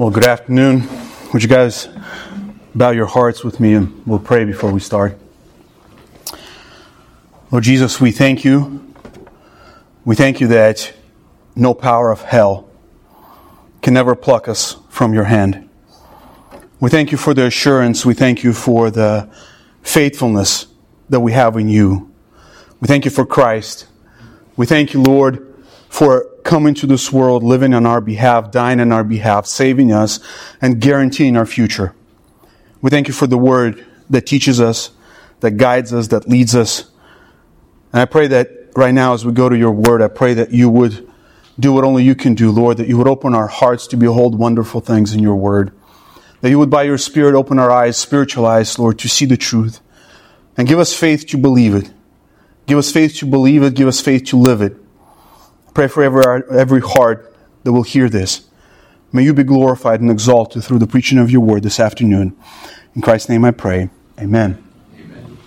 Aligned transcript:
Well, 0.00 0.08
good 0.08 0.26
afternoon. 0.26 0.88
Would 1.30 1.42
you 1.42 1.48
guys 1.50 1.86
bow 2.74 2.88
your 2.88 3.04
hearts 3.04 3.44
with 3.44 3.60
me 3.60 3.74
and 3.74 4.02
we'll 4.06 4.18
pray 4.18 4.46
before 4.46 4.72
we 4.72 4.80
start? 4.80 5.18
Lord 7.50 7.64
Jesus, 7.64 8.00
we 8.00 8.10
thank 8.10 8.42
you. 8.42 8.94
We 10.06 10.16
thank 10.16 10.40
you 10.40 10.46
that 10.46 10.94
no 11.54 11.74
power 11.74 12.10
of 12.10 12.22
hell 12.22 12.70
can 13.82 13.92
never 13.92 14.14
pluck 14.14 14.48
us 14.48 14.78
from 14.88 15.12
your 15.12 15.24
hand. 15.24 15.68
We 16.80 16.88
thank 16.88 17.12
you 17.12 17.18
for 17.18 17.34
the 17.34 17.44
assurance. 17.44 18.06
We 18.06 18.14
thank 18.14 18.42
you 18.42 18.54
for 18.54 18.90
the 18.90 19.28
faithfulness 19.82 20.66
that 21.10 21.20
we 21.20 21.32
have 21.32 21.58
in 21.58 21.68
you. 21.68 22.10
We 22.80 22.86
thank 22.86 23.04
you 23.04 23.10
for 23.10 23.26
Christ. 23.26 23.86
We 24.56 24.64
thank 24.64 24.94
you, 24.94 25.02
Lord, 25.02 25.46
for 25.90 26.29
coming 26.44 26.74
to 26.74 26.86
this 26.86 27.12
world, 27.12 27.42
living 27.42 27.74
on 27.74 27.86
our 27.86 28.00
behalf, 28.00 28.50
dying 28.50 28.80
on 28.80 28.92
our 28.92 29.04
behalf, 29.04 29.46
saving 29.46 29.92
us, 29.92 30.20
and 30.60 30.80
guaranteeing 30.80 31.36
our 31.36 31.46
future. 31.46 31.94
We 32.82 32.90
thank 32.90 33.08
you 33.08 33.14
for 33.14 33.26
the 33.26 33.38
word 33.38 33.84
that 34.08 34.26
teaches 34.26 34.60
us, 34.60 34.90
that 35.40 35.52
guides 35.52 35.92
us, 35.92 36.08
that 36.08 36.28
leads 36.28 36.54
us. 36.54 36.90
And 37.92 38.00
I 38.00 38.04
pray 38.04 38.26
that 38.28 38.50
right 38.76 38.94
now, 38.94 39.14
as 39.14 39.24
we 39.24 39.32
go 39.32 39.48
to 39.48 39.56
your 39.56 39.72
word, 39.72 40.02
I 40.02 40.08
pray 40.08 40.34
that 40.34 40.52
you 40.52 40.70
would 40.70 41.08
do 41.58 41.72
what 41.72 41.84
only 41.84 42.02
you 42.02 42.14
can 42.14 42.34
do, 42.34 42.50
Lord, 42.50 42.78
that 42.78 42.88
you 42.88 42.96
would 42.96 43.08
open 43.08 43.34
our 43.34 43.46
hearts 43.46 43.86
to 43.88 43.96
behold 43.96 44.38
wonderful 44.38 44.80
things 44.80 45.12
in 45.12 45.20
your 45.20 45.36
word. 45.36 45.72
That 46.40 46.48
you 46.48 46.58
would, 46.58 46.70
by 46.70 46.84
your 46.84 46.96
Spirit, 46.96 47.34
open 47.34 47.58
our 47.58 47.70
eyes, 47.70 47.98
spiritual 47.98 48.46
eyes, 48.46 48.78
Lord, 48.78 48.98
to 49.00 49.08
see 49.08 49.26
the 49.26 49.36
truth. 49.36 49.80
And 50.56 50.66
give 50.66 50.78
us 50.78 50.96
faith 50.96 51.26
to 51.28 51.36
believe 51.36 51.74
it. 51.74 51.92
Give 52.66 52.78
us 52.78 52.90
faith 52.90 53.16
to 53.16 53.26
believe 53.26 53.62
it. 53.62 53.74
Give 53.74 53.88
us 53.88 54.00
faith 54.00 54.24
to 54.26 54.38
live 54.38 54.62
it. 54.62 54.76
Pray 55.74 55.88
for 55.88 56.02
every, 56.02 56.42
every 56.50 56.80
heart 56.80 57.34
that 57.62 57.72
will 57.72 57.82
hear 57.82 58.08
this. 58.08 58.48
May 59.12 59.24
you 59.24 59.34
be 59.34 59.44
glorified 59.44 60.00
and 60.00 60.10
exalted 60.10 60.64
through 60.64 60.78
the 60.78 60.86
preaching 60.86 61.18
of 61.18 61.30
your 61.30 61.40
word 61.40 61.62
this 61.62 61.80
afternoon. 61.80 62.36
In 62.94 63.02
Christ's 63.02 63.28
name 63.28 63.44
I 63.44 63.50
pray. 63.50 63.90
Amen. 64.18 64.62
Amen. 64.94 65.38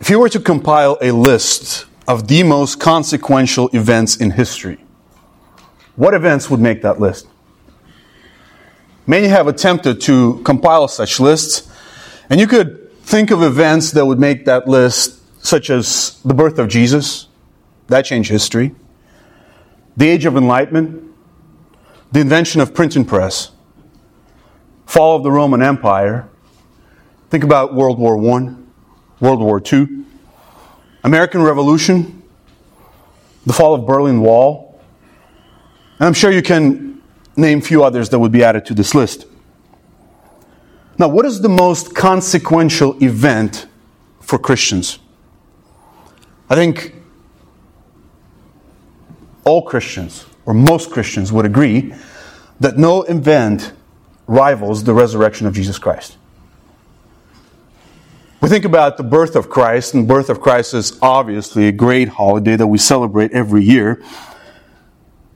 If 0.00 0.10
you 0.10 0.18
were 0.18 0.28
to 0.28 0.40
compile 0.40 0.98
a 1.00 1.12
list 1.12 1.86
of 2.08 2.28
the 2.28 2.42
most 2.42 2.80
consequential 2.80 3.68
events 3.72 4.16
in 4.16 4.32
history, 4.32 4.78
what 5.94 6.14
events 6.14 6.50
would 6.50 6.60
make 6.60 6.82
that 6.82 6.98
list? 6.98 7.26
Many 9.06 9.28
have 9.28 9.46
attempted 9.46 10.00
to 10.02 10.40
compile 10.44 10.88
such 10.88 11.20
lists, 11.20 11.70
and 12.30 12.40
you 12.40 12.46
could 12.46 12.92
think 13.02 13.30
of 13.30 13.42
events 13.42 13.90
that 13.92 14.06
would 14.06 14.18
make 14.18 14.44
that 14.46 14.66
list, 14.68 15.20
such 15.44 15.70
as 15.70 16.20
the 16.24 16.34
birth 16.34 16.58
of 16.58 16.68
Jesus, 16.68 17.26
that 17.88 18.02
changed 18.02 18.30
history. 18.30 18.74
The 19.96 20.08
Age 20.08 20.24
of 20.24 20.36
Enlightenment, 20.36 21.12
the 22.10 22.20
invention 22.20 22.60
of 22.60 22.74
printing 22.74 23.04
press, 23.04 23.50
fall 24.86 25.16
of 25.16 25.22
the 25.22 25.30
Roman 25.30 25.62
Empire. 25.62 26.28
Think 27.30 27.44
about 27.44 27.74
World 27.74 27.98
War 27.98 28.16
I, 28.16 28.54
World 29.20 29.40
War 29.40 29.60
II, 29.60 30.04
American 31.04 31.42
Revolution, 31.42 32.22
the 33.46 33.52
fall 33.52 33.74
of 33.74 33.86
Berlin 33.86 34.20
Wall. 34.20 34.80
And 35.98 36.06
I'm 36.06 36.14
sure 36.14 36.30
you 36.30 36.42
can 36.42 37.02
name 37.36 37.60
few 37.60 37.82
others 37.84 38.10
that 38.10 38.18
would 38.18 38.32
be 38.32 38.44
added 38.44 38.66
to 38.66 38.74
this 38.74 38.94
list. 38.94 39.26
Now, 40.98 41.08
what 41.08 41.24
is 41.24 41.40
the 41.40 41.48
most 41.48 41.94
consequential 41.94 43.02
event 43.02 43.66
for 44.20 44.38
Christians? 44.38 44.98
I 46.50 46.54
think 46.54 46.94
all 49.44 49.62
Christians, 49.62 50.24
or 50.46 50.54
most 50.54 50.90
Christians, 50.90 51.32
would 51.32 51.46
agree 51.46 51.94
that 52.60 52.78
no 52.78 53.02
event 53.02 53.72
rivals 54.26 54.84
the 54.84 54.94
resurrection 54.94 55.46
of 55.46 55.54
Jesus 55.54 55.78
Christ. 55.78 56.16
We 58.40 58.48
think 58.48 58.64
about 58.64 58.96
the 58.96 59.04
birth 59.04 59.36
of 59.36 59.48
Christ, 59.48 59.94
and 59.94 60.06
birth 60.08 60.28
of 60.28 60.40
Christ 60.40 60.74
is 60.74 60.98
obviously 61.00 61.68
a 61.68 61.72
great 61.72 62.08
holiday 62.08 62.56
that 62.56 62.66
we 62.66 62.78
celebrate 62.78 63.32
every 63.32 63.62
year. 63.62 64.02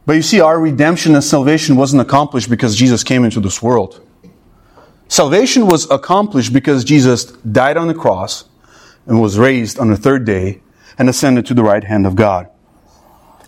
But 0.07 0.15
you 0.15 0.23
see, 0.23 0.41
our 0.41 0.59
redemption 0.59 1.15
and 1.15 1.23
salvation 1.23 1.77
wasn't 1.77 2.03
accomplished 2.03 2.49
because 2.49 2.77
Jesus 2.77 3.05
came 3.05 3.25
into 3.25 3.41
this 3.41 3.63
world. 3.63 4.01
Salvation 5.09 5.67
was 5.67 5.89
accomplished 5.91 6.53
because 6.53 6.85
Jesus 6.85 7.25
died 7.25 7.77
on 7.77 7.87
the 7.87 7.95
cross 7.95 8.45
and 9.07 9.21
was 9.21 9.39
raised 9.39 9.79
on 9.79 9.89
the 9.89 9.97
third 9.97 10.25
day 10.25 10.61
and 10.99 11.09
ascended 11.09 11.47
to 11.47 11.55
the 11.55 11.63
right 11.63 11.85
hand 11.85 12.07
of 12.07 12.17
God 12.17 12.49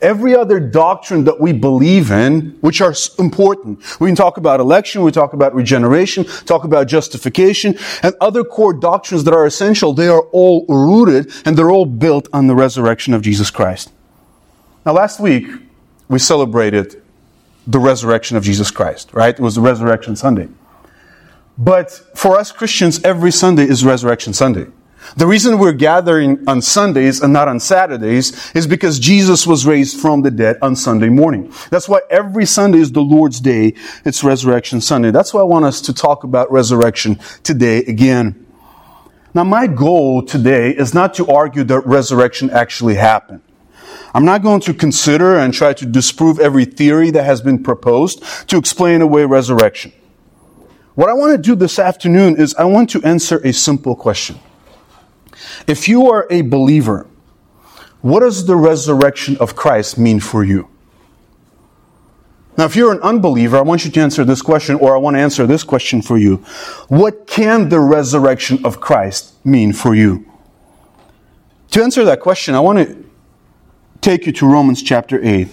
every 0.00 0.34
other 0.34 0.60
doctrine 0.60 1.24
that 1.24 1.40
we 1.40 1.52
believe 1.52 2.10
in, 2.10 2.56
which 2.60 2.80
are 2.80 2.94
important. 3.18 3.78
We 4.00 4.08
can 4.08 4.16
talk 4.16 4.36
about 4.36 4.60
election, 4.60 5.02
we 5.02 5.12
talk 5.12 5.32
about 5.32 5.54
regeneration, 5.54 6.24
talk 6.24 6.64
about 6.64 6.86
justification, 6.86 7.78
and 8.02 8.14
other 8.20 8.44
core 8.44 8.72
doctrines 8.72 9.24
that 9.24 9.34
are 9.34 9.46
essential. 9.46 9.92
They 9.92 10.08
are 10.08 10.22
all 10.32 10.64
rooted 10.68 11.32
and 11.44 11.56
they're 11.56 11.70
all 11.70 11.86
built 11.86 12.28
on 12.32 12.46
the 12.46 12.54
resurrection 12.54 13.14
of 13.14 13.22
Jesus 13.22 13.50
Christ. 13.50 13.92
Now, 14.84 14.92
last 14.92 15.20
week, 15.20 15.46
we 16.08 16.18
celebrated 16.18 17.02
the 17.66 17.78
resurrection 17.78 18.36
of 18.36 18.42
Jesus 18.42 18.70
Christ, 18.70 19.12
right? 19.12 19.34
It 19.34 19.42
was 19.42 19.54
the 19.54 19.60
Resurrection 19.60 20.16
Sunday. 20.16 20.48
But 21.58 21.90
for 22.14 22.38
us 22.38 22.52
Christians, 22.52 23.02
every 23.04 23.30
Sunday 23.30 23.64
is 23.64 23.84
Resurrection 23.84 24.32
Sunday. 24.32 24.68
The 25.16 25.26
reason 25.26 25.58
we're 25.58 25.72
gathering 25.72 26.44
on 26.48 26.62
Sundays 26.62 27.20
and 27.20 27.32
not 27.32 27.48
on 27.48 27.60
Saturdays 27.60 28.54
is 28.54 28.66
because 28.66 28.98
Jesus 28.98 29.46
was 29.46 29.66
raised 29.66 30.00
from 30.00 30.22
the 30.22 30.30
dead 30.30 30.58
on 30.62 30.76
Sunday 30.76 31.08
morning. 31.08 31.52
That's 31.70 31.88
why 31.88 32.00
every 32.10 32.46
Sunday 32.46 32.78
is 32.78 32.92
the 32.92 33.00
Lord's 33.00 33.40
Day. 33.40 33.74
It's 34.04 34.22
Resurrection 34.22 34.80
Sunday. 34.80 35.10
That's 35.10 35.32
why 35.32 35.40
I 35.40 35.44
want 35.44 35.64
us 35.64 35.80
to 35.82 35.94
talk 35.94 36.24
about 36.24 36.52
resurrection 36.52 37.18
today 37.42 37.78
again. 37.78 38.46
Now, 39.34 39.44
my 39.44 39.66
goal 39.66 40.22
today 40.22 40.70
is 40.70 40.94
not 40.94 41.14
to 41.14 41.26
argue 41.26 41.64
that 41.64 41.86
resurrection 41.86 42.50
actually 42.50 42.94
happened. 42.94 43.42
I'm 44.14 44.24
not 44.24 44.42
going 44.42 44.60
to 44.62 44.74
consider 44.74 45.36
and 45.36 45.52
try 45.52 45.74
to 45.74 45.86
disprove 45.86 46.40
every 46.40 46.64
theory 46.64 47.10
that 47.10 47.24
has 47.24 47.40
been 47.40 47.62
proposed 47.62 48.22
to 48.48 48.56
explain 48.56 49.02
away 49.02 49.24
resurrection. 49.24 49.92
What 50.94 51.08
I 51.08 51.12
want 51.12 51.32
to 51.32 51.38
do 51.38 51.54
this 51.54 51.78
afternoon 51.78 52.36
is 52.40 52.54
I 52.56 52.64
want 52.64 52.90
to 52.90 53.02
answer 53.04 53.38
a 53.44 53.52
simple 53.52 53.94
question. 53.94 54.40
If 55.66 55.88
you 55.88 56.10
are 56.10 56.26
a 56.30 56.42
believer, 56.42 57.06
what 58.00 58.20
does 58.20 58.46
the 58.46 58.56
resurrection 58.56 59.36
of 59.38 59.56
Christ 59.56 59.98
mean 59.98 60.20
for 60.20 60.44
you? 60.44 60.68
Now, 62.56 62.64
if 62.64 62.74
you're 62.74 62.92
an 62.92 63.00
unbeliever, 63.02 63.56
I 63.56 63.60
want 63.60 63.84
you 63.84 63.90
to 63.92 64.00
answer 64.00 64.24
this 64.24 64.42
question, 64.42 64.76
or 64.76 64.94
I 64.94 64.98
want 64.98 65.14
to 65.14 65.20
answer 65.20 65.46
this 65.46 65.62
question 65.62 66.02
for 66.02 66.18
you. 66.18 66.36
What 66.88 67.28
can 67.28 67.68
the 67.68 67.78
resurrection 67.78 68.64
of 68.64 68.80
Christ 68.80 69.34
mean 69.44 69.72
for 69.72 69.94
you? 69.94 70.26
To 71.70 71.82
answer 71.82 72.04
that 72.04 72.20
question, 72.20 72.56
I 72.56 72.60
want 72.60 72.78
to 72.78 73.04
take 74.00 74.26
you 74.26 74.32
to 74.32 74.46
Romans 74.46 74.82
chapter 74.82 75.22
8. 75.22 75.48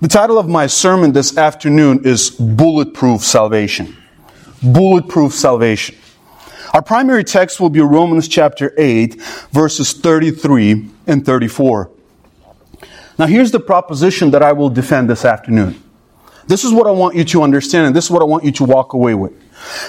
The 0.00 0.08
title 0.08 0.38
of 0.38 0.48
my 0.48 0.66
sermon 0.66 1.12
this 1.12 1.36
afternoon 1.36 2.04
is 2.04 2.30
Bulletproof 2.30 3.22
Salvation. 3.22 3.96
Bulletproof 4.62 5.34
Salvation. 5.34 5.94
Our 6.72 6.82
primary 6.82 7.24
text 7.24 7.58
will 7.58 7.70
be 7.70 7.80
Romans 7.80 8.28
chapter 8.28 8.72
8, 8.78 9.20
verses 9.50 9.92
33 9.92 10.88
and 11.06 11.26
34. 11.26 11.90
Now, 13.18 13.26
here's 13.26 13.50
the 13.50 13.60
proposition 13.60 14.30
that 14.30 14.42
I 14.42 14.52
will 14.52 14.70
defend 14.70 15.10
this 15.10 15.24
afternoon. 15.24 15.82
This 16.46 16.64
is 16.64 16.72
what 16.72 16.86
I 16.86 16.90
want 16.90 17.16
you 17.16 17.24
to 17.24 17.42
understand, 17.42 17.88
and 17.88 17.96
this 17.96 18.04
is 18.04 18.10
what 18.10 18.22
I 18.22 18.24
want 18.24 18.44
you 18.44 18.52
to 18.52 18.64
walk 18.64 18.92
away 18.92 19.14
with. 19.14 19.32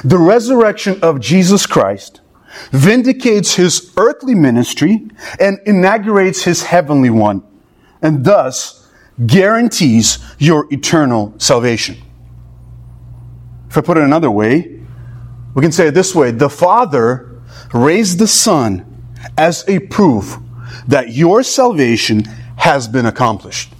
The 0.03 0.17
resurrection 0.17 0.99
of 1.01 1.19
Jesus 1.19 1.65
Christ 1.65 2.21
vindicates 2.71 3.55
his 3.55 3.93
earthly 3.95 4.35
ministry 4.35 5.07
and 5.39 5.59
inaugurates 5.65 6.43
his 6.43 6.63
heavenly 6.63 7.09
one, 7.09 7.43
and 8.01 8.25
thus 8.25 8.89
guarantees 9.25 10.17
your 10.39 10.67
eternal 10.73 11.33
salvation. 11.37 11.97
If 13.69 13.77
I 13.77 13.81
put 13.81 13.97
it 13.97 14.03
another 14.03 14.31
way, 14.31 14.80
we 15.53 15.61
can 15.61 15.71
say 15.71 15.87
it 15.87 15.93
this 15.93 16.15
way 16.15 16.31
the 16.31 16.49
Father 16.49 17.41
raised 17.73 18.19
the 18.19 18.27
Son 18.27 18.85
as 19.37 19.67
a 19.67 19.79
proof 19.79 20.37
that 20.87 21.13
your 21.13 21.43
salvation 21.43 22.23
has 22.57 22.87
been 22.87 23.05
accomplished. 23.05 23.73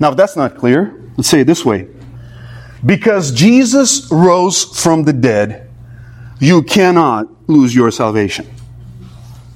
Now, 0.00 0.10
if 0.10 0.16
that's 0.16 0.36
not 0.36 0.56
clear, 0.56 1.00
let's 1.16 1.28
say 1.28 1.40
it 1.40 1.46
this 1.46 1.64
way. 1.64 1.88
Because 2.84 3.30
Jesus 3.30 4.10
rose 4.10 4.64
from 4.64 5.04
the 5.04 5.12
dead, 5.12 5.70
you 6.40 6.62
cannot 6.62 7.28
lose 7.48 7.74
your 7.74 7.90
salvation. 7.92 8.46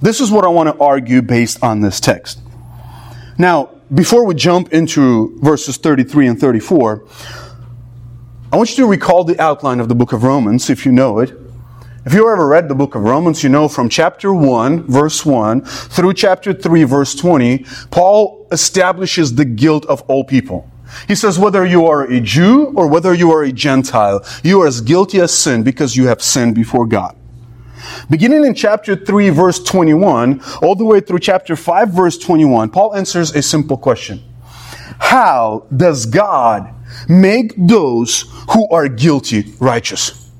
This 0.00 0.20
is 0.20 0.30
what 0.30 0.44
I 0.44 0.48
want 0.48 0.68
to 0.68 0.80
argue 0.82 1.22
based 1.22 1.62
on 1.62 1.80
this 1.80 1.98
text. 1.98 2.38
Now, 3.38 3.70
before 3.92 4.24
we 4.24 4.34
jump 4.34 4.72
into 4.72 5.36
verses 5.40 5.76
33 5.78 6.28
and 6.28 6.40
34, 6.40 7.04
I 8.52 8.56
want 8.58 8.70
you 8.70 8.84
to 8.84 8.87
recall 8.87 9.25
the 9.25 9.40
outline 9.40 9.81
of 9.81 9.88
the 9.88 9.96
book 9.96 10.12
of 10.12 10.22
Romans 10.22 10.70
if 10.70 10.87
you 10.87 10.93
know 10.93 11.19
it. 11.19 11.32
If 12.04 12.14
you 12.14 12.31
ever 12.31 12.46
read 12.46 12.69
the 12.69 12.76
book 12.76 12.94
of 12.94 13.02
Romans, 13.02 13.43
you 13.43 13.48
know 13.48 13.66
from 13.66 13.88
chapter 13.88 14.32
1, 14.32 14.84
verse 14.84 15.26
1, 15.26 15.62
through 15.62 16.14
chapter 16.14 16.52
3, 16.52 16.84
verse 16.84 17.16
20, 17.16 17.66
Paul 17.90 18.46
establishes 18.52 19.34
the 19.34 19.44
guilt 19.44 19.84
of 19.87 20.02
all 20.02 20.22
people. 20.22 20.70
He 21.08 21.16
says, 21.16 21.40
whether 21.40 21.66
you 21.66 21.87
are 21.87 22.04
a 22.04 22.20
Jew 22.20 22.66
or 22.76 22.87
whether 22.87 23.12
you 23.12 23.32
are 23.32 23.43
a 23.43 23.50
Gentile, 23.50 24.25
you 24.44 24.62
are 24.62 24.69
as 24.69 24.81
guilty 24.81 25.20
as 25.20 25.37
sin 25.37 25.64
because 25.64 25.96
you 25.96 26.06
have 26.06 26.22
sinned 26.22 26.54
before 26.54 26.87
God. 26.87 27.16
Beginning 28.08 28.44
in 28.44 28.54
chapter 28.54 28.94
3, 28.94 29.31
verse 29.31 29.60
21, 29.60 30.40
all 30.62 30.76
the 30.76 30.84
way 30.84 31.00
through 31.00 31.19
chapter 31.19 31.56
5, 31.56 31.88
verse 31.88 32.16
21, 32.16 32.70
Paul 32.70 32.94
answers 32.94 33.34
a 33.34 33.42
simple 33.42 33.76
question. 33.76 34.22
How 35.00 35.66
does 35.76 36.06
God 36.06 36.75
make 37.08 37.52
those 37.56 38.25
who 38.50 38.69
are 38.70 38.88
guilty 38.88 39.54
righteous? 39.60 40.31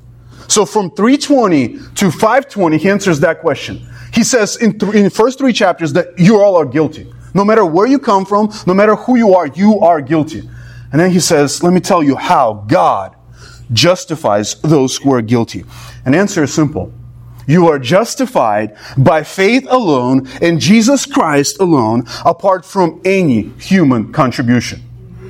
So 0.49 0.65
from 0.65 0.91
320 0.91 1.79
to 1.97 2.11
520, 2.11 2.79
he 2.79 2.89
answers 2.89 3.21
that 3.21 3.41
question. 3.41 3.87
He 4.13 4.25
says 4.25 4.57
in, 4.57 4.79
th- 4.79 4.95
in 4.95 5.05
the 5.05 5.11
first 5.11 5.39
three 5.39 5.53
chapters 5.53 5.93
that 5.95 6.19
you 6.19 6.41
all 6.41 6.57
are 6.57 6.65
guilty. 6.65 7.13
No 7.35 7.45
matter 7.45 7.65
where 7.65 7.87
you 7.87 7.99
come 7.99 8.25
from, 8.25 8.53
no 8.67 8.73
matter 8.73 8.95
who 8.95 9.17
you 9.17 9.35
are, 9.35 9.47
you 9.47 9.81
are 9.81 10.01
guilty. 10.01 10.49
And 10.93 11.01
then 11.01 11.11
he 11.11 11.21
says, 11.21 11.63
let 11.63 11.73
me 11.73 11.81
tell 11.81 12.03
you 12.03 12.17
how 12.17 12.65
God 12.67 13.15
justifies 13.73 14.55
those 14.63 14.97
who 14.97 15.13
are 15.13 15.23
guilty. 15.23 15.65
And 16.05 16.15
answer 16.15 16.45
is 16.45 16.55
simple. 16.55 16.93
You 17.47 17.69
are 17.69 17.79
justified 17.79 18.77
by 18.97 19.23
faith 19.23 19.67
alone 19.69 20.29
in 20.41 20.59
Jesus 20.59 21.07
Christ 21.07 21.61
alone, 21.61 22.05
apart 22.25 22.65
from 22.65 23.01
any 23.05 23.51
human 23.59 24.13
contribution. 24.13 24.83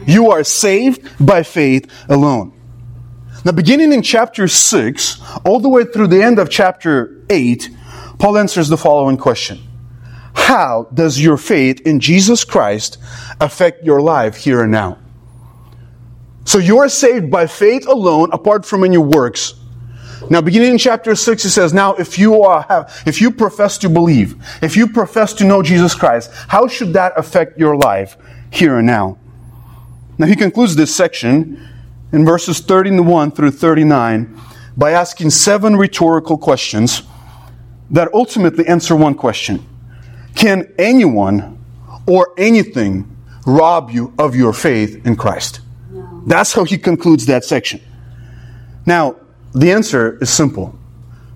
You 0.07 0.31
are 0.31 0.45
saved 0.45 1.25
by 1.25 1.43
faith 1.43 1.91
alone. 2.09 2.53
Now, 3.45 3.53
beginning 3.53 3.93
in 3.93 4.03
chapter 4.03 4.49
6, 4.49 5.21
all 5.45 5.61
the 5.61 5.69
way 5.69 5.85
through 5.85 6.09
the 6.09 6.23
end 6.23 6.39
of 6.39 6.51
chapter 6.51 7.25
8, 7.31 7.71
Paul 8.19 8.39
answers 8.39 8.69
the 8.69 8.77
following 8.77 9.17
question 9.17 9.61
How 10.35 10.89
does 10.93 11.21
your 11.21 11.37
faith 11.37 11.81
in 11.83 12.01
Jesus 12.01 12.45
Christ 12.45 12.99
affect 13.41 13.85
your 13.85 14.01
life 14.01 14.37
here 14.37 14.63
and 14.63 14.73
now? 14.73 14.99
So 16.45 16.59
you 16.59 16.79
are 16.79 16.89
saved 16.89 17.31
by 17.31 17.47
faith 17.47 17.87
alone, 17.87 18.31
apart 18.33 18.65
from 18.65 18.85
any 18.85 18.99
works. 18.99 19.55
Now, 20.31 20.41
beginning 20.41 20.73
in 20.73 20.79
chapter 20.79 21.15
6, 21.15 21.43
he 21.43 21.49
says, 21.49 21.73
Now, 21.73 21.95
if 21.95 22.19
you 22.19 22.43
are, 22.43 22.63
have, 22.63 23.03
if 23.07 23.21
you 23.21 23.31
profess 23.31 23.79
to 23.79 23.89
believe, 23.89 24.37
if 24.63 24.77
you 24.77 24.89
profess 24.89 25.33
to 25.35 25.45
know 25.45 25.63
Jesus 25.63 25.95
Christ, 25.95 26.31
how 26.49 26.69
should 26.69 26.95
that 26.95 27.13
affect 27.17 27.59
your 27.59 27.77
life 27.77 28.17
here 28.51 28.79
and 28.79 28.87
now? 28.87 29.19
Now, 30.19 30.27
he 30.27 30.37
concludes 30.37 30.77
this 30.77 30.95
section 30.95 31.69
in 32.13 32.25
verses 32.25 32.61
31 32.61 33.33
through 33.33 33.51
39 33.51 34.41
by 34.77 34.93
asking 34.93 35.31
seven 35.31 35.77
rhetorical 35.77 36.39
questions 36.39 37.03
that 37.91 38.13
ultimately 38.13 38.67
answer 38.67 38.97
one 38.97 39.15
question 39.15 39.65
Can 40.35 40.73
anyone 40.79 41.65
or 42.07 42.33
anything 42.39 43.17
rob 43.47 43.91
you 43.91 44.13
of 44.19 44.35
your 44.35 44.53
faith 44.53 45.07
in 45.07 45.17
Christ? 45.17 45.61
No. 45.91 46.23
That's 46.27 46.53
how 46.53 46.65
he 46.65 46.79
concludes 46.79 47.27
that 47.27 47.45
section. 47.45 47.81
Now, 48.85 49.17
the 49.55 49.73
answer 49.73 50.19
is 50.21 50.31
simple. 50.31 50.79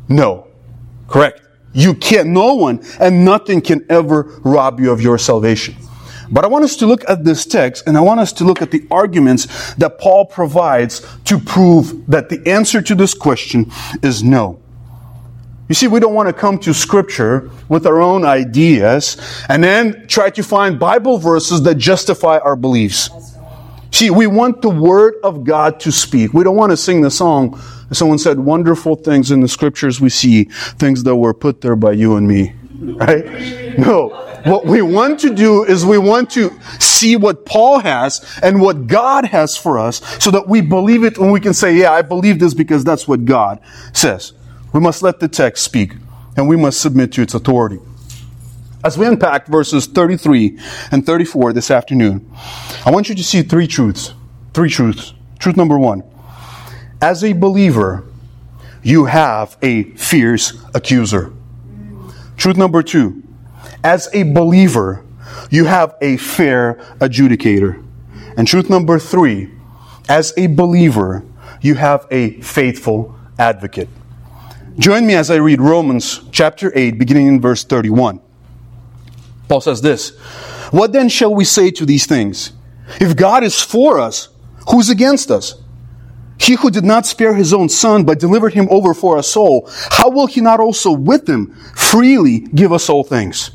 No. 0.08 0.46
Correct. 1.08 1.42
You 1.72 1.94
can't, 1.94 2.28
no 2.28 2.54
one 2.54 2.82
and 2.98 3.24
nothing 3.24 3.60
can 3.60 3.86
ever 3.88 4.40
rob 4.44 4.80
you 4.80 4.90
of 4.90 5.00
your 5.00 5.18
salvation. 5.18 5.74
But 6.30 6.44
I 6.44 6.48
want 6.48 6.64
us 6.64 6.76
to 6.76 6.86
look 6.86 7.08
at 7.08 7.24
this 7.24 7.44
text 7.44 7.86
and 7.86 7.96
I 7.96 8.00
want 8.00 8.20
us 8.20 8.32
to 8.34 8.44
look 8.44 8.62
at 8.62 8.70
the 8.70 8.86
arguments 8.90 9.74
that 9.74 9.98
Paul 9.98 10.26
provides 10.26 11.06
to 11.24 11.38
prove 11.38 12.06
that 12.06 12.28
the 12.28 12.46
answer 12.48 12.80
to 12.82 12.94
this 12.94 13.14
question 13.14 13.70
is 14.02 14.22
no. 14.22 14.60
You 15.68 15.74
see, 15.74 15.86
we 15.86 16.00
don't 16.00 16.14
want 16.14 16.28
to 16.28 16.32
come 16.32 16.58
to 16.60 16.74
scripture 16.74 17.50
with 17.68 17.86
our 17.86 18.00
own 18.00 18.24
ideas 18.24 19.16
and 19.48 19.62
then 19.62 20.06
try 20.08 20.30
to 20.30 20.42
find 20.42 20.78
Bible 20.78 21.18
verses 21.18 21.62
that 21.62 21.76
justify 21.76 22.38
our 22.38 22.56
beliefs. 22.56 23.08
See, 23.92 24.10
we 24.10 24.26
want 24.26 24.62
the 24.62 24.70
word 24.70 25.14
of 25.22 25.44
God 25.44 25.80
to 25.80 25.92
speak. 25.92 26.32
We 26.32 26.44
don't 26.44 26.56
want 26.56 26.70
to 26.70 26.76
sing 26.76 27.02
the 27.02 27.10
song, 27.10 27.60
Someone 27.92 28.18
said, 28.18 28.38
wonderful 28.38 28.94
things 28.94 29.32
in 29.32 29.40
the 29.40 29.48
scriptures 29.48 30.00
we 30.00 30.10
see, 30.10 30.44
things 30.44 31.02
that 31.02 31.16
were 31.16 31.34
put 31.34 31.60
there 31.60 31.74
by 31.74 31.92
you 31.92 32.16
and 32.16 32.26
me. 32.26 32.54
Right? 32.80 33.78
No. 33.78 34.08
What 34.44 34.64
we 34.64 34.80
want 34.80 35.20
to 35.20 35.34
do 35.34 35.64
is 35.64 35.84
we 35.84 35.98
want 35.98 36.30
to 36.30 36.58
see 36.78 37.16
what 37.16 37.44
Paul 37.44 37.78
has 37.80 38.38
and 38.42 38.60
what 38.60 38.86
God 38.86 39.26
has 39.26 39.56
for 39.56 39.78
us 39.78 40.00
so 40.22 40.30
that 40.30 40.48
we 40.48 40.60
believe 40.62 41.04
it 41.04 41.18
and 41.18 41.30
we 41.30 41.40
can 41.40 41.52
say, 41.52 41.76
yeah, 41.76 41.92
I 41.92 42.02
believe 42.02 42.38
this 42.38 42.54
because 42.54 42.82
that's 42.82 43.06
what 43.06 43.24
God 43.24 43.60
says. 43.92 44.32
We 44.72 44.80
must 44.80 45.02
let 45.02 45.20
the 45.20 45.28
text 45.28 45.62
speak 45.64 45.94
and 46.36 46.48
we 46.48 46.56
must 46.56 46.80
submit 46.80 47.12
to 47.12 47.22
its 47.22 47.34
authority. 47.34 47.78
As 48.82 48.96
we 48.96 49.06
unpack 49.06 49.46
verses 49.46 49.86
33 49.86 50.58
and 50.90 51.04
34 51.04 51.52
this 51.52 51.70
afternoon, 51.70 52.30
I 52.86 52.90
want 52.90 53.10
you 53.10 53.14
to 53.14 53.24
see 53.24 53.42
three 53.42 53.66
truths. 53.66 54.14
Three 54.54 54.70
truths. 54.70 55.12
Truth 55.38 55.56
number 55.56 55.78
one 55.78 56.02
as 57.02 57.24
a 57.24 57.32
believer, 57.32 58.04
you 58.82 59.06
have 59.06 59.56
a 59.62 59.84
fierce 59.94 60.62
accuser. 60.74 61.32
Truth 62.40 62.56
number 62.56 62.82
two, 62.82 63.22
as 63.84 64.08
a 64.14 64.22
believer, 64.22 65.04
you 65.50 65.66
have 65.66 65.94
a 66.00 66.16
fair 66.16 66.76
adjudicator. 66.98 67.84
And 68.34 68.48
truth 68.48 68.70
number 68.70 68.98
three, 68.98 69.50
as 70.08 70.32
a 70.38 70.46
believer, 70.46 71.22
you 71.60 71.74
have 71.74 72.06
a 72.10 72.40
faithful 72.40 73.14
advocate. 73.38 73.90
Join 74.78 75.06
me 75.06 75.16
as 75.16 75.30
I 75.30 75.36
read 75.36 75.60
Romans 75.60 76.22
chapter 76.32 76.72
8, 76.74 76.92
beginning 76.92 77.26
in 77.26 77.40
verse 77.42 77.62
31. 77.62 78.22
Paul 79.46 79.60
says 79.60 79.82
this 79.82 80.16
What 80.70 80.94
then 80.94 81.10
shall 81.10 81.34
we 81.34 81.44
say 81.44 81.70
to 81.72 81.84
these 81.84 82.06
things? 82.06 82.52
If 83.02 83.16
God 83.16 83.44
is 83.44 83.60
for 83.60 84.00
us, 84.00 84.30
who's 84.70 84.88
against 84.88 85.30
us? 85.30 85.60
He 86.40 86.54
who 86.54 86.70
did 86.70 86.84
not 86.84 87.04
spare 87.04 87.34
his 87.34 87.52
own 87.52 87.68
son, 87.68 88.04
but 88.04 88.18
delivered 88.18 88.54
him 88.54 88.66
over 88.70 88.94
for 88.94 89.18
us 89.18 89.36
all, 89.36 89.68
how 89.90 90.08
will 90.08 90.26
he 90.26 90.40
not 90.40 90.58
also 90.58 90.90
with 90.90 91.28
him 91.28 91.54
freely 91.76 92.40
give 92.40 92.72
us 92.72 92.88
all 92.88 93.04
things? 93.04 93.50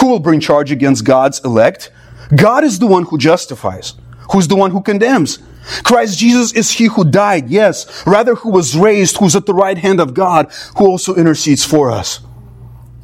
Who 0.00 0.08
will 0.08 0.18
bring 0.18 0.40
charge 0.40 0.72
against 0.72 1.04
God's 1.04 1.40
elect? 1.44 1.92
God 2.34 2.64
is 2.64 2.80
the 2.80 2.88
one 2.88 3.04
who 3.04 3.16
justifies. 3.16 3.94
Who's 4.32 4.48
the 4.48 4.56
one 4.56 4.72
who 4.72 4.82
condemns? 4.82 5.38
Christ 5.84 6.18
Jesus 6.18 6.52
is 6.52 6.72
he 6.72 6.86
who 6.86 7.04
died, 7.04 7.48
yes, 7.48 8.04
rather 8.06 8.34
who 8.34 8.50
was 8.50 8.76
raised, 8.76 9.16
who's 9.18 9.36
at 9.36 9.46
the 9.46 9.54
right 9.54 9.78
hand 9.78 10.00
of 10.00 10.14
God, 10.14 10.50
who 10.76 10.86
also 10.86 11.14
intercedes 11.14 11.64
for 11.64 11.92
us. 11.92 12.20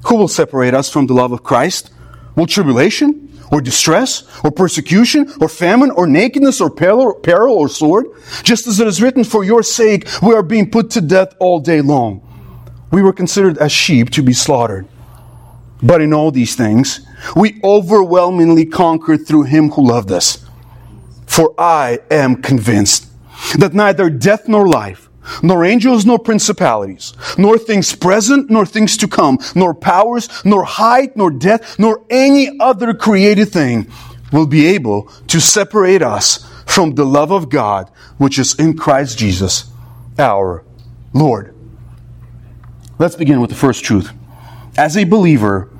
Who 0.06 0.16
will 0.16 0.28
separate 0.28 0.74
us 0.74 0.90
from 0.90 1.06
the 1.06 1.14
love 1.14 1.30
of 1.30 1.44
Christ? 1.44 1.92
Will 2.34 2.46
tribulation? 2.46 3.29
Or 3.50 3.60
distress, 3.60 4.24
or 4.44 4.50
persecution, 4.50 5.32
or 5.40 5.48
famine, 5.48 5.90
or 5.90 6.06
nakedness, 6.06 6.60
or 6.60 6.70
peril, 6.70 7.16
or 7.52 7.68
sword. 7.68 8.06
Just 8.42 8.66
as 8.66 8.80
it 8.80 8.86
is 8.86 9.02
written, 9.02 9.24
for 9.24 9.44
your 9.44 9.62
sake 9.62 10.08
we 10.22 10.34
are 10.34 10.42
being 10.42 10.70
put 10.70 10.90
to 10.90 11.00
death 11.00 11.34
all 11.38 11.60
day 11.60 11.80
long. 11.80 12.26
We 12.92 13.02
were 13.02 13.12
considered 13.12 13.58
as 13.58 13.72
sheep 13.72 14.10
to 14.10 14.22
be 14.22 14.32
slaughtered. 14.32 14.86
But 15.82 16.00
in 16.00 16.12
all 16.12 16.30
these 16.30 16.54
things, 16.54 17.00
we 17.34 17.60
overwhelmingly 17.64 18.66
conquered 18.66 19.26
through 19.26 19.44
him 19.44 19.70
who 19.70 19.86
loved 19.86 20.12
us. 20.12 20.46
For 21.26 21.54
I 21.58 22.00
am 22.10 22.42
convinced 22.42 23.06
that 23.58 23.74
neither 23.74 24.10
death 24.10 24.48
nor 24.48 24.66
life, 24.66 25.09
nor 25.42 25.64
angels, 25.64 26.06
nor 26.06 26.18
principalities, 26.18 27.12
nor 27.36 27.58
things 27.58 27.94
present, 27.94 28.50
nor 28.50 28.66
things 28.66 28.96
to 28.98 29.08
come, 29.08 29.38
nor 29.54 29.74
powers, 29.74 30.28
nor 30.44 30.64
height, 30.64 31.16
nor 31.16 31.30
depth, 31.30 31.78
nor 31.78 32.04
any 32.10 32.58
other 32.58 32.94
created 32.94 33.48
thing 33.48 33.90
will 34.32 34.46
be 34.46 34.66
able 34.66 35.04
to 35.26 35.40
separate 35.40 36.02
us 36.02 36.46
from 36.66 36.94
the 36.94 37.04
love 37.04 37.32
of 37.32 37.48
God 37.48 37.90
which 38.18 38.38
is 38.38 38.54
in 38.58 38.76
Christ 38.76 39.18
Jesus, 39.18 39.70
our 40.18 40.64
Lord. 41.12 41.54
Let's 42.98 43.16
begin 43.16 43.40
with 43.40 43.50
the 43.50 43.56
first 43.56 43.82
truth. 43.82 44.12
As 44.76 44.96
a 44.96 45.04
believer, 45.04 45.70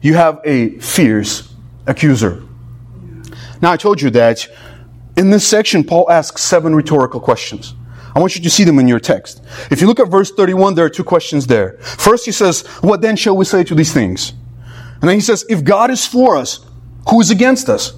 you 0.00 0.14
have 0.14 0.40
a 0.44 0.78
fierce 0.78 1.52
accuser. 1.86 2.42
Now, 3.60 3.72
I 3.72 3.76
told 3.76 4.00
you 4.00 4.10
that 4.10 4.46
in 5.16 5.30
this 5.30 5.46
section, 5.46 5.82
Paul 5.82 6.10
asks 6.10 6.42
seven 6.42 6.74
rhetorical 6.74 7.20
questions. 7.20 7.74
I 8.16 8.18
want 8.18 8.34
you 8.34 8.42
to 8.44 8.48
see 8.48 8.64
them 8.64 8.78
in 8.78 8.88
your 8.88 8.98
text. 8.98 9.42
If 9.70 9.82
you 9.82 9.86
look 9.86 10.00
at 10.00 10.08
verse 10.08 10.32
31, 10.32 10.74
there 10.74 10.86
are 10.86 10.90
two 10.90 11.04
questions 11.04 11.46
there. 11.46 11.76
First, 11.82 12.24
he 12.24 12.32
says, 12.32 12.66
What 12.80 13.02
then 13.02 13.14
shall 13.14 13.36
we 13.36 13.44
say 13.44 13.62
to 13.64 13.74
these 13.74 13.92
things? 13.92 14.32
And 15.02 15.02
then 15.02 15.16
he 15.16 15.20
says, 15.20 15.44
If 15.50 15.62
God 15.62 15.90
is 15.90 16.06
for 16.06 16.34
us, 16.34 16.64
who 17.10 17.20
is 17.20 17.30
against 17.30 17.68
us? 17.68 17.92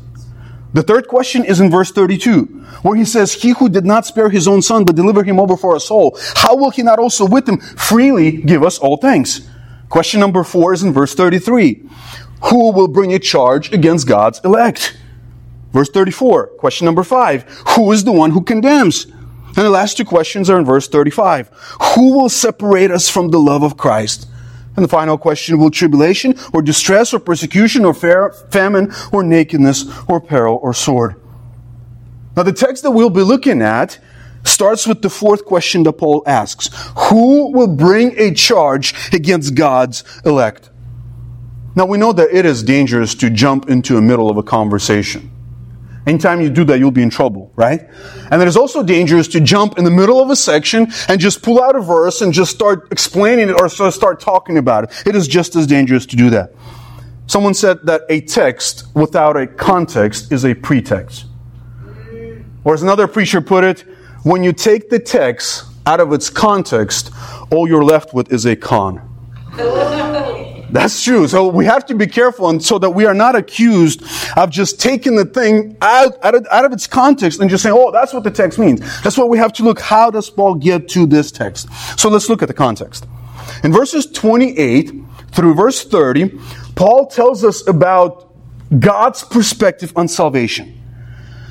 The 0.73 0.83
third 0.83 1.07
question 1.07 1.45
is 1.45 1.61
in 1.61 1.71
verse 1.71 1.93
32, 1.93 2.47
where 2.83 2.97
he 2.97 3.05
says, 3.05 3.33
He 3.33 3.51
who 3.51 3.69
did 3.69 3.87
not 3.87 4.07
spare 4.07 4.29
his 4.29 4.49
own 4.49 4.61
son, 4.61 4.85
but 4.85 4.97
delivered 4.97 5.25
him 5.29 5.39
over 5.39 5.57
for 5.57 5.77
us 5.77 5.89
all, 5.89 6.19
how 6.35 6.57
will 6.57 6.71
he 6.71 6.83
not 6.83 6.99
also 6.99 7.25
with 7.25 7.49
him 7.49 7.59
freely 7.59 8.33
give 8.33 8.65
us 8.65 8.77
all 8.81 8.97
things? 8.97 9.49
Question 9.89 10.19
number 10.19 10.43
four 10.43 10.73
is 10.73 10.83
in 10.83 10.93
verse 10.93 11.15
33. 11.15 11.89
Who 12.51 12.73
will 12.73 12.89
bring 12.89 13.15
a 13.15 13.21
charge 13.21 13.73
against 13.73 14.09
God's 14.09 14.41
elect? 14.45 14.99
Verse 15.73 15.91
34. 15.91 16.49
Question 16.59 16.87
number 16.87 17.05
five. 17.05 17.45
Who 17.77 17.93
is 17.93 18.03
the 18.03 18.11
one 18.11 18.33
who 18.33 18.43
condemns? 18.43 19.07
And 19.59 19.67
the 19.67 19.71
last 19.71 19.97
two 19.97 20.05
questions 20.05 20.49
are 20.49 20.57
in 20.61 20.65
verse 20.65 20.87
35. 20.87 21.49
Who 21.97 22.13
will 22.17 22.29
separate 22.29 22.93
us 22.93 23.11
from 23.11 23.31
the 23.31 23.41
love 23.41 23.65
of 23.65 23.77
Christ? 23.77 24.29
And 24.77 24.85
the 24.85 24.89
final 24.89 25.19
question, 25.19 25.59
will 25.59 25.73
tribulation 25.73 26.37
or 26.55 26.63
distress 26.63 27.13
or 27.13 27.19
persecution 27.19 27.85
or 27.85 27.93
famine 27.93 28.93
or 29.11 29.25
nakedness 29.25 29.85
or 30.07 30.21
peril 30.21 30.61
or 30.63 30.73
sword? 30.73 31.21
Now, 32.37 32.45
the 32.45 32.53
text 32.53 32.85
that 32.85 32.93
we'll 32.93 33.11
be 33.11 33.23
looking 33.23 33.61
at 33.61 33.99
starts 34.45 34.87
with 34.87 35.03
the 35.03 35.11
fourth 35.11 35.45
question 35.45 35.83
that 35.83 35.95
Paul 35.95 36.23
asks 36.25 36.71
Who 37.11 37.51
will 37.51 37.67
bring 37.67 38.17
a 38.17 38.33
charge 38.35 38.95
against 39.13 39.57
God's 39.57 40.05
elect? 40.25 40.71
Now, 41.75 41.87
we 41.87 41.99
know 41.99 42.13
that 42.13 42.29
it 42.31 42.47
is 42.47 42.63
dangerous 42.63 43.17
to 43.17 43.29
jump 43.29 43.69
into 43.69 43.95
the 43.95 44.03
middle 44.03 44.31
of 44.31 44.37
a 44.37 44.45
conversation. 44.45 45.33
Anytime 46.09 46.41
you 46.41 46.49
do 46.49 46.65
that, 46.65 46.79
you'll 46.79 46.91
be 46.91 47.03
in 47.03 47.11
trouble, 47.11 47.53
right? 47.55 47.87
And 48.31 48.41
it 48.41 48.49
is 48.49 48.57
also 48.57 48.83
dangerous 48.83 49.29
to 49.29 49.41
jump 49.41 49.77
in 49.77 49.85
the 49.85 49.91
middle 49.91 50.23
of 50.23 50.31
a 50.31 50.37
section 50.37 50.91
and 51.07 51.21
just 51.21 51.43
pull 51.43 51.63
out 51.63 51.77
a 51.77 51.83
verse 51.83 52.23
and 52.23 52.33
just 52.33 52.51
start 52.51 52.89
explaining 52.91 53.51
it 53.51 53.61
or 53.61 53.69
start 53.69 54.19
talking 54.19 54.57
about 54.57 54.85
it. 54.85 55.07
It 55.07 55.15
is 55.15 55.29
just 55.29 55.55
as 55.55 55.67
dangerous 55.67 56.07
to 56.07 56.17
do 56.17 56.31
that. 56.31 56.55
Someone 57.27 57.53
said 57.53 57.81
that 57.85 58.05
a 58.09 58.23
text 58.23 58.87
without 58.95 59.37
a 59.37 59.47
context 59.47 60.33
is 60.33 60.47
a 60.47 60.55
pretext. 60.55 61.27
Or 62.65 62.73
as 62.73 62.83
another 62.83 63.07
preacher 63.07 63.43
put 63.43 63.65
it, 63.65 63.81
when 64.23 64.43
you 64.43 64.55
take 64.55 64.89
the 64.89 64.99
text 64.99 65.67
out 65.85 66.01
of 66.01 66.15
its 66.15 66.31
context, 66.31 67.11
all 67.53 67.69
you're 67.69 67.85
left 67.85 68.15
with 68.15 68.33
is 68.33 68.47
a 68.47 68.57
con. 68.57 69.05
That's 70.71 71.03
true. 71.03 71.27
So 71.29 71.49
we 71.49 71.65
have 71.65 71.87
to 71.87 71.95
be 71.95 72.07
careful 72.07 72.49
and 72.51 72.63
so 72.63 72.79
that 72.79 72.91
we 72.91 73.07
are 73.07 73.15
not 73.15 73.35
accused 73.35 74.03
of 74.37 74.51
just 74.51 74.81
taking 74.81 75.17
the 75.17 75.25
thing 75.25 75.77
out, 75.81 76.23
out, 76.23 76.35
of, 76.35 76.47
out 76.51 76.65
of 76.65 76.73
its 76.73 76.87
context 76.87 77.41
and 77.41 77.49
just 77.49 77.63
saying, 77.63 77.75
oh, 77.77 77.91
that's 77.91 78.13
what 78.13 78.25
the 78.25 78.31
text 78.31 78.59
means. 78.59 78.81
That's 79.03 79.17
why 79.17 79.25
we 79.25 79.39
have 79.39 79.53
to 79.55 79.63
look, 79.63 79.81
how 79.81 80.11
does 80.11 80.29
Paul 80.29 80.57
get 80.57 80.89
to 80.91 81.07
this 81.07 81.33
text? 81.33 81.69
So 81.99 82.11
let's 82.11 82.29
look 82.29 82.43
at 82.43 82.49
the 82.49 82.55
context. 82.55 83.07
In 83.65 83.73
verses 83.73 84.07
28 84.07 84.93
through 85.33 85.55
verse 85.55 85.85
30, 85.85 86.39
Paul 86.75 87.07
tells 87.07 87.45
us 87.45 87.67
about 87.67 88.35
God's 88.79 89.25
perspective 89.25 89.93
on 89.97 90.07
salvation. 90.09 90.75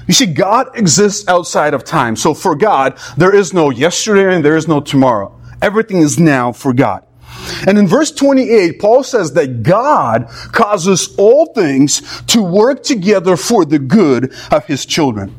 You 0.07 0.13
see, 0.13 0.27
God 0.27 0.77
exists 0.77 1.27
outside 1.27 1.73
of 1.73 1.83
time. 1.83 2.15
So 2.15 2.33
for 2.33 2.55
God, 2.55 2.97
there 3.17 3.35
is 3.35 3.53
no 3.53 3.71
yesterday 3.71 4.33
and 4.33 4.45
there 4.45 4.55
is 4.55 4.67
no 4.67 4.79
tomorrow. 4.79 5.37
Everything 5.61 5.97
is 5.97 6.19
now 6.19 6.51
for 6.51 6.71
God. 6.71 7.06
And 7.67 7.77
in 7.77 7.87
verse 7.87 8.11
28, 8.11 8.79
Paul 8.79 9.03
says 9.03 9.33
that 9.33 9.63
God 9.63 10.27
causes 10.51 11.15
all 11.17 11.47
things 11.53 12.21
to 12.27 12.41
work 12.41 12.83
together 12.83 13.37
for 13.37 13.65
the 13.65 13.79
good 13.79 14.33
of 14.51 14.65
his 14.65 14.85
children. 14.85 15.33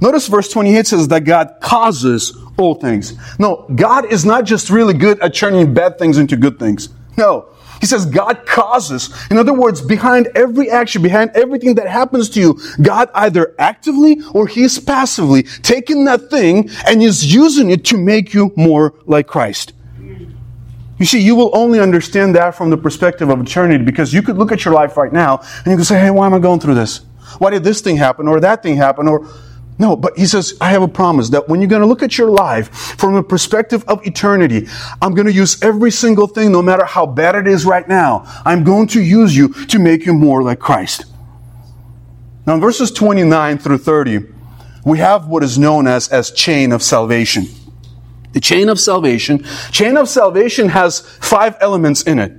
Notice 0.00 0.28
verse 0.28 0.50
28 0.50 0.86
says 0.86 1.08
that 1.08 1.24
God 1.24 1.56
causes 1.60 2.36
all 2.56 2.74
things. 2.74 3.14
No, 3.38 3.66
God 3.74 4.10
is 4.10 4.24
not 4.24 4.44
just 4.44 4.70
really 4.70 4.94
good 4.94 5.20
at 5.20 5.34
turning 5.34 5.74
bad 5.74 5.98
things 5.98 6.18
into 6.18 6.36
good 6.36 6.58
things. 6.58 6.88
No. 7.16 7.48
He 7.80 7.86
says 7.86 8.04
God 8.04 8.44
causes. 8.46 9.10
In 9.30 9.38
other 9.38 9.54
words, 9.54 9.80
behind 9.80 10.28
every 10.34 10.70
action, 10.70 11.02
behind 11.02 11.30
everything 11.34 11.76
that 11.76 11.88
happens 11.88 12.28
to 12.30 12.40
you, 12.40 12.60
God 12.82 13.08
either 13.14 13.54
actively 13.58 14.20
or 14.34 14.46
He's 14.46 14.78
passively 14.78 15.44
taking 15.44 16.04
that 16.04 16.28
thing 16.28 16.68
and 16.86 17.02
is 17.02 17.34
using 17.34 17.70
it 17.70 17.86
to 17.86 17.96
make 17.96 18.34
you 18.34 18.52
more 18.54 18.94
like 19.06 19.26
Christ. 19.26 19.72
You 21.00 21.06
see, 21.06 21.18
you 21.18 21.34
will 21.34 21.50
only 21.54 21.80
understand 21.80 22.36
that 22.36 22.54
from 22.54 22.68
the 22.68 22.76
perspective 22.76 23.30
of 23.30 23.40
eternity 23.40 23.82
because 23.82 24.12
you 24.12 24.20
could 24.20 24.36
look 24.36 24.52
at 24.52 24.66
your 24.66 24.74
life 24.74 24.98
right 24.98 25.12
now 25.12 25.40
and 25.64 25.68
you 25.68 25.78
could 25.78 25.86
say, 25.86 25.98
hey, 25.98 26.10
why 26.10 26.26
am 26.26 26.34
I 26.34 26.38
going 26.38 26.60
through 26.60 26.74
this? 26.74 27.00
Why 27.38 27.48
did 27.48 27.64
this 27.64 27.80
thing 27.80 27.96
happen 27.96 28.28
or 28.28 28.38
that 28.38 28.62
thing 28.62 28.76
happen? 28.76 29.08
Or 29.08 29.26
no, 29.78 29.96
but 29.96 30.18
he 30.18 30.26
says, 30.26 30.58
I 30.60 30.72
have 30.72 30.82
a 30.82 30.88
promise 30.88 31.30
that 31.30 31.48
when 31.48 31.62
you're 31.62 31.70
going 31.70 31.80
to 31.80 31.88
look 31.88 32.02
at 32.02 32.18
your 32.18 32.30
life 32.30 32.68
from 32.98 33.14
a 33.14 33.22
perspective 33.22 33.82
of 33.88 34.06
eternity, 34.06 34.68
I'm 35.00 35.14
going 35.14 35.26
to 35.26 35.32
use 35.32 35.62
every 35.62 35.90
single 35.90 36.26
thing, 36.26 36.52
no 36.52 36.60
matter 36.60 36.84
how 36.84 37.06
bad 37.06 37.34
it 37.34 37.46
is 37.46 37.64
right 37.64 37.88
now. 37.88 38.24
I'm 38.44 38.62
going 38.62 38.86
to 38.88 39.02
use 39.02 39.34
you 39.34 39.54
to 39.68 39.78
make 39.78 40.04
you 40.04 40.12
more 40.12 40.42
like 40.42 40.58
Christ. 40.58 41.06
Now, 42.46 42.56
in 42.56 42.60
verses 42.60 42.90
29 42.90 43.56
through 43.56 43.78
30, 43.78 44.26
we 44.84 44.98
have 44.98 45.28
what 45.28 45.42
is 45.42 45.56
known 45.58 45.86
as, 45.86 46.08
as 46.08 46.30
chain 46.30 46.72
of 46.72 46.82
salvation. 46.82 47.46
The 48.32 48.40
chain 48.40 48.68
of 48.68 48.78
salvation. 48.78 49.44
Chain 49.72 49.96
of 49.96 50.08
salvation 50.08 50.68
has 50.68 51.00
five 51.00 51.56
elements 51.60 52.02
in 52.02 52.18
it. 52.18 52.32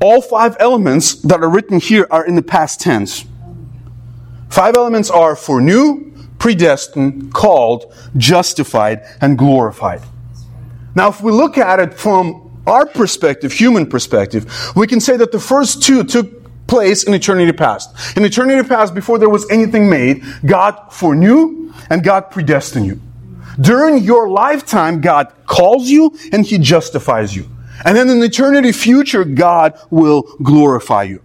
All 0.00 0.20
five 0.20 0.56
elements 0.60 1.14
that 1.22 1.40
are 1.40 1.48
written 1.48 1.80
here 1.80 2.06
are 2.10 2.24
in 2.24 2.36
the 2.36 2.42
past 2.42 2.80
tense. 2.80 3.24
Five 4.48 4.76
elements 4.76 5.10
are 5.10 5.36
foreknew, 5.36 6.12
predestined, 6.38 7.32
called, 7.34 7.94
justified, 8.16 9.02
and 9.20 9.36
glorified. 9.36 10.02
Now, 10.94 11.08
if 11.08 11.20
we 11.20 11.32
look 11.32 11.58
at 11.58 11.78
it 11.80 11.94
from 11.94 12.62
our 12.66 12.86
perspective, 12.86 13.52
human 13.52 13.86
perspective, 13.86 14.72
we 14.74 14.86
can 14.86 15.00
say 15.00 15.16
that 15.16 15.32
the 15.32 15.40
first 15.40 15.82
two 15.82 16.04
took 16.04 16.66
place 16.66 17.02
in 17.02 17.14
eternity 17.14 17.52
past. 17.52 18.16
In 18.16 18.24
eternity 18.24 18.68
past, 18.68 18.94
before 18.94 19.18
there 19.18 19.28
was 19.28 19.48
anything 19.50 19.88
made, 19.88 20.22
God 20.44 20.92
foreknew 20.92 21.72
and 21.90 22.04
God 22.04 22.30
predestined 22.30 22.86
you. 22.86 23.00
During 23.60 24.04
your 24.04 24.28
lifetime, 24.28 25.00
God 25.00 25.32
calls 25.46 25.88
you 25.88 26.16
and 26.32 26.46
He 26.46 26.58
justifies 26.58 27.34
you. 27.34 27.48
And 27.84 27.96
then 27.96 28.08
in 28.08 28.22
eternity 28.22 28.72
future, 28.72 29.24
God 29.24 29.78
will 29.90 30.22
glorify 30.42 31.04
you. 31.04 31.22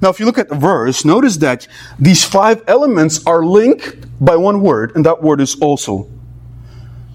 Now, 0.00 0.10
if 0.10 0.20
you 0.20 0.26
look 0.26 0.38
at 0.38 0.48
the 0.48 0.54
verse, 0.54 1.04
notice 1.04 1.38
that 1.38 1.66
these 1.98 2.24
five 2.24 2.62
elements 2.68 3.26
are 3.26 3.44
linked 3.44 4.06
by 4.24 4.36
one 4.36 4.60
word, 4.60 4.94
and 4.94 5.04
that 5.06 5.22
word 5.22 5.40
is 5.40 5.58
also. 5.60 6.08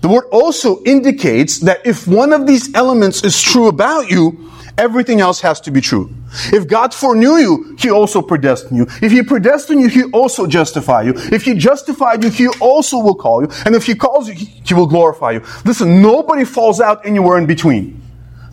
The 0.02 0.10
word 0.10 0.26
also 0.32 0.84
indicates 0.84 1.60
that 1.60 1.86
if 1.86 2.08
one 2.08 2.34
of 2.34 2.46
these 2.46 2.74
elements 2.76 3.24
is 3.24 3.42
true 3.42 3.68
about 3.68 4.10
you, 4.10 4.52
everything 4.78 5.20
else 5.20 5.42
has 5.42 5.60
to 5.62 5.72
be 5.72 5.82
true. 5.82 6.14
If 6.52 6.68
God 6.68 6.94
foreknew 6.94 7.38
you, 7.38 7.76
He 7.80 7.90
also 7.90 8.22
predestined 8.22 8.78
you. 8.78 8.88
If 9.02 9.12
He 9.12 9.24
predestined 9.24 9.82
you, 9.82 9.90
He 9.90 10.04
also 10.12 10.48
justified 10.48 11.06
you. 11.06 11.14
If 11.16 11.44
He 11.44 11.54
justified 11.54 12.24
you, 12.24 12.30
He 12.30 12.48
also 12.60 13.00
will 13.00 13.16
call 13.16 13.42
you. 13.42 13.50
And 13.66 13.76
if 13.76 13.86
He 13.86 13.96
calls 13.96 14.28
you, 14.28 14.34
He 14.36 14.74
will 14.74 14.88
glorify 14.88 15.32
you. 15.32 15.44
Listen, 15.66 16.02
nobody 16.02 16.46
falls 16.46 16.80
out 16.80 17.06
anywhere 17.06 17.38
in 17.38 17.46
between. 17.46 18.02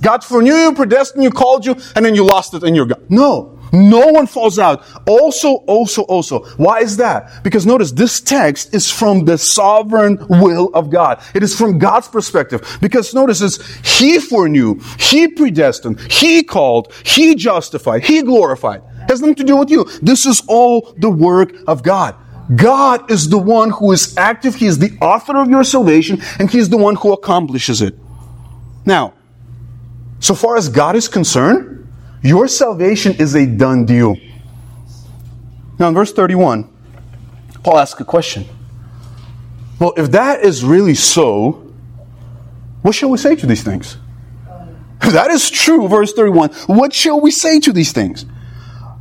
God 0.03 0.25
foreknew 0.25 0.55
you, 0.55 0.75
predestined 0.75 1.23
you, 1.23 1.31
called 1.31 1.67
you, 1.67 1.77
and 1.95 2.05
then 2.05 2.15
you 2.15 2.25
lost 2.25 2.55
it 2.55 2.63
and 2.63 2.75
you're 2.75 2.87
gone. 2.87 3.05
No. 3.09 3.60
No 3.73 4.07
one 4.09 4.27
falls 4.27 4.59
out. 4.59 4.85
Also, 5.07 5.57
also, 5.67 6.03
also. 6.03 6.45
Why 6.57 6.81
is 6.81 6.97
that? 6.97 7.43
Because 7.43 7.67
notice 7.67 7.93
this 7.93 8.21
text 8.21 8.75
is 8.75 8.91
from 8.91 9.25
the 9.25 9.39
sovereign 9.39 10.19
will 10.29 10.71
of 10.75 10.91
God. 10.91 11.23
It 11.35 11.43
is 11.43 11.57
from 11.57 11.79
God's 11.79 12.09
perspective. 12.09 12.79
Because 12.81 13.15
notice 13.15 13.41
it's 13.41 13.59
He 13.99 14.19
foreknew, 14.19 14.81
He 14.99 15.29
predestined, 15.29 16.01
He 16.11 16.43
called, 16.43 16.93
He 17.05 17.35
justified, 17.35 18.05
He 18.05 18.23
glorified. 18.23 18.83
It 19.03 19.11
has 19.11 19.21
nothing 19.21 19.37
to 19.37 19.45
do 19.45 19.57
with 19.57 19.71
you. 19.71 19.85
This 20.03 20.27
is 20.27 20.43
all 20.49 20.95
the 20.99 21.11
work 21.11 21.53
of 21.67 21.83
God. 21.83 22.17
God 22.55 23.11
is 23.11 23.29
the 23.29 23.39
one 23.39 23.71
who 23.71 23.93
is 23.93 24.17
active. 24.17 24.57
He 24.57 24.67
is 24.67 24.79
the 24.79 24.99
author 25.01 25.37
of 25.37 25.49
your 25.49 25.63
salvation, 25.63 26.21
and 26.39 26.51
He 26.51 26.59
is 26.59 26.69
the 26.69 26.77
one 26.77 26.97
who 26.97 27.13
accomplishes 27.13 27.81
it. 27.81 27.95
Now, 28.85 29.15
so 30.19 30.35
far 30.35 30.57
as 30.57 30.69
God 30.69 30.97
is 30.97 31.07
concerned, 31.09 31.70
your 32.23 32.49
salvation 32.49 33.15
is 33.15 33.35
a 33.35 33.47
done 33.47 33.87
deal. 33.87 34.17
Now, 35.79 35.89
in 35.89 35.95
verse 35.95 36.13
31, 36.13 36.69
Paul 37.63 37.79
asks 37.79 38.01
a 38.01 38.05
question. 38.05 38.45
Well, 39.79 39.95
if 39.97 40.11
that 40.11 40.45
is 40.45 40.63
really 40.63 40.95
so, 40.95 41.73
what 42.83 42.95
shall 42.95 43.11
we 43.11 43.19
say 43.19 43.35
to 43.37 43.47
these 43.47 43.63
things? 43.63 43.97
If 45.03 45.15
that 45.15 45.31
is 45.31 45.51
true, 45.51 45.89
verse 45.89 46.13
31, 46.13 46.51
what 46.67 46.93
shall 46.93 47.21
we 47.21 47.31
say 47.31 47.61
to 47.61 47.73
these 47.73 47.93
things? 47.93 48.27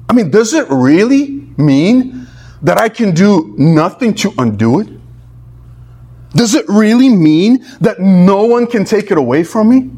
I 0.07 0.13
mean, 0.13 0.31
does 0.31 0.53
it 0.53 0.67
really 0.69 1.51
mean 1.57 2.27
that 2.61 2.79
I 2.79 2.87
can 2.89 3.13
do 3.13 3.53
nothing 3.57 4.13
to 4.15 4.33
undo 4.37 4.79
it? 4.79 4.87
Does 6.31 6.55
it 6.55 6.65
really 6.69 7.09
mean 7.09 7.65
that 7.81 7.99
no 7.99 8.45
one 8.45 8.67
can 8.67 8.85
take 8.85 9.11
it 9.11 9.17
away 9.17 9.43
from 9.43 9.69
me? 9.69 9.89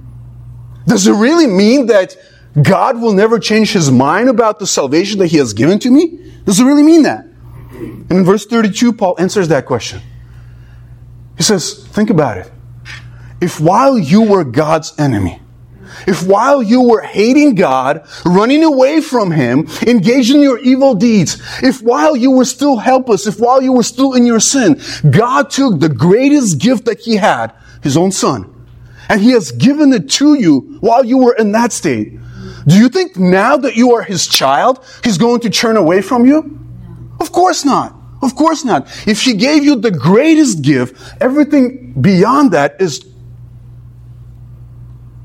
Does 0.88 1.06
it 1.06 1.14
really 1.14 1.48
mean 1.48 1.86
that 1.88 2.16
God 2.60 3.02
will 3.02 3.14
never 3.14 3.40
change 3.40 3.72
his 3.72 3.90
mind 3.92 4.30
about 4.30 4.60
the 4.60 4.68
salvation 4.68 5.20
that 5.20 5.28
he 5.28 5.38
has 5.38 5.54
given 5.54 5.80
to 5.80 5.92
me? 5.92 6.34
Does 6.46 6.60
it 6.60 6.66
really 6.66 6.84
mean 6.84 7.04
that? 7.04 7.26
And 7.72 8.12
in 8.12 8.26
verse 8.26 8.46
32, 8.46 8.94
Paul 8.94 9.16
answers 9.20 9.48
that 9.50 9.66
question. 9.66 10.02
He 11.38 11.44
says, 11.44 11.86
Think 11.88 12.10
about 12.10 12.38
it. 12.38 12.52
If 13.40 13.60
while 13.60 13.98
you 13.98 14.22
were 14.24 14.44
God's 14.44 14.94
enemy, 15.00 15.42
if 16.08 16.26
while 16.26 16.62
you 16.64 16.82
were 16.82 17.02
hating 17.02 17.56
God, 17.56 18.08
running 18.26 18.64
away 18.64 19.02
from 19.02 19.32
Him, 19.32 19.68
engaged 19.86 20.34
in 20.34 20.42
your 20.42 20.60
evil 20.60 20.96
deeds, 20.96 21.42
if 21.62 21.82
while 21.82 22.16
you 22.16 22.32
were 22.32 22.46
still 22.46 22.78
helpless, 22.78 23.28
if 23.28 23.40
while 23.40 23.62
you 23.62 23.74
were 23.74 23.84
still 23.84 24.14
in 24.14 24.26
your 24.26 24.40
sin, 24.40 24.82
God 25.10 25.50
took 25.50 25.80
the 25.80 25.90
greatest 25.90 26.60
gift 26.60 26.86
that 26.86 27.00
He 27.00 27.16
had, 27.16 27.54
His 27.84 27.98
own 27.98 28.12
Son, 28.12 28.68
and 29.10 29.22
He 29.22 29.32
has 29.32 29.52
given 29.52 29.94
it 29.94 30.10
to 30.12 30.36
you 30.36 30.78
while 30.80 31.06
you 31.06 31.18
were 31.18 31.34
in 31.34 31.52
that 31.52 31.72
state, 31.72 32.20
do 32.68 32.78
you 32.78 32.90
think 32.90 33.18
now 33.18 33.58
that 33.58 33.76
you 33.76 33.94
are 33.96 34.04
his 34.04 34.28
child, 34.28 34.84
he's 35.04 35.18
going 35.18 35.42
to 35.42 35.50
turn 35.50 35.78
away 35.78 36.02
from 36.02 36.26
you? 36.26 36.60
Of 37.20 37.32
course 37.32 37.66
not. 37.66 37.96
Of 38.22 38.36
course 38.36 38.64
not. 38.64 38.88
If 39.08 39.22
he 39.22 39.34
gave 39.34 39.64
you 39.64 39.76
the 39.76 39.92
greatest 39.92 40.62
gift, 40.62 40.96
everything 41.22 41.94
beyond 42.00 42.52
that 42.52 42.80
is. 42.80 43.06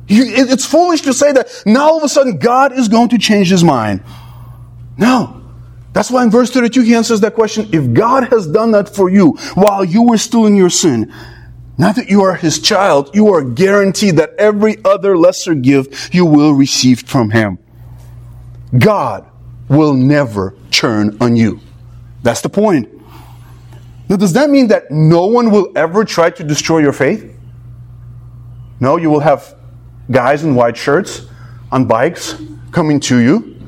It's 0.09 0.65
foolish 0.65 1.03
to 1.03 1.13
say 1.13 1.33
that 1.33 1.49
now 1.67 1.89
all 1.89 1.99
of 1.99 2.05
a 2.05 2.09
sudden 2.09 2.39
God 2.39 2.73
is 2.73 2.89
going 2.89 3.09
to 3.11 3.19
change 3.19 3.51
his 3.51 3.65
mind. 3.65 4.03
No. 4.97 5.43
That's 5.93 6.11
why 6.11 6.23
in 6.23 6.31
verse 6.31 6.51
32 6.51 6.83
he 6.83 6.95
answers 6.95 7.21
that 7.21 7.35
question. 7.35 7.69
If 7.73 7.93
God 7.93 8.29
has 8.29 8.47
done 8.47 8.71
that 8.73 8.89
for 8.89 9.11
you 9.11 9.33
while 9.55 9.85
you 9.85 10.03
were 10.03 10.19
still 10.19 10.47
in 10.47 10.55
your 10.55 10.71
sin, 10.71 11.13
now 11.79 11.93
that 11.93 12.09
you 12.09 12.23
are 12.23 12.35
his 12.35 12.59
child, 12.59 13.15
you 13.15 13.33
are 13.33 13.43
guaranteed 13.43 14.17
that 14.17 14.35
every 14.39 14.77
other 14.85 15.17
lesser 15.17 15.55
gift 15.55 16.15
you 16.15 16.25
will 16.25 16.53
receive 16.53 17.01
from 17.01 17.31
him. 17.31 17.59
God 18.79 19.27
will 19.69 19.95
never 19.95 20.55
turn 20.71 21.17
on 21.21 21.37
you. 21.37 21.61
That's 22.23 22.41
the 22.41 22.49
point. 22.49 22.89
Now, 24.09 24.17
does 24.17 24.33
that 24.35 24.51
mean 24.51 24.69
that 24.69 24.91
no 24.91 25.27
one 25.27 25.51
will 25.51 25.73
ever 25.77 26.05
try 26.05 26.31
to 26.31 26.45
destroy 26.45 26.79
your 26.79 26.93
faith? 26.93 27.33
No, 28.79 28.97
you 28.97 29.11
will 29.11 29.21
have 29.21 29.57
guys 30.11 30.45
in 30.45 30.55
white 30.55 30.77
shirts 30.77 31.27
on 31.73 31.87
bikes 31.87 32.41
coming 32.71 33.01
to 33.01 33.19
you, 33.19 33.59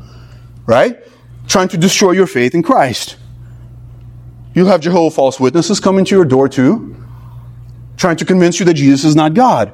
right? 0.67 1.03
trying 1.49 1.69
to 1.69 1.79
destroy 1.79 2.12
your 2.12 2.27
faith 2.27 2.55
in 2.55 2.62
Christ. 2.62 3.17
You'll 4.55 4.69
have 4.69 4.81
Jehovah 4.81 5.15
false 5.15 5.41
witnesses 5.41 5.81
coming 5.81 6.05
to 6.05 6.15
your 6.15 6.25
door 6.25 6.49
too, 6.49 6.95
trying 7.99 8.17
to 8.17 8.25
convince 8.25 8.59
you 8.59 8.67
that 8.67 8.75
Jesus 8.75 9.05
is 9.05 9.14
not 9.14 9.35
God. 9.35 9.73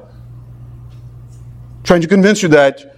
Trying 1.83 2.01
to 2.01 2.07
convince 2.07 2.41
you 2.41 2.49
that, 2.49 2.97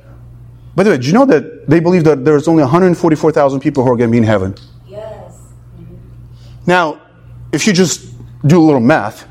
by 0.75 0.83
the 0.83 0.91
way, 0.91 0.97
do 0.97 1.05
you 1.05 1.13
know 1.13 1.25
that 1.25 1.69
they 1.69 1.79
believe 1.79 2.05
that 2.05 2.23
there's 2.23 2.47
only 2.47 2.63
144,000 2.63 3.59
people 3.59 3.83
who 3.83 3.91
are 3.91 3.97
going 3.97 4.09
to 4.09 4.11
be 4.11 4.17
in 4.17 4.23
heaven? 4.23 4.55
Yes. 4.87 5.39
Now, 6.65 7.01
if 7.51 7.67
you 7.67 7.73
just 7.73 8.07
do 8.47 8.59
a 8.59 8.65
little 8.65 8.79
math 8.79 9.27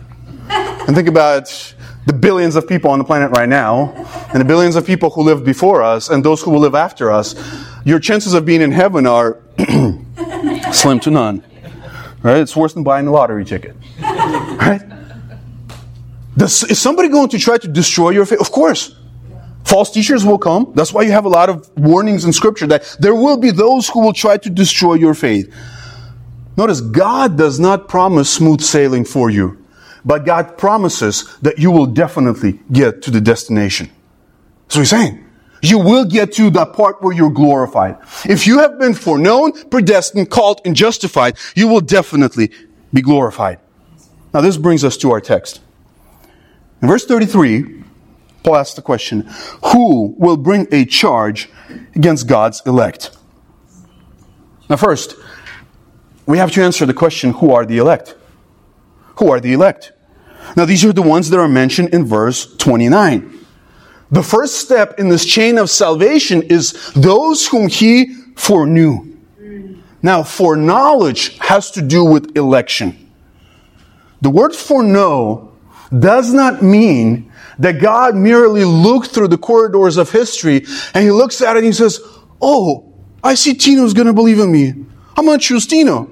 and 0.51 0.95
think 0.95 1.09
about 1.09 1.75
the 2.05 2.13
billions 2.13 2.55
of 2.55 2.69
people 2.69 2.91
on 2.91 2.99
the 2.99 3.05
planet 3.05 3.31
right 3.31 3.49
now, 3.49 3.93
and 4.33 4.41
the 4.41 4.45
billions 4.45 4.77
of 4.77 4.87
people 4.87 5.11
who 5.11 5.23
lived 5.23 5.45
before 5.45 5.83
us, 5.83 6.09
and 6.11 6.25
those 6.25 6.43
who 6.43 6.51
will 6.51 6.61
live 6.61 6.75
after 6.75 7.11
us, 7.11 7.35
your 7.85 7.99
chances 7.99 8.35
of 8.35 8.45
being 8.45 8.61
in 8.61 8.71
heaven 8.71 9.07
are 9.07 9.41
slim 10.73 11.01
to 11.01 11.11
none. 11.11 11.43
Right? 12.23 12.39
It's 12.39 12.55
worse 12.55 12.75
than 12.75 12.85
buying 12.85 13.07
the 13.07 13.13
lottery 13.13 13.45
ticket. 13.45 13.77
Right? 14.57 14.83
Does, 16.37 16.65
is 16.65 16.79
somebody 16.81 17.09
going 17.09 17.29
to 17.31 17.39
try 17.39 17.59
to 17.59 17.69
destroy 17.69 18.11
your 18.11 18.27
faith? 18.27 18.41
Of 18.41 18.51
course. 18.51 18.95
False 19.65 19.91
teachers 19.91 20.25
will 20.25 20.39
come. 20.39 20.73
That's 20.77 20.93
why 20.93 21.03
you 21.03 21.11
have 21.11 21.25
a 21.25 21.29
lot 21.29 21.49
of 21.49 21.69
warnings 21.77 22.25
in 22.25 22.33
Scripture 22.33 22.69
that 22.69 22.97
there 23.01 23.15
will 23.15 23.37
be 23.37 23.51
those 23.51 23.89
who 23.89 24.01
will 24.01 24.13
try 24.13 24.37
to 24.37 24.49
destroy 24.49 24.95
your 24.95 25.15
faith. 25.15 25.53
Notice, 26.57 26.81
God 26.81 27.37
does 27.37 27.59
not 27.59 27.89
promise 27.89 28.31
smooth 28.33 28.61
sailing 28.61 29.05
for 29.05 29.29
you, 29.29 29.65
but 30.05 30.25
God 30.25 30.57
promises 30.57 31.37
that 31.43 31.59
you 31.59 31.73
will 31.73 31.87
definitely 31.87 32.61
get 32.71 33.03
to 33.03 33.11
the 33.11 33.21
destination. 33.21 33.91
So 34.69 34.79
he's 34.81 34.91
saying 34.91 35.25
you 35.63 35.79
will 35.79 36.05
get 36.05 36.33
to 36.35 36.51
that 36.51 36.73
part 36.73 37.03
where 37.03 37.13
you're 37.13 37.31
glorified. 37.31 37.99
If 38.25 38.47
you 38.47 38.61
have 38.61 38.79
been 38.79 38.95
foreknown, 38.95 39.69
predestined, 39.69 40.31
called, 40.31 40.61
and 40.65 40.77
justified, 40.77 41.37
you 41.57 41.67
will 41.67 41.81
definitely 41.81 42.53
be 42.93 43.03
glorified. 43.03 43.59
Now, 44.33 44.43
this 44.43 44.57
brings 44.57 44.85
us 44.85 44.97
to 44.99 45.11
our 45.11 45.21
text. 45.21 45.61
In 46.87 46.91
verse 46.91 47.05
33, 47.05 47.83
Paul 48.45 48.57
asks 48.59 48.77
the 48.77 48.81
question 48.81 49.29
Who 49.73 50.15
will 50.19 50.37
bring 50.37 50.69
a 50.71 50.85
charge 50.85 51.49
against 51.97 52.29
God's 52.29 52.63
elect? 52.65 53.11
Now, 54.71 54.77
first, 54.77 55.17
we 56.27 56.39
have 56.39 56.53
to 56.53 56.63
answer 56.63 56.87
the 56.87 56.95
question 56.95 57.33
Who 57.33 57.51
are 57.51 57.67
the 57.67 57.79
elect? 57.79 58.15
Who 59.17 59.33
are 59.33 59.41
the 59.41 59.53
elect? 59.53 59.95
Now, 60.57 60.65
these 60.65 60.85
are 60.85 60.93
the 60.93 61.03
ones 61.03 61.29
that 61.31 61.41
are 61.41 61.49
mentioned 61.49 61.93
in 61.93 62.05
verse 62.05 62.55
29. 62.55 63.37
The 64.13 64.23
first 64.23 64.61
step 64.61 65.01
in 65.01 65.09
this 65.09 65.27
chain 65.27 65.59
of 65.59 65.69
salvation 65.69 66.43
is 66.43 66.93
those 66.93 67.49
whom 67.49 67.67
he 67.67 68.15
foreknew. 68.37 69.17
Now, 70.03 70.23
foreknowledge 70.23 71.37
has 71.39 71.73
to 71.73 71.83
do 71.83 72.05
with 72.05 72.37
election. 72.37 73.11
The 74.21 74.31
word 74.31 74.55
foreknow 74.55 75.56
does 75.99 76.33
not 76.33 76.63
mean 76.63 77.33
that 77.59 77.81
God 77.81 78.15
merely 78.15 78.65
looked 78.65 79.09
through 79.09 79.29
the 79.29 79.39
corridors 79.39 79.97
of 79.97 80.11
history 80.11 80.65
and 80.95 81.05
he 81.05 81.11
looks 81.11 81.41
at 81.41 81.57
it 81.57 81.61
and 81.61 81.67
he 81.67 81.73
says, 81.73 82.01
Oh, 82.41 82.93
I 83.25 83.35
see 83.35 83.55
Tino's 83.55 83.95
going 83.95 84.07
to 84.07 84.13
believe 84.13 84.39
in 84.39 84.53
me. 84.53 84.75
I'm 85.17 85.25
going 85.25 85.39
to 85.39 85.45
choose 85.45 85.67
Tino. 85.67 86.11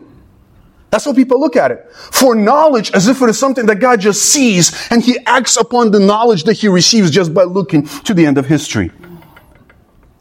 That's 0.91 1.05
how 1.05 1.13
people 1.13 1.41
look 1.41 1.57
at 1.57 1.71
it. 1.71 1.91
Foreknowledge, 1.93 2.93
as 2.93 3.09
if 3.09 3.21
it 3.21 3.29
is 3.29 3.39
something 3.39 3.67
that 3.67 3.81
God 3.81 4.01
just 4.01 4.33
sees 4.33 4.89
and 4.91 5.03
he 5.03 5.19
acts 5.27 5.57
upon 5.57 5.91
the 5.91 5.99
knowledge 5.99 6.45
that 6.45 6.55
he 6.55 6.69
receives 6.69 7.11
just 7.11 7.35
by 7.35 7.43
looking 7.43 7.87
to 7.87 8.15
the 8.15 8.25
end 8.25 8.39
of 8.39 8.47
history. 8.47 8.91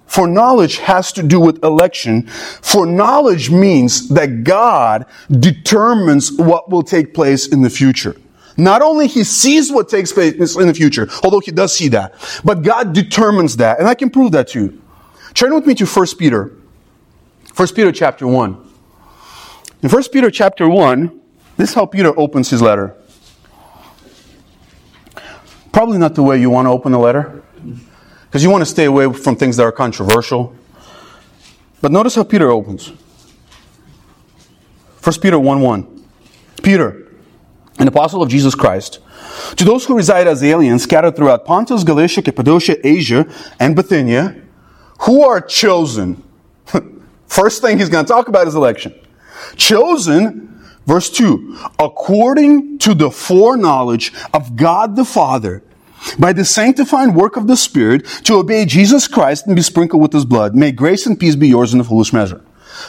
Foreknowledge 0.07 0.77
has 0.77 1.11
to 1.13 1.23
do 1.23 1.39
with 1.39 1.63
election. 1.63 2.27
Foreknowledge 2.27 3.49
means 3.49 4.09
that 4.09 4.43
God 4.43 5.05
determines 5.31 6.31
what 6.31 6.69
will 6.69 6.83
take 6.83 7.13
place 7.13 7.47
in 7.47 7.61
the 7.61 7.69
future. 7.69 8.15
Not 8.57 8.81
only 8.81 9.07
he 9.07 9.23
sees 9.23 9.71
what 9.71 9.89
takes 9.89 10.11
place 10.11 10.55
in 10.55 10.67
the 10.67 10.73
future, 10.73 11.09
although 11.23 11.39
he 11.39 11.51
does 11.51 11.75
see 11.75 11.87
that, 11.89 12.13
but 12.43 12.61
God 12.61 12.93
determines 12.93 13.57
that. 13.57 13.79
And 13.79 13.87
I 13.87 13.95
can 13.95 14.09
prove 14.09 14.31
that 14.33 14.49
to 14.49 14.59
you. 14.59 14.81
Turn 15.33 15.53
with 15.53 15.65
me 15.65 15.73
to 15.75 15.85
1 15.85 16.07
Peter. 16.19 16.51
1 17.55 17.67
Peter 17.69 17.91
chapter 17.91 18.27
1. 18.27 18.69
In 19.81 19.89
1 19.89 20.03
Peter 20.11 20.29
chapter 20.29 20.69
1, 20.69 21.19
this 21.57 21.69
is 21.69 21.75
how 21.75 21.85
Peter 21.85 22.17
opens 22.17 22.49
his 22.49 22.61
letter. 22.61 22.95
Probably 25.71 25.97
not 25.97 26.13
the 26.13 26.23
way 26.23 26.39
you 26.39 26.49
want 26.49 26.67
to 26.67 26.69
open 26.69 26.93
a 26.93 26.99
letter, 26.99 27.41
because 28.25 28.43
you 28.43 28.49
want 28.49 28.61
to 28.61 28.65
stay 28.65 28.85
away 28.85 29.11
from 29.11 29.35
things 29.35 29.57
that 29.57 29.63
are 29.63 29.71
controversial. 29.71 30.55
But 31.81 31.91
notice 31.91 32.15
how 32.15 32.23
Peter 32.23 32.51
opens. 32.51 32.91
1 35.03 35.19
Peter 35.19 35.39
1 35.39 35.61
1. 35.61 36.05
Peter, 36.61 37.02
an 37.79 37.87
apostle 37.87 38.21
of 38.21 38.29
Jesus 38.29 38.55
Christ, 38.55 38.99
to 39.55 39.63
those 39.63 39.85
who 39.85 39.95
reside 39.95 40.27
as 40.27 40.43
aliens 40.43 40.83
scattered 40.83 41.15
throughout 41.15 41.45
Pontus, 41.45 41.83
Galatia, 41.83 42.21
Cappadocia, 42.21 42.85
Asia, 42.85 43.25
and 43.59 43.75
Bithynia, 43.75 44.41
who 45.01 45.23
are 45.23 45.41
chosen. 45.41 46.23
First 47.27 47.61
thing 47.61 47.79
he's 47.79 47.89
going 47.89 48.05
to 48.05 48.11
talk 48.11 48.27
about 48.27 48.47
is 48.47 48.55
election. 48.55 48.93
Chosen, 49.55 50.61
verse 50.85 51.09
2, 51.09 51.57
according 51.79 52.77
to 52.79 52.93
the 52.93 53.11
foreknowledge 53.11 54.13
of 54.33 54.55
God 54.55 54.95
the 54.95 55.05
Father, 55.05 55.63
by 56.19 56.33
the 56.33 56.45
sanctifying 56.45 57.13
work 57.13 57.37
of 57.37 57.47
the 57.47 57.57
Spirit, 57.57 58.05
to 58.25 58.35
obey 58.35 58.65
Jesus 58.65 59.07
Christ 59.07 59.47
and 59.47 59.55
be 59.55 59.61
sprinkled 59.61 60.01
with 60.01 60.13
his 60.13 60.25
blood. 60.25 60.55
May 60.55 60.71
grace 60.71 61.05
and 61.05 61.19
peace 61.19 61.35
be 61.35 61.47
yours 61.47 61.73
in 61.73 61.79
a 61.79 61.83
foolish 61.83 62.13
measure. 62.13 62.43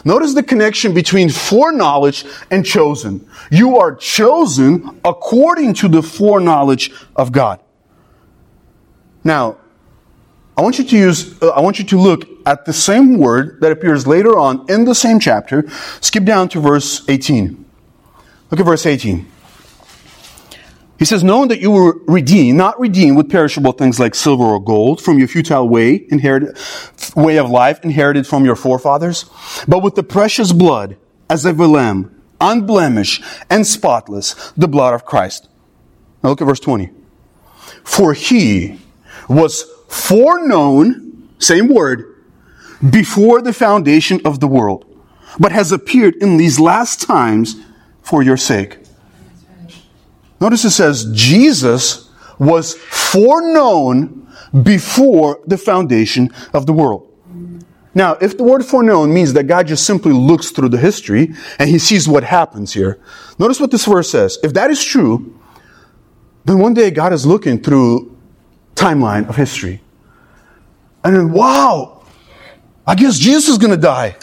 Notice 0.05 0.35
the 0.35 0.43
connection 0.43 0.95
between 0.95 1.29
foreknowledge 1.31 2.25
and 2.51 2.65
chosen. 2.65 3.29
You 3.51 3.79
are 3.79 3.95
chosen 3.95 5.01
according 5.05 5.75
to 5.75 5.89
the 5.89 6.03
foreknowledge 6.03 6.93
of 7.17 7.33
God. 7.33 7.61
Now, 9.23 9.59
I 10.57 10.63
want 10.63 10.79
you 10.79 10.85
to 10.85 10.97
use, 10.97 11.43
uh, 11.43 11.49
I 11.49 11.61
want 11.61 11.79
you 11.79 11.85
to 11.87 11.99
look 11.99 12.29
at 12.47 12.65
the 12.65 12.73
same 12.73 13.19
word 13.19 13.61
that 13.61 13.73
appears 13.73 14.07
later 14.07 14.39
on 14.39 14.65
in 14.69 14.85
the 14.85 14.95
same 14.95 15.19
chapter. 15.19 15.69
Skip 16.01 16.25
down 16.25 16.49
to 16.51 16.61
verse 16.61 17.03
18. 17.09 17.65
Look 18.51 18.61
at 18.61 18.67
verse 18.67 18.87
18. 18.87 19.27
He 20.99 21.05
says, 21.05 21.25
knowing 21.25 21.49
that 21.49 21.61
you 21.61 21.73
were 21.73 21.99
redeemed, 22.07 22.57
not 22.57 22.79
redeemed 22.79 23.17
with 23.17 23.31
perishable 23.31 23.73
things 23.73 23.99
like 23.99 24.15
silver 24.15 24.45
or 24.45 24.61
gold 24.63 25.03
from 25.03 25.19
your 25.19 25.27
futile 25.27 25.69
way, 25.69 26.07
inherited, 26.09 26.57
way 27.17 27.37
of 27.37 27.51
life 27.51 27.85
inherited 27.85 28.27
from 28.27 28.45
your 28.45 28.55
forefathers, 28.55 29.29
but 29.67 29.83
with 29.83 29.97
the 29.97 30.05
precious 30.05 30.53
blood 30.53 30.97
as 31.29 31.45
of 31.45 31.59
a 31.59 31.67
lamb, 31.67 32.23
unblemished 32.41 33.25
and 33.51 33.67
spotless, 33.67 34.53
the 34.57 34.69
blood 34.69 34.95
of 34.95 35.05
Christ. 35.05 35.49
Now 36.23 36.31
look 36.31 36.41
at 36.41 36.47
verse 36.47 36.61
20. 36.61 36.91
For 37.83 38.15
he 38.15 38.79
was 39.29 39.65
foreknown, 39.89 41.29
same 41.39 41.69
word, 41.69 42.23
before 42.89 43.43
the 43.43 43.53
foundation 43.53 44.21
of 44.25 44.41
the 44.41 44.47
world, 44.47 44.85
but 45.39 45.53
has 45.53 45.73
appeared 45.73 46.15
in 46.17 46.37
these 46.37 46.61
last 46.61 47.03
times 47.03 47.57
for 48.03 48.23
your 48.23 48.37
sake. 48.37 48.79
Notice 50.41 50.65
it 50.65 50.71
says 50.71 51.11
Jesus 51.13 52.11
was 52.39 52.75
foreknown 52.75 54.29
before 54.63 55.41
the 55.47 55.57
foundation 55.57 56.31
of 56.53 56.67
the 56.67 56.73
world. 56.73 57.11
Now, 57.97 58.15
if 58.15 58.37
the 58.37 58.43
word 58.43 58.65
foreknown 58.65 59.15
means 59.15 59.35
that 59.35 59.45
God 59.45 59.69
just 59.69 59.87
simply 59.87 60.13
looks 60.13 60.51
through 60.51 60.71
the 60.71 60.79
history 60.79 61.33
and 61.59 61.71
he 61.71 61.79
sees 61.79 62.09
what 62.09 62.25
happens 62.25 62.73
here, 62.73 62.99
notice 63.39 63.61
what 63.61 63.71
this 63.71 63.85
verse 63.85 64.11
says. 64.11 64.39
If 64.43 64.55
that 64.55 64.71
is 64.71 64.83
true, 64.83 65.39
then 66.45 66.59
one 66.59 66.75
day 66.75 66.91
God 66.91 67.13
is 67.13 67.25
looking 67.25 67.63
through 67.63 68.17
timeline 68.75 69.29
of 69.29 69.37
history 69.37 69.81
and 71.05 71.15
then, 71.15 71.33
wow, 71.33 72.03
I 72.87 72.95
guess 72.95 73.19
Jesus 73.19 73.51
is 73.51 73.59
going 73.59 73.73
to 73.73 73.77
die. 73.77 74.17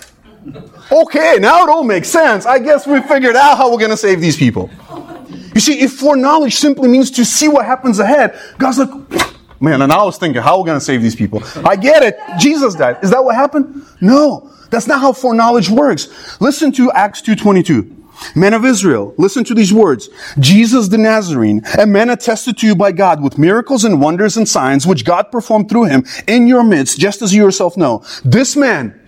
Okay, 0.91 1.37
now 1.39 1.63
it 1.63 1.69
all 1.69 1.83
makes 1.83 2.09
sense. 2.09 2.47
I 2.47 2.57
guess 2.57 2.87
we 2.87 2.99
figured 3.01 3.35
out 3.35 3.55
how 3.57 3.71
we're 3.71 3.77
going 3.77 3.91
to 3.91 3.97
save 3.97 4.19
these 4.19 4.35
people. 4.35 4.69
You 5.53 5.61
see, 5.61 5.79
if 5.81 5.93
foreknowledge 5.93 6.55
simply 6.55 6.87
means 6.87 7.11
to 7.11 7.25
see 7.25 7.47
what 7.47 7.65
happens 7.65 7.99
ahead, 7.99 8.39
God's 8.57 8.79
like, 8.79 8.89
man, 9.61 9.81
and 9.81 9.91
I 9.91 10.03
was 10.03 10.17
thinking, 10.17 10.41
how 10.41 10.55
are 10.55 10.61
we 10.61 10.65
going 10.65 10.79
to 10.79 10.85
save 10.85 11.01
these 11.01 11.15
people? 11.15 11.43
I 11.65 11.75
get 11.75 12.03
it. 12.03 12.17
Jesus 12.39 12.75
died. 12.75 12.97
Is 13.03 13.11
that 13.11 13.23
what 13.23 13.35
happened? 13.35 13.85
No. 14.01 14.51
That's 14.69 14.87
not 14.87 15.01
how 15.01 15.13
foreknowledge 15.13 15.69
works. 15.69 16.39
Listen 16.39 16.71
to 16.73 16.91
Acts 16.91 17.21
2.22. 17.21 17.97
Men 18.35 18.53
of 18.53 18.65
Israel, 18.65 19.13
listen 19.17 19.43
to 19.45 19.53
these 19.53 19.73
words. 19.73 20.09
Jesus 20.39 20.87
the 20.89 20.97
Nazarene, 20.97 21.63
a 21.77 21.85
man 21.85 22.09
attested 22.09 22.57
to 22.59 22.67
you 22.67 22.75
by 22.75 22.91
God 22.91 23.21
with 23.21 23.37
miracles 23.37 23.83
and 23.83 23.99
wonders 23.99 24.37
and 24.37 24.47
signs 24.47 24.85
which 24.85 25.05
God 25.05 25.31
performed 25.31 25.69
through 25.69 25.85
him 25.85 26.05
in 26.27 26.47
your 26.47 26.63
midst, 26.63 26.99
just 26.99 27.21
as 27.21 27.33
you 27.33 27.43
yourself 27.43 27.77
know. 27.77 28.03
This 28.23 28.55
man, 28.55 29.00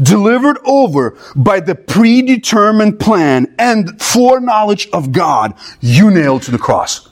delivered 0.00 0.58
over 0.64 1.16
by 1.34 1.60
the 1.60 1.74
predetermined 1.74 2.98
plan 2.98 3.54
and 3.58 4.00
foreknowledge 4.00 4.88
of 4.92 5.12
God, 5.12 5.54
you 5.80 6.10
nailed 6.10 6.42
to 6.42 6.50
the 6.50 6.58
cross. 6.58 7.08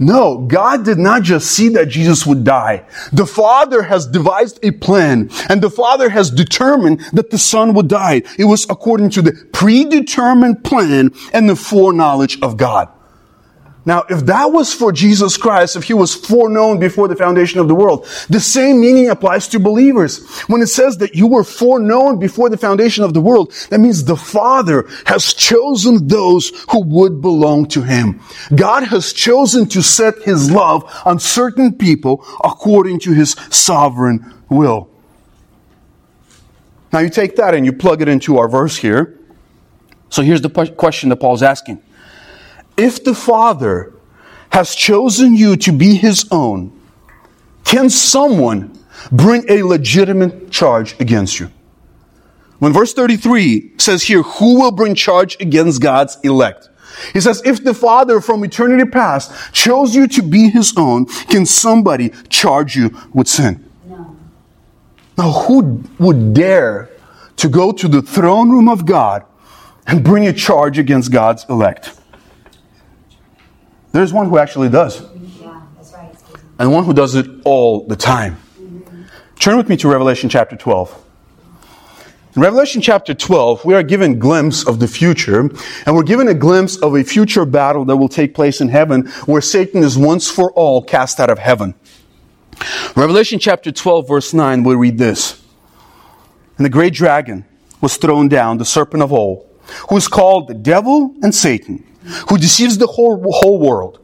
No, 0.00 0.38
God 0.38 0.86
did 0.86 0.98
not 0.98 1.22
just 1.22 1.50
see 1.50 1.68
that 1.70 1.90
Jesus 1.90 2.24
would 2.24 2.42
die. 2.42 2.86
The 3.12 3.26
Father 3.26 3.82
has 3.82 4.06
devised 4.06 4.58
a 4.62 4.70
plan 4.70 5.28
and 5.50 5.60
the 5.60 5.68
Father 5.68 6.08
has 6.08 6.30
determined 6.30 7.00
that 7.12 7.30
the 7.30 7.36
Son 7.36 7.74
would 7.74 7.88
die. 7.88 8.22
It 8.38 8.46
was 8.46 8.64
according 8.70 9.10
to 9.10 9.22
the 9.22 9.32
predetermined 9.52 10.64
plan 10.64 11.10
and 11.34 11.50
the 11.50 11.56
foreknowledge 11.56 12.40
of 12.40 12.56
God. 12.56 12.88
Now, 13.86 14.04
if 14.10 14.26
that 14.26 14.52
was 14.52 14.74
for 14.74 14.92
Jesus 14.92 15.38
Christ, 15.38 15.74
if 15.74 15.84
he 15.84 15.94
was 15.94 16.14
foreknown 16.14 16.78
before 16.78 17.08
the 17.08 17.16
foundation 17.16 17.60
of 17.60 17.68
the 17.68 17.74
world, 17.74 18.06
the 18.28 18.40
same 18.40 18.80
meaning 18.80 19.08
applies 19.08 19.48
to 19.48 19.58
believers. 19.58 20.26
When 20.42 20.60
it 20.60 20.66
says 20.66 20.98
that 20.98 21.14
you 21.14 21.26
were 21.26 21.44
foreknown 21.44 22.18
before 22.18 22.50
the 22.50 22.58
foundation 22.58 23.04
of 23.04 23.14
the 23.14 23.22
world, 23.22 23.52
that 23.70 23.80
means 23.80 24.04
the 24.04 24.16
Father 24.16 24.86
has 25.06 25.32
chosen 25.32 26.08
those 26.08 26.52
who 26.70 26.84
would 26.84 27.22
belong 27.22 27.66
to 27.68 27.82
him. 27.82 28.20
God 28.54 28.84
has 28.84 29.14
chosen 29.14 29.66
to 29.70 29.82
set 29.82 30.22
his 30.22 30.50
love 30.50 30.84
on 31.06 31.18
certain 31.18 31.72
people 31.72 32.24
according 32.44 33.00
to 33.00 33.12
his 33.12 33.32
sovereign 33.48 34.34
will. 34.50 34.90
Now 36.92 36.98
you 36.98 37.08
take 37.08 37.36
that 37.36 37.54
and 37.54 37.64
you 37.64 37.72
plug 37.72 38.02
it 38.02 38.08
into 38.08 38.36
our 38.36 38.48
verse 38.48 38.76
here. 38.76 39.18
So 40.10 40.22
here's 40.22 40.42
the 40.42 40.50
question 40.50 41.08
that 41.10 41.16
Paul's 41.16 41.42
asking 41.42 41.82
if 42.80 43.04
the 43.04 43.14
Father 43.14 43.92
has 44.50 44.74
chosen 44.74 45.36
you 45.36 45.56
to 45.56 45.72
be 45.72 45.94
his 45.96 46.26
own, 46.30 46.72
can 47.64 47.90
someone 47.90 48.76
bring 49.12 49.44
a 49.48 49.62
legitimate 49.62 50.50
charge 50.50 50.98
against 51.00 51.38
you? 51.38 51.50
When 52.58 52.72
verse 52.72 52.92
33 52.92 53.78
says 53.78 54.02
here, 54.02 54.22
who 54.22 54.60
will 54.60 54.72
bring 54.72 54.94
charge 54.94 55.36
against 55.40 55.80
God's 55.80 56.18
elect? 56.22 56.68
He 57.12 57.20
says, 57.20 57.40
if 57.44 57.62
the 57.62 57.72
Father 57.72 58.20
from 58.20 58.44
eternity 58.44 58.88
past 58.90 59.54
chose 59.54 59.94
you 59.94 60.06
to 60.08 60.22
be 60.22 60.50
his 60.50 60.74
own, 60.76 61.06
can 61.06 61.46
somebody 61.46 62.10
charge 62.28 62.76
you 62.76 62.90
with 63.14 63.28
sin? 63.28 63.64
No. 63.88 64.16
Now, 65.16 65.32
who 65.32 65.82
would 65.98 66.34
dare 66.34 66.90
to 67.36 67.48
go 67.48 67.72
to 67.72 67.88
the 67.88 68.02
throne 68.02 68.50
room 68.50 68.68
of 68.68 68.84
God 68.84 69.24
and 69.86 70.04
bring 70.04 70.26
a 70.26 70.32
charge 70.32 70.78
against 70.78 71.10
God's 71.10 71.46
elect? 71.48 71.99
There's 73.92 74.12
one 74.12 74.28
who 74.28 74.38
actually 74.38 74.68
does. 74.68 75.00
Yeah, 75.00 75.62
that's 75.76 75.92
right. 75.92 76.14
And 76.58 76.72
one 76.72 76.84
who 76.84 76.94
does 76.94 77.14
it 77.14 77.26
all 77.44 77.86
the 77.86 77.96
time. 77.96 78.36
Mm-hmm. 78.60 79.02
Turn 79.38 79.56
with 79.56 79.68
me 79.68 79.76
to 79.78 79.88
Revelation 79.88 80.28
chapter 80.28 80.56
12. 80.56 81.06
In 82.36 82.42
Revelation 82.42 82.80
chapter 82.80 83.12
12, 83.12 83.64
we 83.64 83.74
are 83.74 83.82
given 83.82 84.12
a 84.12 84.14
glimpse 84.14 84.64
of 84.64 84.78
the 84.78 84.86
future, 84.86 85.40
and 85.40 85.96
we're 85.96 86.04
given 86.04 86.28
a 86.28 86.34
glimpse 86.34 86.76
of 86.76 86.94
a 86.94 87.02
future 87.02 87.44
battle 87.44 87.84
that 87.86 87.96
will 87.96 88.08
take 88.08 88.34
place 88.34 88.60
in 88.60 88.68
heaven 88.68 89.08
where 89.26 89.40
Satan 89.40 89.82
is 89.82 89.98
once 89.98 90.30
for 90.30 90.52
all 90.52 90.80
cast 90.80 91.18
out 91.18 91.28
of 91.28 91.40
heaven. 91.40 91.74
Revelation 92.94 93.40
chapter 93.40 93.72
12, 93.72 94.06
verse 94.06 94.32
9, 94.32 94.62
we 94.62 94.76
read 94.76 94.98
this. 94.98 95.42
And 96.56 96.64
the 96.64 96.70
great 96.70 96.94
dragon 96.94 97.44
was 97.80 97.96
thrown 97.96 98.28
down, 98.28 98.58
the 98.58 98.64
serpent 98.64 99.02
of 99.02 99.12
old, 99.12 99.48
who 99.88 99.96
is 99.96 100.06
called 100.06 100.46
the 100.46 100.54
devil 100.54 101.16
and 101.22 101.34
Satan 101.34 101.84
who 102.28 102.38
deceives 102.38 102.78
the 102.78 102.86
whole, 102.86 103.20
whole 103.32 103.58
world. 103.58 103.98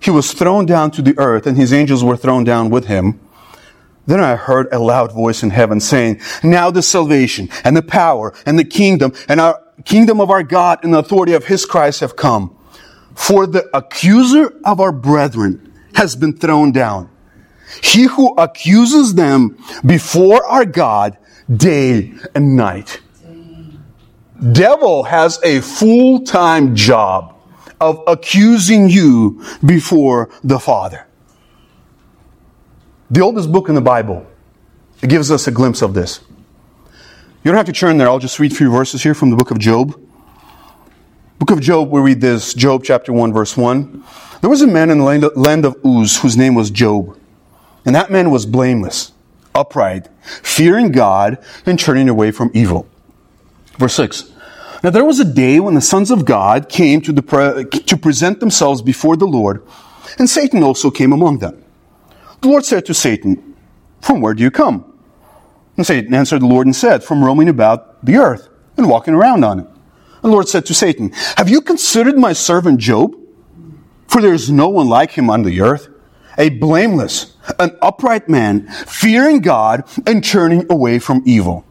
He 0.00 0.10
was 0.10 0.32
thrown 0.32 0.66
down 0.66 0.90
to 0.92 1.02
the 1.02 1.14
earth, 1.18 1.46
and 1.46 1.56
his 1.56 1.72
angels 1.72 2.02
were 2.02 2.16
thrown 2.16 2.44
down 2.44 2.70
with 2.70 2.86
him. 2.86 3.20
Then 4.06 4.20
I 4.20 4.34
heard 4.34 4.66
a 4.72 4.78
loud 4.78 5.12
voice 5.12 5.42
in 5.42 5.50
heaven 5.50 5.78
saying, 5.78 6.20
Now 6.42 6.70
the 6.70 6.82
salvation 6.82 7.48
and 7.62 7.76
the 7.76 7.82
power 7.82 8.34
and 8.44 8.58
the 8.58 8.64
kingdom 8.64 9.12
and 9.28 9.40
our 9.40 9.62
kingdom 9.84 10.20
of 10.20 10.30
our 10.30 10.42
God 10.42 10.80
and 10.82 10.92
the 10.92 10.98
authority 10.98 11.34
of 11.34 11.44
his 11.44 11.64
Christ 11.64 12.00
have 12.00 12.16
come. 12.16 12.56
For 13.14 13.46
the 13.46 13.68
accuser 13.76 14.58
of 14.64 14.80
our 14.80 14.92
brethren 14.92 15.72
has 15.94 16.16
been 16.16 16.36
thrown 16.36 16.72
down. 16.72 17.10
He 17.82 18.04
who 18.04 18.34
accuses 18.34 19.14
them 19.14 19.56
before 19.86 20.44
our 20.46 20.64
God 20.64 21.16
day 21.54 22.12
and 22.34 22.56
night 22.56 23.00
devil 24.50 25.04
has 25.04 25.38
a 25.42 25.60
full-time 25.60 26.74
job 26.74 27.36
of 27.80 28.02
accusing 28.06 28.88
you 28.88 29.44
before 29.64 30.30
the 30.42 30.58
Father. 30.58 31.06
The 33.10 33.20
oldest 33.20 33.52
book 33.52 33.68
in 33.68 33.74
the 33.74 33.80
Bible. 33.80 34.26
It 35.02 35.10
gives 35.10 35.30
us 35.30 35.46
a 35.46 35.50
glimpse 35.50 35.82
of 35.82 35.94
this. 35.94 36.20
You 37.44 37.50
don't 37.50 37.56
have 37.56 37.66
to 37.66 37.72
turn 37.72 37.98
there. 37.98 38.08
I'll 38.08 38.20
just 38.20 38.38
read 38.38 38.52
a 38.52 38.54
few 38.54 38.70
verses 38.70 39.02
here 39.02 39.14
from 39.14 39.30
the 39.30 39.36
book 39.36 39.50
of 39.50 39.58
Job. 39.58 40.00
Book 41.40 41.50
of 41.50 41.60
Job, 41.60 41.90
we 41.90 42.00
read 42.00 42.20
this, 42.20 42.54
Job 42.54 42.84
chapter 42.84 43.12
1, 43.12 43.32
verse 43.32 43.56
1. 43.56 44.04
There 44.40 44.50
was 44.50 44.62
a 44.62 44.66
man 44.66 44.90
in 44.90 44.98
the 44.98 45.32
land 45.34 45.64
of 45.64 45.76
Uz 45.84 46.20
whose 46.20 46.36
name 46.36 46.54
was 46.54 46.70
Job. 46.70 47.18
And 47.84 47.96
that 47.96 48.12
man 48.12 48.30
was 48.30 48.46
blameless, 48.46 49.10
upright, 49.56 50.08
fearing 50.22 50.92
God, 50.92 51.44
and 51.66 51.80
turning 51.80 52.08
away 52.08 52.30
from 52.30 52.52
evil. 52.54 52.86
Verse 53.78 53.94
6. 53.94 54.32
Now 54.82 54.90
there 54.90 55.04
was 55.04 55.20
a 55.20 55.24
day 55.24 55.60
when 55.60 55.74
the 55.74 55.80
sons 55.80 56.10
of 56.10 56.24
God 56.24 56.68
came 56.68 57.00
to, 57.02 57.12
the 57.12 57.22
pre- 57.22 57.64
to 57.64 57.96
present 57.96 58.40
themselves 58.40 58.82
before 58.82 59.16
the 59.16 59.26
Lord, 59.26 59.64
and 60.18 60.28
Satan 60.28 60.62
also 60.62 60.90
came 60.90 61.12
among 61.12 61.38
them. 61.38 61.64
The 62.40 62.48
Lord 62.48 62.64
said 62.64 62.84
to 62.86 62.94
Satan, 62.94 63.56
From 64.00 64.20
where 64.20 64.34
do 64.34 64.42
you 64.42 64.50
come? 64.50 64.84
And 65.76 65.86
Satan 65.86 66.12
answered 66.12 66.42
the 66.42 66.46
Lord 66.46 66.66
and 66.66 66.74
said, 66.74 67.04
From 67.04 67.24
roaming 67.24 67.48
about 67.48 68.04
the 68.04 68.16
earth 68.16 68.48
and 68.76 68.88
walking 68.88 69.14
around 69.14 69.44
on 69.44 69.60
it. 69.60 69.66
The 70.22 70.28
Lord 70.28 70.48
said 70.48 70.66
to 70.66 70.74
Satan, 70.74 71.10
Have 71.36 71.48
you 71.48 71.60
considered 71.60 72.18
my 72.18 72.32
servant 72.32 72.80
Job? 72.80 73.16
For 74.08 74.20
there 74.20 74.34
is 74.34 74.50
no 74.50 74.68
one 74.68 74.88
like 74.88 75.12
him 75.12 75.30
on 75.30 75.42
the 75.42 75.60
earth, 75.60 75.88
a 76.36 76.50
blameless, 76.50 77.36
an 77.58 77.76
upright 77.80 78.28
man, 78.28 78.68
fearing 78.68 79.40
God 79.40 79.84
and 80.06 80.24
turning 80.24 80.66
away 80.70 80.98
from 80.98 81.22
evil. 81.24 81.64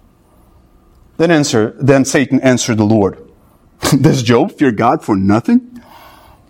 Then 1.22 1.30
answer, 1.30 1.76
then 1.80 2.04
Satan 2.04 2.40
answered 2.40 2.80
the 2.80 2.84
Lord, 2.84 3.16
Does 4.02 4.24
Job 4.24 4.54
fear 4.54 4.72
God 4.72 5.06
for 5.06 5.16
nothing? 5.16 5.80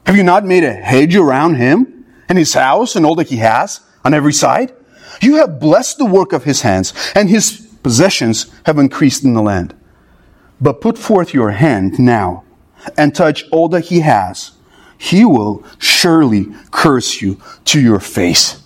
Have 0.05 0.15
you 0.15 0.23
not 0.23 0.45
made 0.45 0.63
a 0.63 0.71
hedge 0.71 1.13
around 1.13 1.55
him 1.55 2.05
and 2.29 2.37
his 2.37 2.53
house 2.53 2.95
and 2.95 3.05
all 3.05 3.15
that 3.15 3.27
he 3.27 3.35
has 3.35 3.81
on 4.05 4.13
every 4.13 4.31
side? 4.31 4.73
You 5.21 5.35
have 5.35 5.59
blessed 5.59 5.97
the 5.97 6.05
work 6.05 6.31
of 6.31 6.45
his 6.45 6.61
hands, 6.61 6.93
and 7.15 7.29
his 7.29 7.67
possessions 7.83 8.49
have 8.65 8.79
increased 8.79 9.25
in 9.25 9.33
the 9.33 9.41
land. 9.41 9.75
But 10.61 10.79
put 10.79 10.97
forth 10.97 11.33
your 11.33 11.51
hand 11.51 11.99
now 11.99 12.45
and 12.97 13.13
touch 13.13 13.43
all 13.51 13.67
that 13.67 13.87
he 13.87 13.99
has. 13.99 14.51
He 14.97 15.25
will 15.25 15.65
surely 15.79 16.47
curse 16.71 17.21
you 17.21 17.41
to 17.65 17.81
your 17.81 17.99
face. 17.99 18.63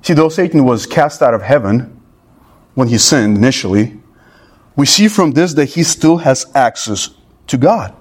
See, 0.00 0.14
though 0.14 0.30
Satan 0.30 0.64
was 0.64 0.86
cast 0.86 1.20
out 1.20 1.34
of 1.34 1.42
heaven, 1.42 1.97
when 2.78 2.86
he 2.86 2.96
sinned 2.96 3.36
initially, 3.36 3.98
we 4.76 4.86
see 4.86 5.08
from 5.08 5.32
this 5.32 5.54
that 5.54 5.64
he 5.64 5.82
still 5.82 6.18
has 6.18 6.46
access 6.54 7.10
to 7.48 7.56
God. 7.56 7.92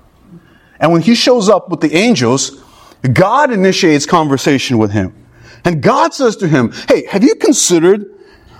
And 0.79 0.91
when 0.91 1.01
he 1.01 1.15
shows 1.15 1.49
up 1.49 1.69
with 1.69 1.81
the 1.81 1.95
angels, 1.95 2.63
God 3.11 3.51
initiates 3.51 4.05
conversation 4.05 4.77
with 4.77 4.91
him. 4.91 5.15
And 5.65 5.81
God 5.81 6.13
says 6.13 6.35
to 6.35 6.47
him, 6.47 6.73
Hey, 6.87 7.07
have 7.07 7.23
you 7.23 7.33
considered 7.33 8.05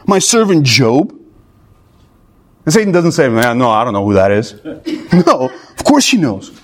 my 0.08 0.17
servant 0.17 0.65
Job? 0.65 1.12
And 2.65 2.73
Satan 2.73 2.91
doesn't 2.91 3.12
say, 3.12 3.30
Man, 3.30 3.60
no, 3.60 3.69
I 3.69 3.84
don't 3.84 3.93
know 3.93 4.03
who 4.03 4.15
that 4.15 4.32
is. 4.32 4.56
no, 5.27 5.51
of 5.51 5.84
course 5.84 6.10
he 6.10 6.17
knows. 6.17 6.60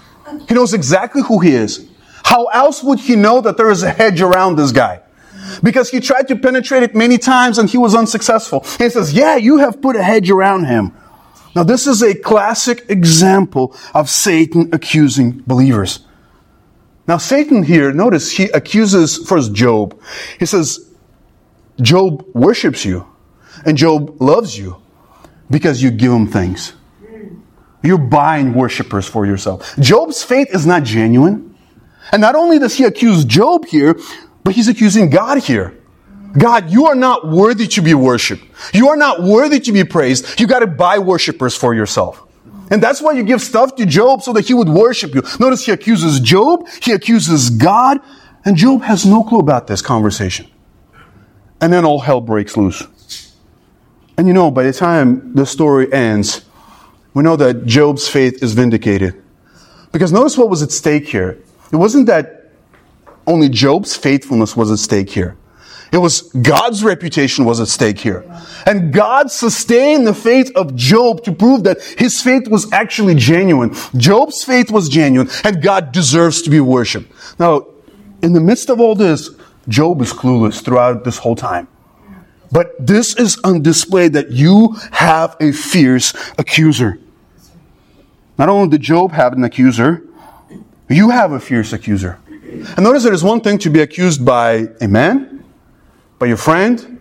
He 0.48 0.56
knows 0.56 0.74
exactly 0.74 1.22
who 1.22 1.38
he 1.38 1.52
is. 1.52 1.88
How 2.24 2.46
else 2.46 2.82
would 2.82 3.00
he 3.00 3.16
know 3.16 3.40
that 3.42 3.58
there 3.58 3.70
is 3.70 3.84
a 3.84 3.92
hedge 3.92 4.20
around 4.20 4.56
this 4.56 4.72
guy? 4.72 5.03
Because 5.64 5.90
he 5.90 6.00
tried 6.00 6.28
to 6.28 6.36
penetrate 6.36 6.84
it 6.84 6.94
many 6.94 7.18
times 7.18 7.58
and 7.58 7.70
he 7.70 7.78
was 7.78 7.96
unsuccessful. 7.96 8.60
And 8.64 8.82
he 8.82 8.90
says, 8.90 9.14
yeah, 9.14 9.38
you 9.38 9.58
have 9.58 9.82
put 9.82 9.96
a 9.96 10.04
hedge 10.04 10.30
around 10.30 10.66
him. 10.66 10.92
Now 11.56 11.64
this 11.64 11.88
is 11.88 12.04
a 12.04 12.14
classic 12.14 12.86
example 12.90 13.76
of 13.96 14.10
Satan 14.10 14.70
accusing 14.74 15.42
believers. 15.48 16.06
Now 17.08 17.18
Satan 17.18 17.64
here, 17.64 17.92
notice 17.94 18.32
he 18.32 18.46
accuses 18.46 19.18
first 19.18 19.54
Job. 19.54 20.00
He 20.38 20.46
says, 20.46 20.92
Job 21.82 22.26
worships 22.34 22.86
you 22.86 23.08
and 23.66 23.78
Job 23.78 24.22
loves 24.22 24.58
you 24.58 24.78
because 25.50 25.82
you 25.82 25.92
give 25.92 26.12
him 26.12 26.28
things. 26.28 26.74
You're 27.84 27.98
buying 27.98 28.54
worshippers 28.54 29.08
for 29.08 29.26
yourself. 29.26 29.76
Job's 29.78 30.24
faith 30.24 30.54
is 30.54 30.66
not 30.66 30.84
genuine. 30.84 31.56
And 32.12 32.22
not 32.22 32.36
only 32.36 32.60
does 32.60 32.76
he 32.76 32.86
accuse 32.86 33.26
Job 33.26 33.66
here, 33.66 33.96
but 34.44 34.54
he's 34.54 34.68
accusing 34.68 35.10
God 35.10 35.40
here. 35.40 35.78
God, 36.38 36.72
you 36.72 36.88
are 36.88 36.96
not 36.96 37.28
worthy 37.28 37.68
to 37.68 37.82
be 37.82 37.94
worshiped. 37.94 38.44
You 38.74 38.90
are 38.90 38.98
not 38.98 39.22
worthy 39.22 39.60
to 39.60 39.72
be 39.72 39.84
praised. 39.84 40.40
You 40.40 40.48
got 40.48 40.60
to 40.60 40.68
buy 40.68 40.98
worshipers 40.98 41.56
for 41.56 41.76
yourself. 41.76 42.22
And 42.72 42.82
that's 42.82 43.02
why 43.02 43.12
you 43.12 43.24
give 43.24 43.42
stuff 43.42 43.76
to 43.76 43.86
Job 43.86 44.24
so 44.24 44.34
that 44.34 44.48
he 44.48 44.54
would 44.54 44.70
worship 44.70 45.14
you. 45.14 45.22
Notice 45.40 45.66
he 45.66 45.72
accuses 45.72 46.20
Job, 46.20 46.68
he 46.82 46.92
accuses 46.92 47.52
God, 47.52 48.00
and 48.46 48.58
Job 48.58 48.82
has 48.82 49.06
no 49.06 49.24
clue 49.24 49.40
about 49.40 49.68
this 49.68 49.82
conversation. 49.82 50.48
And 51.62 51.72
then 51.72 51.86
all 51.86 52.00
hell 52.00 52.20
breaks 52.20 52.58
loose. 52.58 53.34
And 54.18 54.28
you 54.28 54.34
know, 54.34 54.50
by 54.50 54.64
the 54.64 54.74
time 54.74 55.36
the 55.36 55.46
story 55.46 55.92
ends, 55.94 56.44
we 57.14 57.22
know 57.22 57.36
that 57.36 57.66
Job's 57.66 58.08
faith 58.08 58.42
is 58.42 58.54
vindicated. 58.54 59.22
Because 59.92 60.12
notice 60.12 60.38
what 60.38 60.50
was 60.50 60.64
at 60.64 60.72
stake 60.72 61.08
here. 61.08 61.40
It 61.72 61.76
wasn't 61.76 62.08
that 62.08 62.43
only 63.26 63.50
Job's 63.50 63.96
faithfulness 63.96 64.56
was 64.56 64.72
at 64.72 64.80
stake 64.80 65.10
here. 65.10 65.38
It 65.92 65.98
was 65.98 66.24
God's 66.24 66.84
reputation 66.84 67.46
was 67.46 67.60
at 67.60 67.68
stake 67.68 68.00
here. 68.00 68.26
And 68.66 68.92
God 68.92 69.30
sustained 69.30 70.08
the 70.08 70.14
faith 70.14 70.52
of 70.56 70.76
Job 70.76 71.24
to 71.26 71.32
prove 71.32 71.66
that 71.66 71.82
his 71.84 72.20
faith 72.20 72.48
was 72.48 72.72
actually 72.74 73.14
genuine. 73.14 73.76
Job's 73.96 74.44
faith 74.44 74.72
was 74.72 74.90
genuine 74.90 75.30
and 75.44 75.62
God 75.62 75.92
deserves 75.92 76.42
to 76.42 76.50
be 76.50 76.60
worshiped. 76.60 77.12
Now, 77.40 77.68
in 78.24 78.34
the 78.34 78.40
midst 78.40 78.72
of 78.72 78.80
all 78.80 78.96
this, 78.96 79.30
Job 79.68 80.02
is 80.02 80.12
clueless 80.12 80.64
throughout 80.64 81.04
this 81.04 81.20
whole 81.20 81.36
time. 81.36 81.68
But 82.52 82.74
this 82.80 83.16
is 83.16 83.40
on 83.44 83.62
display 83.62 84.08
that 84.10 84.32
you 84.32 84.76
have 84.92 85.38
a 85.40 85.52
fierce 85.52 86.14
accuser. 86.40 87.00
Not 88.38 88.50
only 88.50 88.70
did 88.70 88.82
Job 88.82 89.12
have 89.12 89.34
an 89.34 89.44
accuser, 89.44 90.04
you 90.90 91.12
have 91.12 91.32
a 91.32 91.40
fierce 91.40 91.72
accuser. 91.72 92.20
And 92.62 92.84
notice 92.84 93.04
there 93.04 93.14
is 93.14 93.24
one 93.24 93.42
thing 93.42 93.58
to 93.60 93.70
be 93.70 93.82
accused 93.82 94.26
by 94.26 94.68
a 94.82 94.88
man, 94.88 95.44
by 96.20 96.28
your 96.28 96.38
friend. 96.38 97.00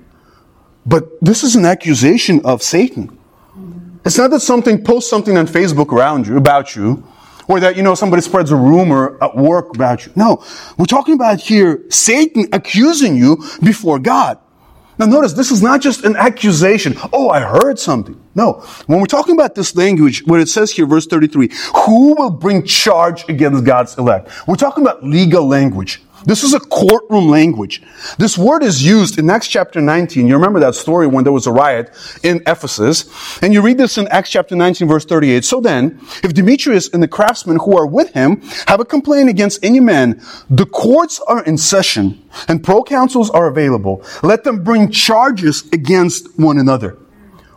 But 0.84 1.20
this 1.20 1.44
is 1.44 1.54
an 1.54 1.64
accusation 1.64 2.40
of 2.44 2.62
Satan. 2.62 3.18
It's 4.04 4.18
not 4.18 4.30
that 4.30 4.40
something 4.40 4.82
posts 4.82 5.08
something 5.08 5.36
on 5.38 5.46
Facebook 5.46 5.92
around 5.92 6.26
you 6.26 6.36
about 6.36 6.74
you, 6.74 7.06
or 7.46 7.60
that 7.60 7.76
you 7.76 7.82
know 7.82 7.94
somebody 7.94 8.22
spreads 8.22 8.50
a 8.50 8.56
rumor 8.56 9.16
at 9.22 9.36
work 9.36 9.74
about 9.74 10.06
you. 10.06 10.12
No, 10.16 10.44
we're 10.76 10.86
talking 10.86 11.14
about 11.14 11.40
here 11.40 11.84
Satan 11.88 12.46
accusing 12.52 13.16
you 13.16 13.44
before 13.62 13.98
God. 14.00 14.38
Now 15.02 15.08
notice 15.08 15.32
this 15.32 15.50
is 15.50 15.60
not 15.60 15.80
just 15.80 16.04
an 16.04 16.14
accusation. 16.14 16.94
Oh, 17.12 17.28
I 17.28 17.40
heard 17.40 17.76
something. 17.76 18.22
No. 18.36 18.64
When 18.86 19.00
we're 19.00 19.06
talking 19.06 19.34
about 19.34 19.56
this 19.56 19.74
language, 19.74 20.24
what 20.26 20.38
it 20.38 20.48
says 20.48 20.70
here, 20.70 20.86
verse 20.86 21.06
33, 21.06 21.50
who 21.86 22.14
will 22.14 22.30
bring 22.30 22.64
charge 22.64 23.28
against 23.28 23.64
God's 23.64 23.98
elect? 23.98 24.30
We're 24.46 24.54
talking 24.54 24.84
about 24.84 25.02
legal 25.02 25.44
language. 25.44 26.00
This 26.24 26.44
is 26.44 26.54
a 26.54 26.60
courtroom 26.60 27.28
language. 27.28 27.82
This 28.18 28.38
word 28.38 28.62
is 28.62 28.84
used 28.84 29.18
in 29.18 29.28
Acts 29.28 29.48
chapter 29.48 29.80
19. 29.80 30.26
You 30.26 30.34
remember 30.34 30.60
that 30.60 30.74
story 30.74 31.06
when 31.06 31.24
there 31.24 31.32
was 31.32 31.46
a 31.46 31.52
riot 31.52 31.90
in 32.22 32.42
Ephesus. 32.46 33.42
And 33.42 33.52
you 33.52 33.60
read 33.60 33.78
this 33.78 33.98
in 33.98 34.06
Acts 34.08 34.30
chapter 34.30 34.54
19 34.54 34.86
verse 34.86 35.04
38. 35.04 35.44
So 35.44 35.60
then, 35.60 36.00
if 36.22 36.32
Demetrius 36.32 36.88
and 36.90 37.02
the 37.02 37.08
craftsmen 37.08 37.58
who 37.58 37.76
are 37.76 37.86
with 37.86 38.12
him 38.12 38.40
have 38.66 38.80
a 38.80 38.84
complaint 38.84 39.28
against 39.30 39.64
any 39.64 39.80
man, 39.80 40.22
the 40.48 40.66
courts 40.66 41.20
are 41.26 41.44
in 41.44 41.58
session 41.58 42.22
and 42.48 42.62
proconsuls 42.62 43.32
are 43.34 43.48
available. 43.48 44.04
Let 44.22 44.44
them 44.44 44.62
bring 44.62 44.90
charges 44.90 45.68
against 45.72 46.38
one 46.38 46.58
another. 46.58 46.98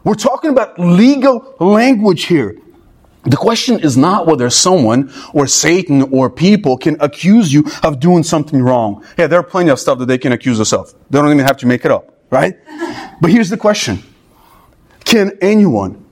We're 0.04 0.16
talking 0.16 0.52
about 0.52 0.80
legal 0.80 1.56
language 1.60 2.26
here. 2.26 2.60
The 3.26 3.38
question 3.38 3.80
is 3.80 3.98
not 3.98 4.28
whether 4.28 4.50
someone 4.50 5.12
or 5.34 5.48
Satan 5.48 6.04
or 6.14 6.30
people 6.30 6.78
can 6.78 6.96
accuse 7.00 7.52
you 7.52 7.66
of 7.82 8.00
doing 8.00 8.24
something 8.24 8.62
wrong. 8.62 9.04
Yeah, 9.18 9.28
there 9.28 9.40
are 9.40 9.44
plenty 9.44 9.72
of 9.72 9.80
stuff 9.80 9.98
that 10.00 10.06
they 10.06 10.20
can 10.20 10.32
accuse 10.32 10.60
us 10.60 10.72
of. 10.74 10.94
They 11.10 11.20
don't 11.20 11.32
even 11.32 11.46
have 11.46 11.58
to 11.58 11.68
make 11.68 11.86
it 11.86 11.92
up, 11.92 12.14
right? 12.30 12.56
But 13.20 13.32
here's 13.32 13.50
the 13.50 13.58
question. 13.58 14.04
Can 15.06 15.38
anyone 15.42 16.06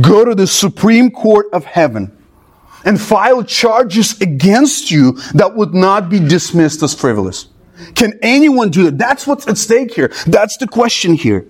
go 0.00 0.24
to 0.24 0.34
the 0.34 0.46
Supreme 0.46 1.10
Court 1.10 1.46
of 1.52 1.64
Heaven 1.64 2.16
and 2.84 3.00
file 3.00 3.44
charges 3.44 4.20
against 4.20 4.90
you 4.90 5.12
that 5.34 5.54
would 5.54 5.72
not 5.74 6.10
be 6.10 6.20
dismissed 6.20 6.82
as 6.82 6.94
frivolous? 6.94 7.48
Can 7.94 8.18
anyone 8.22 8.70
do 8.70 8.84
that? 8.84 8.98
That's 8.98 9.26
what's 9.26 9.48
at 9.48 9.56
stake 9.56 9.94
here. 9.94 10.12
That's 10.26 10.56
the 10.58 10.66
question 10.66 11.14
here. 11.14 11.46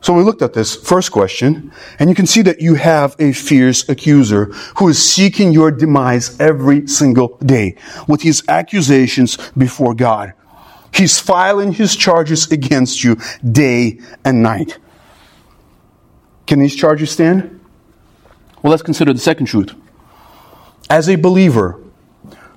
So 0.00 0.12
we 0.12 0.22
looked 0.22 0.42
at 0.42 0.52
this 0.52 0.76
first 0.76 1.10
question, 1.10 1.72
and 1.98 2.08
you 2.08 2.14
can 2.14 2.26
see 2.26 2.42
that 2.42 2.60
you 2.60 2.74
have 2.74 3.16
a 3.18 3.32
fierce 3.32 3.88
accuser 3.88 4.46
who 4.78 4.88
is 4.88 5.02
seeking 5.02 5.52
your 5.52 5.70
demise 5.70 6.38
every 6.38 6.86
single 6.86 7.38
day 7.38 7.76
with 8.06 8.22
his 8.22 8.42
accusations 8.48 9.36
before 9.56 9.94
God. 9.94 10.34
He's 10.94 11.18
filing 11.18 11.72
his 11.72 11.96
charges 11.96 12.50
against 12.52 13.02
you 13.02 13.16
day 13.50 14.00
and 14.24 14.42
night. 14.42 14.78
Can 16.46 16.60
these 16.60 16.76
charges 16.76 17.10
stand? 17.10 17.60
Well, 18.62 18.70
let's 18.70 18.82
consider 18.82 19.12
the 19.12 19.18
second 19.18 19.46
truth. 19.46 19.74
As 20.88 21.08
a 21.08 21.16
believer, 21.16 21.80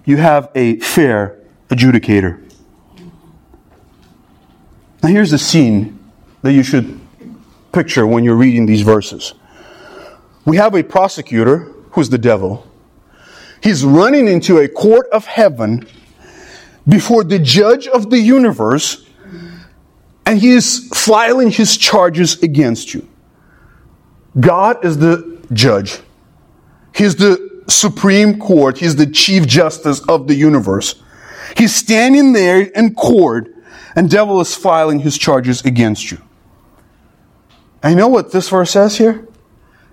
you 0.06 0.18
have 0.18 0.52
a 0.56 0.80
fair 0.80 1.40
adjudicator. 1.70 2.44
Now, 5.02 5.10
here's 5.10 5.32
the 5.32 5.38
scene 5.38 6.00
that 6.42 6.54
you 6.54 6.64
should 6.64 6.99
picture 7.72 8.06
when 8.06 8.24
you're 8.24 8.36
reading 8.36 8.66
these 8.66 8.82
verses. 8.82 9.34
We 10.46 10.58
have 10.58 10.76
a 10.76 10.84
prosecutor 10.84 11.72
who's 11.92 12.10
the 12.10 12.18
devil. 12.18 12.66
He's 13.62 13.84
running 13.84 14.28
into 14.28 14.58
a 14.58 14.68
court 14.68 15.08
of 15.12 15.26
heaven 15.26 15.88
before 16.88 17.24
the 17.24 17.40
judge 17.40 17.88
of 17.88 18.10
the 18.10 18.20
universe, 18.20 19.06
and 20.26 20.40
he 20.40 20.52
is 20.52 20.90
filing 20.94 21.52
his 21.52 21.78
charges 21.78 22.42
against 22.42 22.94
you. 22.94 23.08
God 24.40 24.84
is 24.86 24.98
the 24.98 25.40
judge. 25.54 26.00
He's 26.96 27.16
the 27.16 27.64
supreme 27.68 28.40
court. 28.40 28.78
He's 28.78 28.96
the 28.96 29.08
chief 29.08 29.46
justice 29.48 30.00
of 30.08 30.28
the 30.28 30.36
universe. 30.36 31.02
He's 31.58 31.76
standing 31.76 32.34
there 32.34 32.62
in 32.62 32.96
court, 32.96 33.50
and 33.96 34.10
devil 34.10 34.40
is 34.40 34.56
filing 34.56 35.00
his 35.00 35.18
charges 35.18 35.66
against 35.66 36.12
you. 36.12 36.22
And 37.82 37.92
you 37.92 37.98
know 37.98 38.08
what 38.08 38.32
this 38.32 38.50
verse 38.50 38.72
says 38.72 38.98
here? 38.98 39.28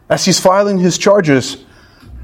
As 0.09 0.25
he's 0.25 0.41
filing 0.41 0.79
his 0.79 0.99
charges, 0.99 1.65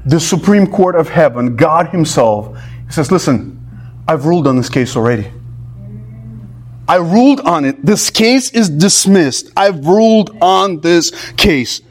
the 0.05 0.19
Supreme 0.19 0.67
Court 0.67 0.95
of 0.95 1.09
Heaven, 1.09 1.55
God 1.55 1.89
Himself, 1.89 2.57
He 2.85 2.91
says, 2.91 3.11
Listen, 3.11 3.59
I've 4.07 4.25
ruled 4.25 4.47
on 4.47 4.57
this 4.57 4.69
case 4.69 4.95
already. 4.95 5.31
I 6.87 6.97
ruled 6.97 7.39
on 7.41 7.63
it. 7.63 7.85
This 7.85 8.09
case 8.09 8.51
is 8.51 8.69
dismissed. 8.69 9.51
I've 9.55 9.85
ruled 9.85 10.37
on 10.41 10.81
this 10.81 11.11
case. 11.33 11.81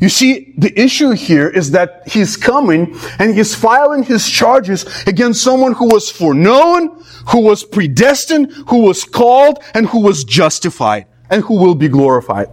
You 0.00 0.08
see, 0.08 0.52
the 0.58 0.78
issue 0.78 1.12
here 1.12 1.48
is 1.48 1.70
that 1.70 2.08
he's 2.08 2.36
coming 2.36 2.98
and 3.18 3.34
he's 3.34 3.54
filing 3.54 4.02
his 4.02 4.28
charges 4.28 4.84
against 5.06 5.42
someone 5.42 5.72
who 5.72 5.86
was 5.86 6.10
foreknown, 6.10 7.02
who 7.28 7.40
was 7.40 7.62
predestined, 7.62 8.52
who 8.68 8.82
was 8.82 9.04
called, 9.04 9.62
and 9.72 9.86
who 9.86 10.00
was 10.00 10.24
justified, 10.24 11.06
and 11.30 11.42
who 11.44 11.58
will 11.58 11.76
be 11.76 11.88
glorified. 11.88 12.48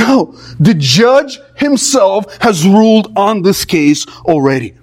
No, 0.00 0.34
the 0.58 0.72
judge 0.74 1.38
himself 1.56 2.24
has 2.40 2.66
ruled 2.66 3.12
on 3.16 3.42
this 3.42 3.66
case 3.66 4.06
already. 4.24 4.74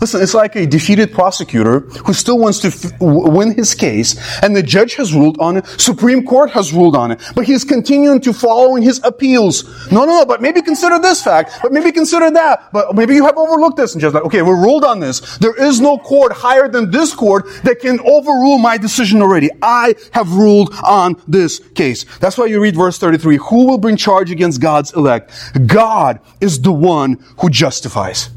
Listen, 0.00 0.20
it's 0.20 0.34
like 0.34 0.56
a 0.56 0.66
defeated 0.66 1.12
prosecutor 1.12 1.80
who 1.80 2.12
still 2.12 2.38
wants 2.38 2.58
to 2.60 2.68
f- 2.68 2.92
win 3.00 3.54
his 3.54 3.74
case, 3.74 4.14
and 4.42 4.54
the 4.54 4.62
judge 4.62 4.94
has 4.96 5.14
ruled 5.14 5.38
on 5.40 5.56
it, 5.56 5.66
Supreme 5.78 6.26
Court 6.26 6.50
has 6.50 6.72
ruled 6.72 6.94
on 6.94 7.12
it, 7.12 7.20
but 7.34 7.46
he's 7.46 7.64
continuing 7.64 8.20
to 8.20 8.34
follow 8.34 8.76
in 8.76 8.82
his 8.82 9.00
appeals. 9.04 9.64
No, 9.90 10.04
no, 10.04 10.18
no, 10.18 10.26
but 10.26 10.42
maybe 10.42 10.60
consider 10.60 10.98
this 10.98 11.22
fact, 11.24 11.58
but 11.62 11.72
maybe 11.72 11.92
consider 11.92 12.30
that, 12.30 12.70
but 12.72 12.94
maybe 12.94 13.14
you 13.14 13.24
have 13.24 13.38
overlooked 13.38 13.78
this, 13.78 13.94
and 13.94 14.00
just 14.00 14.14
like, 14.14 14.24
okay, 14.24 14.42
we're 14.42 14.60
ruled 14.62 14.84
on 14.84 15.00
this. 15.00 15.38
There 15.38 15.54
is 15.54 15.80
no 15.80 15.96
court 15.96 16.32
higher 16.32 16.68
than 16.68 16.90
this 16.90 17.14
court 17.14 17.46
that 17.64 17.80
can 17.80 17.98
overrule 18.00 18.58
my 18.58 18.76
decision 18.76 19.22
already. 19.22 19.48
I 19.62 19.94
have 20.12 20.30
ruled 20.34 20.74
on 20.84 21.20
this 21.26 21.58
case. 21.74 22.04
That's 22.18 22.36
why 22.36 22.46
you 22.46 22.60
read 22.60 22.76
verse 22.76 22.98
33. 22.98 23.38
Who 23.38 23.66
will 23.66 23.78
bring 23.78 23.96
charge 23.96 24.30
against 24.30 24.60
God's 24.60 24.92
elect? 24.92 25.32
God 25.66 26.20
is 26.42 26.60
the 26.60 26.72
one 26.72 27.24
who 27.40 27.48
justifies. 27.48 28.28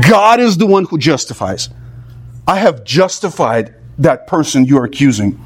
God 0.00 0.40
is 0.40 0.56
the 0.56 0.66
one 0.66 0.84
who 0.84 0.98
justifies. 0.98 1.68
I 2.46 2.58
have 2.58 2.84
justified 2.84 3.74
that 3.98 4.26
person 4.26 4.64
you 4.64 4.78
are 4.78 4.84
accusing. 4.84 5.40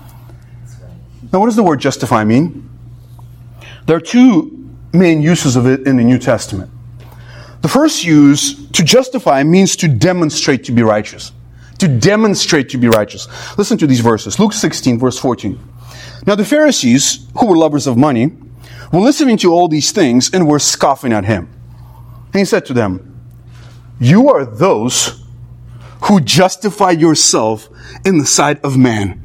Now, 1.33 1.41
what 1.41 1.47
does 1.47 1.57
the 1.57 1.63
word 1.63 1.81
justify 1.81 2.25
mean? 2.25 2.69
There 3.87 3.97
are 3.97 4.01
two 4.01 4.71
main 4.93 5.23
uses 5.23 5.57
of 5.57 5.67
it 5.67 5.87
in 5.87 5.97
the 5.97 6.05
New 6.05 6.19
Testament. 6.19 6.71
The 7.61 7.69
first 7.69 8.05
use, 8.05 8.69
to 8.71 8.85
justify, 8.85 9.43
means 9.43 9.77
to 9.77 9.89
demonstrate 9.89 10.65
to 10.65 10.73
be 10.73 10.83
righteous. 10.83 11.33
To 11.79 11.89
demonstrate 11.89 12.71
to 12.71 12.79
be 12.79 12.89
righteous. 12.89 13.29
Listen 13.59 13.79
to 13.79 13.87
these 13.87 14.01
verses. 14.01 14.39
Luke 14.39 14.53
16, 14.53 14.99
verse 14.99 15.19
14. 15.19 15.59
Now 16.27 16.35
the 16.35 16.45
Pharisees, 16.45 17.27
who 17.39 17.47
were 17.47 17.57
lovers 17.57 17.87
of 17.87 17.97
money, 17.97 18.33
were 18.93 19.01
listening 19.01 19.37
to 19.39 19.53
all 19.53 19.69
these 19.69 19.93
things 19.93 20.33
and 20.33 20.49
were 20.49 20.59
scoffing 20.59 21.13
at 21.13 21.25
him. 21.25 21.49
And 22.33 22.37
he 22.37 22.45
said 22.45 22.67
to 22.67 22.73
them, 22.73 23.18
you 24.01 24.31
are 24.31 24.45
those 24.45 25.25
who 26.05 26.21
justify 26.21 26.91
yourself 26.91 27.69
in 28.05 28.19
the 28.19 28.27
sight 28.27 28.63
of 28.65 28.77
man. 28.77 29.25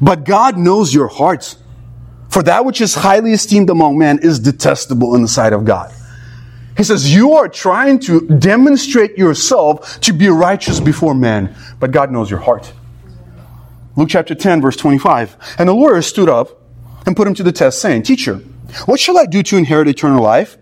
But 0.00 0.24
God 0.24 0.56
knows 0.56 0.94
your 0.94 1.08
hearts. 1.08 1.56
For 2.28 2.42
that 2.42 2.64
which 2.64 2.80
is 2.80 2.94
highly 2.94 3.32
esteemed 3.32 3.70
among 3.70 3.98
men 3.98 4.20
is 4.20 4.38
detestable 4.38 5.14
in 5.14 5.22
the 5.22 5.28
sight 5.28 5.52
of 5.52 5.64
God. 5.64 5.92
He 6.76 6.84
says, 6.84 7.12
You 7.12 7.32
are 7.32 7.48
trying 7.48 7.98
to 8.00 8.20
demonstrate 8.20 9.18
yourself 9.18 10.00
to 10.02 10.12
be 10.12 10.28
righteous 10.28 10.78
before 10.78 11.14
men, 11.14 11.56
but 11.80 11.90
God 11.90 12.12
knows 12.12 12.30
your 12.30 12.40
heart. 12.40 12.72
Luke 13.96 14.10
chapter 14.10 14.34
10, 14.34 14.60
verse 14.60 14.76
25. 14.76 15.56
And 15.58 15.68
the 15.68 15.72
lawyer 15.72 16.02
stood 16.02 16.28
up 16.28 16.62
and 17.04 17.16
put 17.16 17.26
him 17.26 17.34
to 17.34 17.42
the 17.42 17.50
test, 17.50 17.80
saying, 17.80 18.04
Teacher, 18.04 18.36
what 18.86 19.00
shall 19.00 19.18
I 19.18 19.26
do 19.26 19.42
to 19.42 19.56
inherit 19.56 19.88
eternal 19.88 20.22
life? 20.22 20.56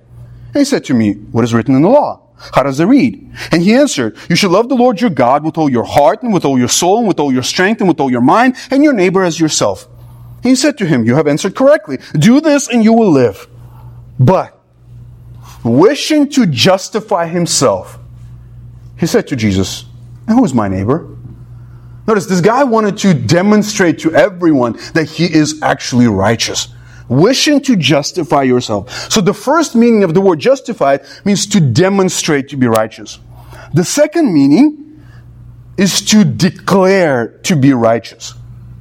And 0.46 0.56
he 0.56 0.64
said 0.64 0.84
to 0.86 0.94
me, 0.94 1.12
What 1.12 1.44
is 1.44 1.52
written 1.52 1.74
in 1.74 1.82
the 1.82 1.90
law? 1.90 2.25
How 2.38 2.62
does 2.62 2.80
it 2.80 2.84
read? 2.84 3.32
And 3.50 3.62
he 3.62 3.74
answered, 3.74 4.16
You 4.28 4.36
should 4.36 4.50
love 4.50 4.68
the 4.68 4.74
Lord 4.74 5.00
your 5.00 5.10
God 5.10 5.44
with 5.44 5.56
all 5.56 5.70
your 5.70 5.84
heart 5.84 6.22
and 6.22 6.32
with 6.32 6.44
all 6.44 6.58
your 6.58 6.68
soul 6.68 6.98
and 6.98 7.08
with 7.08 7.18
all 7.18 7.32
your 7.32 7.42
strength 7.42 7.80
and 7.80 7.88
with 7.88 7.98
all 8.00 8.10
your 8.10 8.20
mind 8.20 8.56
and 8.70 8.84
your 8.84 8.92
neighbor 8.92 9.22
as 9.22 9.40
yourself. 9.40 9.88
He 10.42 10.54
said 10.54 10.78
to 10.78 10.86
him, 10.86 11.04
You 11.04 11.14
have 11.16 11.26
answered 11.26 11.54
correctly. 11.54 11.98
Do 12.12 12.40
this 12.40 12.68
and 12.68 12.84
you 12.84 12.92
will 12.92 13.10
live. 13.10 13.48
But, 14.18 14.58
wishing 15.64 16.28
to 16.30 16.46
justify 16.46 17.26
himself, 17.26 17.98
he 18.98 19.06
said 19.06 19.26
to 19.28 19.36
Jesus, 19.36 19.86
And 20.26 20.38
who 20.38 20.44
is 20.44 20.54
my 20.54 20.68
neighbor? 20.68 21.16
Notice 22.06 22.26
this 22.26 22.40
guy 22.40 22.62
wanted 22.64 22.98
to 22.98 23.14
demonstrate 23.14 23.98
to 24.00 24.14
everyone 24.14 24.74
that 24.94 25.04
he 25.04 25.24
is 25.24 25.60
actually 25.62 26.06
righteous. 26.06 26.68
Wishing 27.08 27.60
to 27.62 27.76
justify 27.76 28.42
yourself. 28.42 28.90
So 29.12 29.20
the 29.20 29.34
first 29.34 29.74
meaning 29.74 30.02
of 30.02 30.14
the 30.14 30.20
word 30.20 30.40
justified 30.40 31.04
means 31.24 31.46
to 31.46 31.60
demonstrate 31.60 32.48
to 32.48 32.56
be 32.56 32.66
righteous. 32.66 33.18
The 33.74 33.84
second 33.84 34.32
meaning 34.32 35.02
is 35.76 36.02
to 36.06 36.24
declare 36.24 37.38
to 37.44 37.56
be 37.56 37.72
righteous. 37.72 38.34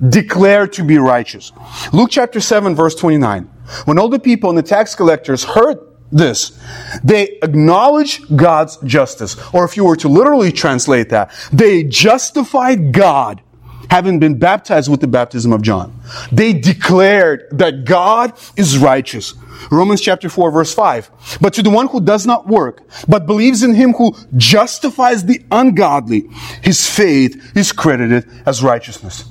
Declare 0.10 0.68
to 0.68 0.84
be 0.84 0.98
righteous. 0.98 1.52
Luke 1.94 2.10
chapter 2.12 2.40
7 2.40 2.76
verse 2.76 2.96
29. 2.96 3.44
When 3.86 4.00
all 4.00 4.10
the 4.10 4.20
people 4.20 4.50
and 4.50 4.58
the 4.58 4.64
tax 4.64 4.96
collectors 4.96 5.44
heard 5.44 5.78
this. 6.12 6.58
They 7.04 7.38
acknowledge 7.42 8.22
God's 8.36 8.78
justice. 8.78 9.36
Or 9.54 9.66
if 9.66 9.76
you 9.76 9.84
were 9.84 9.96
to 9.98 10.08
literally 10.08 10.52
translate 10.52 11.10
that, 11.10 11.32
they 11.52 11.84
justified 11.84 12.92
God 12.92 13.42
having 13.89 14.19
been 14.19 14.38
baptized 14.38 14.89
with 14.89 15.02
the 15.02 15.08
baptism 15.08 15.54
of 15.54 15.62
John. 15.62 16.00
They 16.32 16.54
declared 16.54 17.48
that 17.52 17.86
God 17.86 18.34
is 18.56 18.78
righteous. 18.78 19.34
Romans 19.71 20.02
chapter 20.02 20.30
4 20.30 20.52
verse 20.52 20.74
5. 20.74 21.38
But 21.41 21.54
to 21.54 21.63
the 21.63 21.69
one 21.69 21.88
who 21.88 22.02
does 22.02 22.26
not 22.26 22.48
work, 22.48 22.82
but 23.08 23.26
believes 23.26 23.63
in 23.63 23.74
him 23.74 23.93
who 23.93 24.15
justifies 24.36 25.26
the 25.26 25.41
ungodly, 25.52 26.28
his 26.62 26.88
faith 26.89 27.52
is 27.56 27.71
credited 27.71 28.30
as 28.45 28.63
righteousness. 28.63 29.26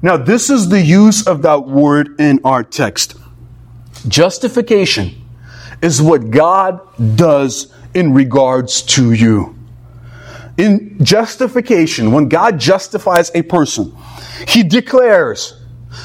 Now 0.00 0.16
this 0.16 0.48
is 0.48 0.68
the 0.68 0.80
use 0.80 1.26
of 1.26 1.42
that 1.42 1.66
word 1.66 2.20
in 2.20 2.40
our 2.44 2.62
text. 2.62 3.16
Justification 4.06 5.14
is 5.82 6.00
what 6.00 6.30
God 6.30 6.80
does 7.16 7.72
in 7.94 8.14
regards 8.14 8.82
to 8.82 9.12
you. 9.12 9.57
In 10.58 11.02
justification, 11.04 12.10
when 12.12 12.28
God 12.28 12.58
justifies 12.58 13.30
a 13.34 13.42
person, 13.42 13.96
He 14.48 14.64
declares 14.64 15.54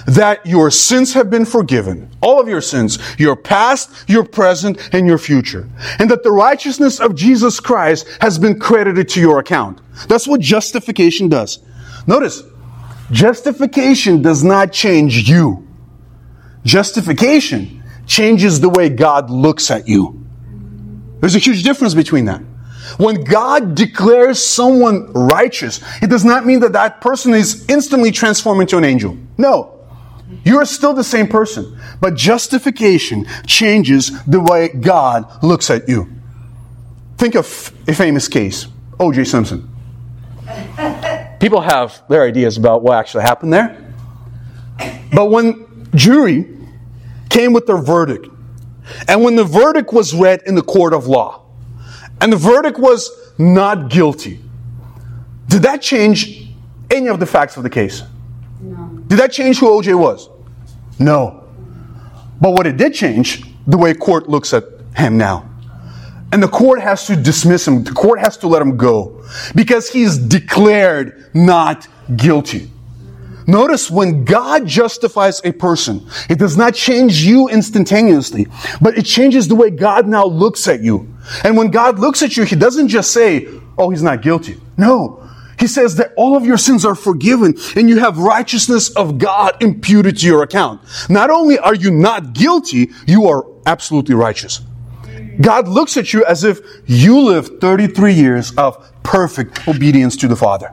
that 0.05 0.45
your 0.45 0.71
sins 0.71 1.13
have 1.13 1.29
been 1.29 1.45
forgiven. 1.45 2.09
All 2.21 2.39
of 2.39 2.47
your 2.47 2.61
sins. 2.61 2.99
Your 3.17 3.35
past, 3.35 4.07
your 4.07 4.23
present, 4.23 4.89
and 4.93 5.07
your 5.07 5.17
future. 5.17 5.67
And 5.99 6.09
that 6.09 6.23
the 6.23 6.31
righteousness 6.31 6.99
of 6.99 7.15
Jesus 7.15 7.59
Christ 7.59 8.07
has 8.21 8.39
been 8.39 8.59
credited 8.59 9.09
to 9.09 9.19
your 9.19 9.39
account. 9.39 9.81
That's 10.07 10.27
what 10.27 10.39
justification 10.39 11.29
does. 11.29 11.59
Notice, 12.07 12.43
justification 13.11 14.21
does 14.21 14.43
not 14.43 14.71
change 14.71 15.27
you. 15.29 15.67
Justification 16.63 17.83
changes 18.05 18.59
the 18.61 18.69
way 18.69 18.89
God 18.89 19.29
looks 19.29 19.71
at 19.71 19.87
you. 19.87 20.25
There's 21.19 21.35
a 21.35 21.39
huge 21.39 21.63
difference 21.63 21.93
between 21.93 22.25
that. 22.25 22.41
When 22.97 23.23
God 23.23 23.75
declares 23.75 24.43
someone 24.43 25.11
righteous, 25.13 25.81
it 26.01 26.09
does 26.09 26.25
not 26.25 26.45
mean 26.45 26.59
that 26.61 26.73
that 26.73 27.01
person 27.01 27.33
is 27.33 27.65
instantly 27.67 28.11
transformed 28.11 28.61
into 28.61 28.77
an 28.77 28.83
angel. 28.83 29.17
No. 29.37 29.79
You 30.43 30.59
are 30.59 30.65
still 30.65 30.93
the 30.93 31.03
same 31.03 31.27
person. 31.27 31.79
But 32.01 32.15
justification 32.15 33.25
changes 33.45 34.23
the 34.25 34.39
way 34.39 34.69
God 34.69 35.43
looks 35.43 35.69
at 35.69 35.87
you. 35.87 36.11
Think 37.17 37.35
of 37.35 37.71
a 37.87 37.93
famous 37.93 38.27
case 38.27 38.67
O.J. 38.99 39.25
Simpson. 39.25 39.69
People 41.39 41.61
have 41.61 42.03
their 42.09 42.23
ideas 42.23 42.57
about 42.57 42.83
what 42.83 42.97
actually 42.97 43.23
happened 43.23 43.53
there. 43.53 43.93
But 45.13 45.29
when 45.29 45.87
jury 45.95 46.47
came 47.33 47.51
with 47.51 47.65
their 47.65 47.77
verdict. 47.77 48.27
And 49.07 49.23
when 49.23 49.35
the 49.35 49.43
verdict 49.43 49.91
was 49.91 50.13
read 50.13 50.41
in 50.45 50.55
the 50.55 50.61
court 50.61 50.93
of 50.93 51.07
law, 51.07 51.42
and 52.23 52.31
the 52.31 52.37
verdict 52.37 52.79
was 52.79 53.11
not 53.37 53.89
guilty, 53.89 54.39
did 55.49 55.63
that 55.63 55.81
change 55.81 56.47
any 56.89 57.09
of 57.09 57.19
the 57.19 57.25
facts 57.25 57.57
of 57.57 57.63
the 57.63 57.69
case? 57.69 58.01
No. 58.61 58.87
Did 59.07 59.19
that 59.19 59.33
change 59.33 59.59
who 59.59 59.67
OJ 59.67 59.99
was? 59.99 60.29
No. 60.99 61.43
But 62.39 62.51
what 62.51 62.65
it 62.65 62.77
did 62.77 62.93
change, 62.93 63.43
the 63.67 63.77
way 63.77 63.93
court 63.93 64.29
looks 64.29 64.53
at 64.53 64.63
him 64.95 65.17
now. 65.17 65.49
And 66.31 66.41
the 66.41 66.47
court 66.47 66.79
has 66.79 67.07
to 67.07 67.17
dismiss 67.17 67.67
him. 67.67 67.83
The 67.83 67.91
court 67.91 68.19
has 68.19 68.37
to 68.37 68.47
let 68.47 68.61
him 68.61 68.77
go 68.77 69.25
because 69.53 69.89
he's 69.89 70.17
declared 70.17 71.29
not 71.33 71.89
guilty. 72.15 72.71
Notice 73.47 73.91
when 73.91 74.23
God 74.23 74.65
justifies 74.65 75.41
a 75.43 75.51
person, 75.51 76.07
it 76.29 76.39
does 76.39 76.55
not 76.55 76.73
change 76.73 77.25
you 77.25 77.49
instantaneously, 77.49 78.47
but 78.79 78.97
it 78.97 79.03
changes 79.03 79.49
the 79.49 79.55
way 79.55 79.69
God 79.71 80.07
now 80.07 80.25
looks 80.25 80.69
at 80.69 80.81
you. 80.81 81.12
And 81.43 81.57
when 81.57 81.71
God 81.71 81.99
looks 81.99 82.21
at 82.21 82.37
you, 82.37 82.43
He 82.43 82.55
doesn't 82.55 82.89
just 82.89 83.11
say, 83.11 83.47
Oh, 83.77 83.89
he's 83.89 84.03
not 84.03 84.21
guilty. 84.21 84.59
No. 84.77 85.19
He 85.59 85.67
says 85.67 85.95
that 85.95 86.13
all 86.17 86.35
of 86.35 86.45
your 86.45 86.57
sins 86.57 86.85
are 86.85 86.95
forgiven 86.95 87.55
and 87.75 87.89
you 87.89 87.99
have 87.99 88.17
righteousness 88.17 88.89
of 88.91 89.17
God 89.17 89.61
imputed 89.61 90.17
to 90.17 90.25
your 90.25 90.43
account. 90.43 90.81
Not 91.09 91.29
only 91.29 91.57
are 91.57 91.75
you 91.75 91.91
not 91.91 92.33
guilty, 92.33 92.91
you 93.07 93.27
are 93.27 93.45
absolutely 93.65 94.15
righteous. 94.15 94.61
God 95.41 95.67
looks 95.67 95.97
at 95.97 96.13
you 96.13 96.23
as 96.25 96.43
if 96.43 96.59
you 96.85 97.19
lived 97.21 97.61
33 97.61 98.13
years 98.13 98.53
of 98.55 98.91
perfect 99.03 99.67
obedience 99.67 100.17
to 100.17 100.27
the 100.27 100.35
Father. 100.35 100.71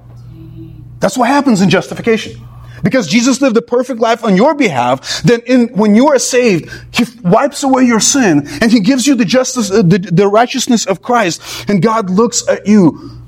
That's 0.99 1.17
what 1.17 1.29
happens 1.29 1.63
in 1.63 1.71
justification. 1.71 2.41
Because 2.83 3.07
Jesus 3.07 3.40
lived 3.40 3.57
a 3.57 3.62
perfect 3.62 4.01
life 4.01 4.25
on 4.25 4.37
your 4.37 4.55
behalf, 4.55 5.23
then 5.23 5.40
in, 5.47 5.69
when 5.69 5.95
you 5.95 6.09
are 6.09 6.19
saved, 6.19 6.71
He 6.93 7.05
wipes 7.23 7.62
away 7.62 7.85
your 7.85 8.01
sin 8.01 8.47
and 8.61 8.71
He 8.71 8.81
gives 8.81 9.07
you 9.07 9.14
the 9.14 9.25
justice, 9.25 9.71
uh, 9.71 9.83
the, 9.83 9.99
the 9.99 10.29
righteousness 10.29 10.87
of 10.87 11.03
Christ. 11.03 11.69
And 11.69 11.83
God 11.83 12.11
looks 12.11 12.47
at 12.49 12.66
you 12.66 13.21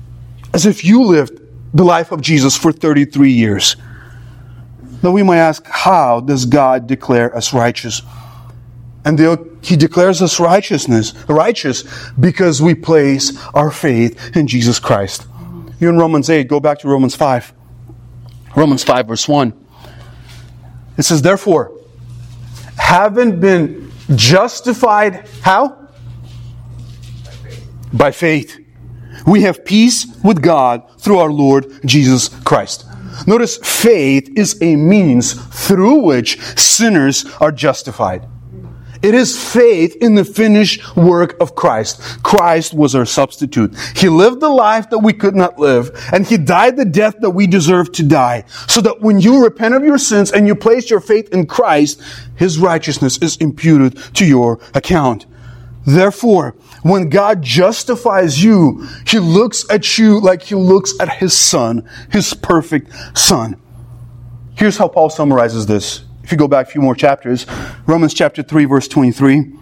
as 0.53 0.65
if 0.65 0.83
you 0.83 1.03
lived 1.03 1.39
the 1.73 1.83
life 1.83 2.11
of 2.11 2.21
Jesus 2.21 2.55
for 2.55 2.71
33 2.71 3.31
years. 3.31 3.75
Now 5.01 5.11
we 5.11 5.23
might 5.23 5.37
ask, 5.37 5.65
how 5.67 6.21
does 6.21 6.45
God 6.45 6.87
declare 6.87 7.35
us 7.35 7.53
righteous? 7.53 8.01
And 9.05 9.19
He 9.61 9.75
declares 9.75 10.21
us 10.21 10.39
righteousness, 10.39 11.13
righteous 11.27 11.83
because 12.19 12.61
we 12.61 12.73
place 12.73 13.37
our 13.53 13.69
faith 13.69 14.35
in 14.35 14.47
Jesus 14.47 14.79
Christ. 14.79 15.27
You're 15.79 15.91
in 15.91 15.97
Romans 15.97 16.29
8, 16.29 16.47
go 16.47 16.59
back 16.59 16.79
to 16.79 16.87
Romans 16.87 17.15
5. 17.15 17.53
Romans 18.55 18.83
5, 18.83 19.07
verse 19.07 19.27
1. 19.27 19.53
It 20.97 21.03
says, 21.03 21.21
Therefore, 21.21 21.71
having 22.77 23.39
been 23.39 23.91
justified, 24.15 25.27
how? 25.41 25.89
By 27.91 28.11
faith. 28.11 28.59
We 29.25 29.43
have 29.43 29.63
peace 29.63 30.05
with 30.23 30.41
God 30.41 30.99
through 30.99 31.19
our 31.19 31.31
Lord 31.31 31.65
Jesus 31.85 32.29
Christ. 32.29 32.85
Notice 33.27 33.57
faith 33.57 34.29
is 34.35 34.61
a 34.61 34.75
means 34.75 35.33
through 35.33 36.01
which 36.01 36.41
sinners 36.57 37.25
are 37.39 37.51
justified. 37.51 38.27
It 39.03 39.13
is 39.13 39.37
faith 39.37 39.97
in 39.99 40.15
the 40.15 40.23
finished 40.23 40.95
work 40.95 41.35
of 41.41 41.55
Christ. 41.55 42.01
Christ 42.23 42.73
was 42.73 42.95
our 42.95 43.05
substitute. 43.05 43.75
He 43.97 44.07
lived 44.07 44.39
the 44.39 44.47
life 44.47 44.89
that 44.91 44.99
we 44.99 45.11
could 45.11 45.35
not 45.35 45.59
live, 45.59 45.91
and 46.13 46.25
He 46.25 46.37
died 46.37 46.77
the 46.77 46.85
death 46.85 47.15
that 47.19 47.31
we 47.31 47.45
deserve 47.45 47.91
to 47.93 48.03
die, 48.03 48.45
so 48.67 48.79
that 48.79 49.01
when 49.01 49.19
you 49.19 49.43
repent 49.43 49.75
of 49.75 49.83
your 49.83 49.97
sins 49.97 50.31
and 50.31 50.47
you 50.47 50.55
place 50.55 50.89
your 50.89 51.01
faith 51.01 51.27
in 51.33 51.47
Christ, 51.47 52.01
His 52.37 52.57
righteousness 52.57 53.17
is 53.17 53.35
imputed 53.37 53.97
to 54.15 54.25
your 54.25 54.61
account. 54.73 55.25
Therefore, 55.85 56.55
when 56.81 57.09
God 57.09 57.41
justifies 57.41 58.41
you, 58.41 58.87
He 59.05 59.19
looks 59.19 59.69
at 59.69 59.97
you 59.97 60.21
like 60.21 60.43
He 60.43 60.55
looks 60.55 60.93
at 61.01 61.09
His 61.09 61.37
Son, 61.37 61.89
His 62.09 62.33
perfect 62.33 62.89
Son. 63.17 63.59
Here's 64.55 64.77
how 64.77 64.87
Paul 64.87 65.09
summarizes 65.09 65.65
this 65.65 66.05
if 66.23 66.31
you 66.31 66.37
go 66.37 66.47
back 66.47 66.67
a 66.67 66.71
few 66.71 66.81
more 66.81 66.95
chapters, 66.95 67.45
Romans 67.85 68.13
chapter 68.13 68.41
3, 68.41 68.65
verse 68.65 68.87
23. 68.87 69.53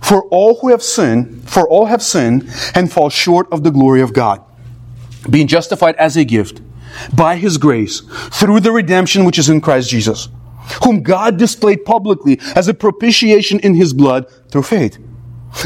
For 0.00 0.24
all 0.24 0.56
who 0.56 0.70
have 0.70 0.82
sinned, 0.82 1.48
for 1.48 1.68
all 1.68 1.86
have 1.86 2.02
sinned 2.02 2.48
and 2.74 2.90
fall 2.90 3.08
short 3.08 3.46
of 3.52 3.62
the 3.62 3.70
glory 3.70 4.00
of 4.00 4.12
God, 4.12 4.42
being 5.30 5.46
justified 5.46 5.96
as 5.96 6.16
a 6.16 6.24
gift 6.24 6.60
by 7.14 7.36
his 7.36 7.56
grace 7.58 8.00
through 8.30 8.60
the 8.60 8.72
redemption 8.72 9.24
which 9.24 9.38
is 9.38 9.48
in 9.48 9.60
Christ 9.60 9.90
Jesus, 9.90 10.28
whom 10.84 11.02
God 11.02 11.38
displayed 11.38 11.84
publicly 11.84 12.40
as 12.54 12.68
a 12.68 12.74
propitiation 12.74 13.60
in 13.60 13.74
his 13.74 13.92
blood 13.92 14.30
through 14.50 14.64
faith. 14.64 14.98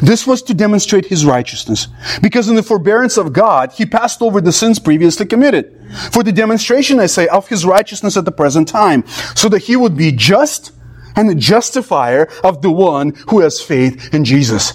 This 0.03 0.27
was 0.27 0.43
to 0.43 0.55
demonstrate 0.55 1.07
his 1.07 1.25
righteousness, 1.25 1.89
because 2.21 2.49
in 2.49 2.57
the 2.57 2.63
forbearance 2.63 3.17
of 3.17 3.33
God, 3.33 3.73
he 3.73 3.87
passed 3.87 4.21
over 4.21 4.41
the 4.41 4.53
sins 4.53 4.79
previously 4.79 5.27
committed. 5.27 5.73
For 6.13 6.23
the 6.23 6.33
demonstration, 6.33 6.99
I 6.99 7.07
say, 7.07 7.29
of 7.29 7.49
his 7.49 7.65
righteousness 7.65 8.17
at 8.17 8.25
the 8.25 8.33
present 8.33 8.69
time, 8.69 9.07
so 9.35 9.49
that 9.49 9.61
he 9.61 9.77
would 9.77 9.97
be 9.97 10.13
just 10.13 10.73
and 11.15 11.31
the 11.31 11.35
justifier 11.35 12.29
of 12.45 12.63
the 12.63 12.71
one 12.71 13.15
who 13.29 13.41
has 13.41 13.61
faith 13.61 14.13
in 14.13 14.25
Jesus. 14.25 14.75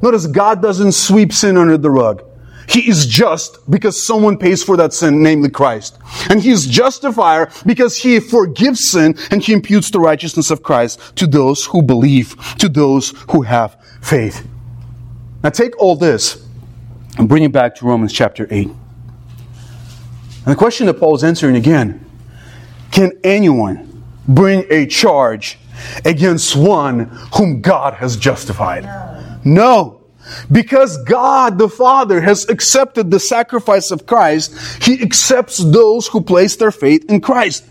Notice 0.00 0.26
God 0.26 0.62
doesn't 0.62 0.92
sweep 0.92 1.32
sin 1.32 1.56
under 1.56 1.76
the 1.76 1.90
rug. 1.90 2.24
He 2.68 2.88
is 2.88 3.06
just 3.06 3.58
because 3.70 4.06
someone 4.06 4.38
pays 4.38 4.62
for 4.62 4.76
that 4.78 4.94
sin, 4.94 5.22
namely 5.22 5.50
Christ. 5.50 5.98
And 6.30 6.40
he 6.40 6.50
is 6.50 6.66
justifier 6.66 7.50
because 7.66 7.98
he 7.98 8.20
forgives 8.20 8.90
sin 8.90 9.16
and 9.30 9.42
he 9.42 9.52
imputes 9.52 9.90
the 9.90 10.00
righteousness 10.00 10.50
of 10.50 10.62
Christ 10.62 11.00
to 11.16 11.26
those 11.26 11.66
who 11.66 11.82
believe, 11.82 12.36
to 12.58 12.68
those 12.68 13.10
who 13.30 13.42
have 13.42 13.76
faith. 14.00 14.48
Now 15.42 15.50
take 15.50 15.76
all 15.80 15.96
this 15.96 16.46
and 17.18 17.28
bring 17.28 17.42
it 17.42 17.52
back 17.52 17.74
to 17.76 17.86
Romans 17.86 18.12
chapter 18.12 18.46
8. 18.50 18.68
And 18.68 18.76
the 20.46 20.56
question 20.56 20.86
that 20.86 20.94
Paul 20.94 21.14
is 21.14 21.24
answering 21.24 21.56
again 21.56 22.04
can 22.90 23.12
anyone 23.24 24.04
bring 24.28 24.66
a 24.70 24.86
charge 24.86 25.58
against 26.04 26.54
one 26.54 27.06
whom 27.34 27.62
God 27.62 27.94
has 27.94 28.16
justified? 28.16 28.84
No. 29.44 30.02
Because 30.50 31.02
God 31.04 31.58
the 31.58 31.68
Father 31.68 32.20
has 32.20 32.48
accepted 32.48 33.10
the 33.10 33.18
sacrifice 33.18 33.90
of 33.90 34.06
Christ, 34.06 34.54
He 34.82 35.02
accepts 35.02 35.58
those 35.58 36.06
who 36.06 36.20
place 36.20 36.54
their 36.56 36.70
faith 36.70 37.04
in 37.10 37.20
Christ. 37.20 37.64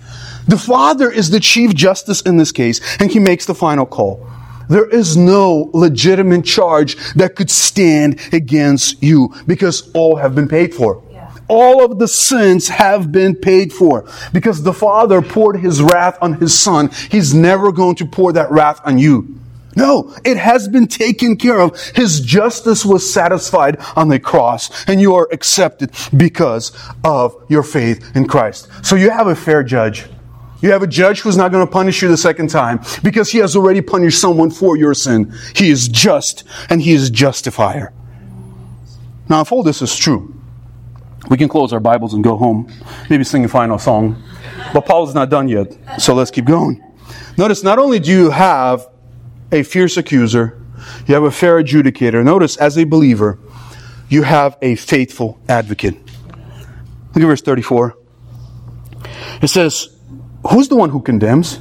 The 0.48 0.58
Father 0.58 1.10
is 1.10 1.30
the 1.30 1.40
chief 1.40 1.74
justice 1.74 2.22
in 2.22 2.38
this 2.38 2.52
case, 2.52 2.82
and 3.00 3.10
He 3.10 3.20
makes 3.20 3.46
the 3.46 3.56
final 3.56 3.86
call. 3.86 4.28
There 4.70 4.88
is 4.88 5.18
no 5.18 5.70
legitimate 5.74 6.46
charge 6.46 6.96
that 7.14 7.36
could 7.36 7.50
stand 7.50 8.20
against 8.32 9.02
you 9.02 9.34
because 9.48 9.92
all 9.94 10.18
have 10.18 10.36
been 10.36 10.48
paid 10.48 10.74
for. 10.74 11.04
All 11.48 11.84
of 11.84 12.00
the 12.00 12.08
sins 12.08 12.70
have 12.70 13.12
been 13.12 13.36
paid 13.36 13.74
for 13.74 14.10
because 14.32 14.64
the 14.64 14.72
Father 14.72 15.22
poured 15.22 15.58
His 15.58 15.82
wrath 15.82 16.18
on 16.22 16.36
His 16.36 16.58
Son. 16.58 16.90
He's 17.10 17.34
never 17.34 17.74
going 17.74 17.96
to 17.98 18.06
pour 18.06 18.32
that 18.32 18.52
wrath 18.52 18.80
on 18.86 18.98
you. 18.98 19.38
No, 19.76 20.16
it 20.26 20.38
has 20.38 20.68
been 20.68 20.88
taken 20.88 21.38
care 21.38 21.60
of. 21.60 21.80
His 21.96 22.22
justice 22.22 22.86
was 22.86 23.12
satisfied 23.12 23.78
on 23.96 24.10
the 24.10 24.20
cross, 24.20 24.86
and 24.88 25.00
you 25.00 25.16
are 25.16 25.28
accepted 25.32 25.92
because 26.16 26.72
of 27.04 27.36
your 27.50 27.64
faith 27.64 28.16
in 28.16 28.28
Christ. 28.28 28.70
So 28.82 28.96
you 28.96 29.10
have 29.10 29.28
a 29.28 29.36
fair 29.36 29.64
judge. 29.64 30.06
You 30.62 30.72
have 30.72 30.84
a 30.84 30.88
judge 30.88 31.22
who's 31.22 31.38
not 31.38 31.52
going 31.52 31.66
to 31.66 31.72
punish 31.72 32.02
you 32.02 32.08
the 32.08 32.18
second 32.18 32.50
time 32.50 32.80
because 33.04 33.32
he 33.32 33.40
has 33.40 33.56
already 33.56 33.82
punished 33.82 34.22
someone 34.22 34.52
for 34.52 34.78
your 34.78 34.94
sin. 34.94 35.34
He 35.56 35.70
is 35.70 35.88
just 35.88 36.44
and 36.70 36.82
he 36.82 36.94
is 36.94 37.10
justifier. 37.10 37.94
Now, 39.28 39.42
if 39.42 39.52
all 39.52 39.64
this 39.64 39.82
is 39.82 39.96
true, 39.96 40.36
we 41.30 41.38
can 41.38 41.48
close 41.48 41.72
our 41.74 41.80
Bibles 41.80 42.14
and 42.14 42.24
go 42.24 42.36
home, 42.36 42.72
maybe 43.10 43.24
sing 43.24 43.46
a 43.46 43.48
final 43.48 43.80
song. 43.80 44.22
But 44.74 44.86
Paul's 44.86 45.16
not 45.16 45.30
done 45.30 45.48
yet, 45.48 45.78
so 46.00 46.14
let's 46.14 46.32
keep 46.32 46.46
going. 46.46 46.84
Notice, 47.38 47.64
not 47.64 47.80
only 47.80 48.00
do 48.00 48.12
you 48.12 48.30
have 48.30 48.88
a 49.52 49.64
fierce 49.64 49.98
accuser, 49.98 50.62
you 51.08 51.14
have 51.14 51.24
a 51.24 51.32
fair 51.32 51.62
adjudicator. 51.64 52.24
Notice, 52.24 52.58
as 52.58 52.78
a 52.78 52.84
believer, 52.84 53.40
you 54.10 54.24
have 54.24 54.58
a 54.62 54.76
faithful 54.76 55.40
advocate. 55.48 55.96
Look 57.14 57.24
at 57.24 57.28
verse 57.28 57.42
34. 57.42 57.98
It 59.42 59.48
says, 59.48 59.98
Who's 60.50 60.68
the 60.68 60.76
one 60.76 60.90
who 60.90 61.02
condemns? 61.02 61.60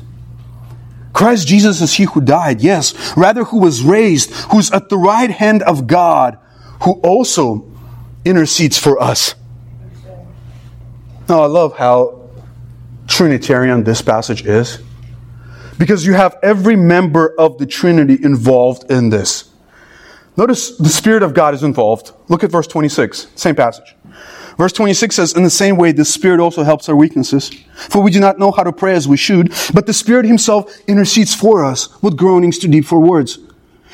Christ 1.13 1.47
Jesus 1.47 1.81
is 1.81 1.93
he 1.93 2.05
who 2.05 2.21
died, 2.21 2.63
yes, 2.63 2.95
rather 3.17 3.45
who 3.45 3.59
was 3.59 3.83
raised, 3.83 4.33
who's 4.53 4.71
at 4.71 4.89
the 4.89 4.97
right 4.97 5.31
hand 5.31 5.63
of 5.63 5.87
God, 5.87 6.39
who 6.83 6.93
also 7.01 7.67
intercedes 8.25 8.79
for 8.79 9.01
us. 9.03 9.35
Now, 11.29 11.43
I 11.43 11.47
love 11.47 11.77
how 11.77 12.29
Trinitarian 13.07 13.85
this 13.85 14.03
passage 14.03 14.47
is 14.47 14.79
because 15.79 16.07
you 16.07 16.13
have 16.13 16.37
every 16.43 16.77
member 16.77 17.35
of 17.39 17.59
the 17.59 17.67
Trinity 17.67 18.19
involved 18.23 18.91
in 18.91 19.11
this. 19.11 19.51
Notice 20.37 20.77
the 20.77 20.89
Spirit 20.89 21.23
of 21.23 21.35
God 21.35 21.55
is 21.55 21.63
involved. 21.63 22.13
Look 22.29 22.45
at 22.45 22.51
verse 22.51 22.67
26, 22.67 23.29
same 23.35 23.55
passage. 23.55 23.95
Verse 24.57 24.73
26 24.73 25.15
says, 25.15 25.33
In 25.35 25.43
the 25.43 25.51
same 25.51 25.77
way, 25.77 25.93
the 25.93 26.05
Spirit 26.05 26.41
also 26.41 26.63
helps 26.63 26.89
our 26.89 26.97
weaknesses. 26.97 27.51
For 27.75 28.03
we 28.03 28.11
do 28.11 28.21
not 28.21 28.39
know 28.39 28.51
how 28.51 28.63
to 28.63 28.73
pray 28.73 28.95
as 28.95 29.09
we 29.09 29.17
should, 29.17 29.53
but 29.73 29.87
the 29.87 29.93
Spirit 29.93 30.27
Himself 30.27 30.79
intercedes 30.87 31.35
for 31.35 31.65
us 31.65 32.01
with 32.03 32.17
groanings 32.17 32.59
too 32.59 32.69
deep 32.69 32.85
for 32.85 33.01
words. 33.01 33.39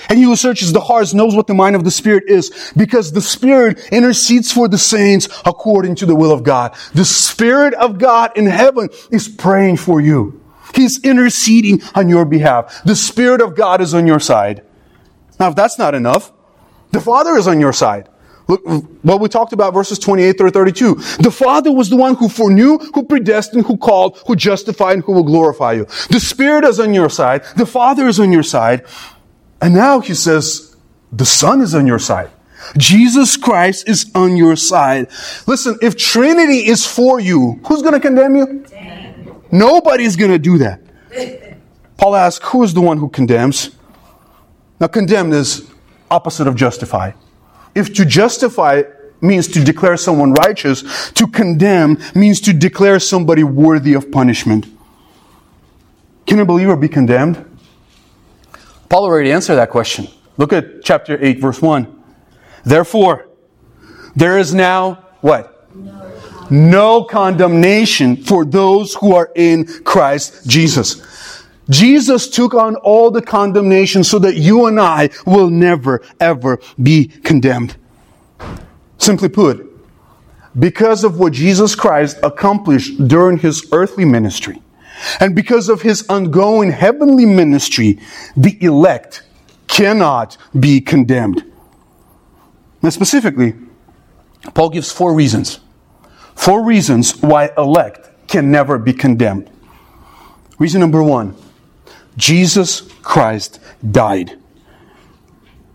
And 0.09 0.19
he 0.19 0.25
who 0.25 0.37
searches 0.37 0.73
the 0.73 0.81
hearts 0.81 1.15
knows 1.15 1.35
what 1.35 1.47
the 1.47 1.55
mind 1.55 1.75
of 1.75 1.85
the 1.85 1.91
Spirit 1.91 2.25
is, 2.29 2.73
because 2.77 3.13
the 3.13 3.21
Spirit 3.21 3.89
intercedes 3.91 4.53
for 4.53 4.69
the 4.69 4.79
saints 4.79 5.29
according 5.45 5.97
to 5.97 6.07
the 6.07 6.15
will 6.15 6.33
of 6.33 6.43
God. 6.43 6.75
The 6.95 7.05
Spirit 7.05 7.75
of 7.75 7.99
God 7.99 8.33
in 8.37 8.47
heaven 8.47 8.89
is 9.11 9.29
praying 9.29 9.79
for 9.79 10.01
you. 10.01 10.43
He's 10.75 11.03
interceding 11.03 11.81
on 11.95 12.09
your 12.09 12.25
behalf. 12.25 12.83
The 12.85 12.97
Spirit 12.97 13.41
of 13.41 13.57
God 13.57 13.81
is 13.81 13.95
on 13.95 14.07
your 14.07 14.21
side. 14.21 14.63
Now, 15.41 15.49
if 15.49 15.57
that's 15.57 15.79
not 15.79 15.95
enough, 15.95 16.33
the 16.93 17.01
Father 17.01 17.37
is 17.37 17.49
on 17.49 17.61
your 17.61 17.73
side. 17.73 18.09
Look, 18.49 18.65
what 19.03 19.21
we 19.21 19.29
talked 19.29 19.53
about 19.53 19.75
verses 19.75 19.99
28 19.99 20.39
through 20.39 20.51
32. 20.51 20.95
The 21.21 21.31
Father 21.31 21.73
was 21.73 21.91
the 21.91 21.97
one 21.97 22.15
who 22.15 22.29
foreknew, 22.29 22.79
who 22.95 23.03
predestined, 23.03 23.67
who 23.67 23.77
called, 23.77 24.19
who 24.27 24.37
justified, 24.37 24.95
and 24.95 25.03
who 25.03 25.13
will 25.13 25.25
glorify 25.25 25.73
you. 25.73 25.87
The 26.11 26.21
Spirit 26.21 26.65
is 26.65 26.79
on 26.79 26.95
your 26.95 27.11
side. 27.11 27.43
The 27.57 27.67
Father 27.67 28.07
is 28.07 28.21
on 28.21 28.33
your 28.33 28.45
side. 28.45 28.85
And 29.61 29.75
now 29.75 30.01
he 30.01 30.15
says, 30.15 30.77
the 31.13 31.27
Son 31.27 31.61
is 31.61 31.75
on 31.75 31.87
your 31.87 31.99
side. 31.99 32.31
Jesus 32.77 33.37
Christ 33.37 33.89
is 33.89 34.11
on 34.15 34.37
your 34.37 34.57
side. 34.57 35.09
Listen, 35.47 35.79
if 35.83 35.97
Trinity 35.97 36.67
is 36.67 36.87
for 36.87 37.21
you, 37.21 37.61
who's 37.67 37.83
going 37.83 37.95
to 37.95 38.01
condemn 38.01 38.37
you? 38.37 38.65
Damn. 38.69 39.43
Nobody's 39.51 40.17
going 40.17 40.31
to 40.31 40.39
do 40.39 40.59
that. 40.59 40.81
Paul 41.97 42.15
asks, 42.15 42.45
who 42.49 42.63
is 42.63 42.75
the 42.75 42.81
one 42.81 42.99
who 42.99 43.09
condemns? 43.09 43.71
Now, 44.81 44.89
condemn 44.89 45.33
is 45.33 45.71
opposite 46.11 46.47
of 46.47 46.55
justify. 46.55 47.13
If 47.77 47.93
to 47.95 48.07
justify 48.07 48.85
means 49.21 49.47
to 49.49 49.63
declare 49.63 49.99
someone 49.99 50.33
righteous, 50.33 51.11
to 51.11 51.27
condemn 51.27 51.99
means 52.15 52.41
to 52.41 52.55
declare 52.55 52.99
somebody 52.99 53.45
worthy 53.45 53.93
of 53.93 54.11
punishment. 54.11 54.67
Can 56.27 56.41
a 56.41 56.47
believer 56.47 56.75
be 56.75 56.89
condemned? 56.89 57.45
Paul 58.89 59.05
already 59.05 59.31
answered 59.31 59.57
that 59.57 59.69
question. 59.69 60.09
Look 60.39 60.55
at 60.55 60.83
chapter 60.85 61.23
8, 61.23 61.39
verse 61.39 61.61
1. 61.61 62.03
Therefore, 62.65 63.29
there 64.15 64.39
is 64.39 64.55
now 64.55 65.05
what? 65.21 65.69
No, 65.75 66.13
no 66.51 67.05
condemnation 67.05 68.17
for 68.17 68.47
those 68.47 68.95
who 68.95 69.15
are 69.15 69.31
in 69.35 69.67
Christ 69.85 70.47
Jesus. 70.47 71.03
Jesus 71.69 72.29
took 72.29 72.55
on 72.55 72.77
all 72.77 73.11
the 73.11 73.23
condemnation 73.23 74.05
so 74.05 74.19
that 74.21 74.37
you 74.37 74.67
and 74.67 74.81
I 74.81 75.11
will 75.27 75.51
never, 75.51 76.03
ever 76.21 76.61
be 76.81 77.07
condemned. 77.07 77.77
Simply 78.99 79.29
put, 79.29 79.73
because 80.59 81.05
of 81.05 81.19
what 81.19 81.33
Jesus 81.33 81.75
Christ 81.75 82.19
accomplished 82.23 83.09
during 83.09 83.39
his 83.39 83.69
earthly 83.73 84.05
ministry, 84.05 84.63
and 85.21 85.35
because 85.35 85.69
of 85.69 85.83
his 85.83 86.07
ongoing 86.09 86.71
heavenly 86.71 87.27
ministry, 87.27 87.99
the 88.37 88.57
elect 88.63 89.23
cannot 89.69 90.39
be 90.59 90.81
condemned. 90.81 91.45
Now, 92.83 92.91
specifically, 92.91 93.55
Paul 94.55 94.71
gives 94.71 94.91
four 94.91 95.13
reasons. 95.13 95.61
Four 96.35 96.65
reasons 96.65 97.21
why 97.23 97.51
elect 97.59 98.29
can 98.29 98.51
never 98.51 98.79
be 98.79 98.93
condemned. 98.93 99.51
Reason 100.59 100.81
number 100.81 101.03
one 101.03 101.37
Jesus 102.17 102.83
Christ 103.03 103.61
died. 103.91 104.39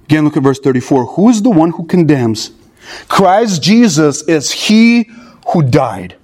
Again, 0.06 0.26
look 0.26 0.38
at 0.38 0.44
verse 0.44 0.60
34. 0.60 1.06
Who 1.06 1.30
is 1.30 1.42
the 1.42 1.50
one 1.50 1.72
who 1.72 1.86
condemns? 1.86 2.52
Christ 3.08 3.62
Jesus 3.62 4.24
is 4.24 4.52
he 4.52 5.10
who 5.54 5.64
died. 5.64 6.16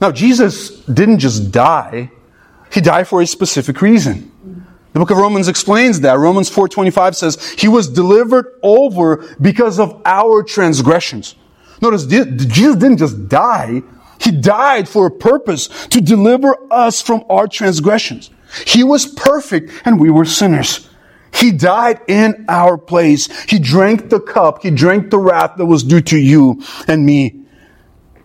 Now, 0.00 0.10
Jesus 0.12 0.80
didn't 0.80 1.20
just 1.20 1.50
die, 1.50 2.10
he 2.72 2.80
died 2.80 3.08
for 3.08 3.22
a 3.22 3.26
specific 3.26 3.80
reason. 3.80 4.32
The 4.92 5.00
book 5.00 5.10
of 5.10 5.18
Romans 5.18 5.48
explains 5.48 6.00
that. 6.00 6.18
Romans 6.18 6.48
4:25 6.48 7.14
says, 7.16 7.38
"He 7.58 7.68
was 7.68 7.88
delivered 7.88 8.46
over 8.62 9.24
because 9.40 9.78
of 9.78 10.00
our 10.06 10.42
transgressions." 10.42 11.34
Notice 11.82 12.06
Jesus 12.06 12.76
didn't 12.76 12.96
just 12.96 13.28
die, 13.28 13.82
he 14.18 14.30
died 14.30 14.88
for 14.88 15.06
a 15.06 15.10
purpose 15.10 15.68
to 15.90 16.00
deliver 16.00 16.56
us 16.70 17.02
from 17.02 17.24
our 17.28 17.46
transgressions. 17.46 18.30
He 18.66 18.84
was 18.84 19.06
perfect 19.06 19.70
and 19.84 20.00
we 20.00 20.10
were 20.10 20.24
sinners. 20.24 20.88
He 21.32 21.52
died 21.52 22.00
in 22.08 22.46
our 22.48 22.78
place. 22.78 23.28
He 23.44 23.58
drank 23.58 24.08
the 24.08 24.20
cup. 24.20 24.62
He 24.62 24.70
drank 24.70 25.10
the 25.10 25.18
wrath 25.18 25.52
that 25.56 25.66
was 25.66 25.82
due 25.82 26.00
to 26.02 26.16
you 26.16 26.62
and 26.88 27.04
me. 27.04 27.40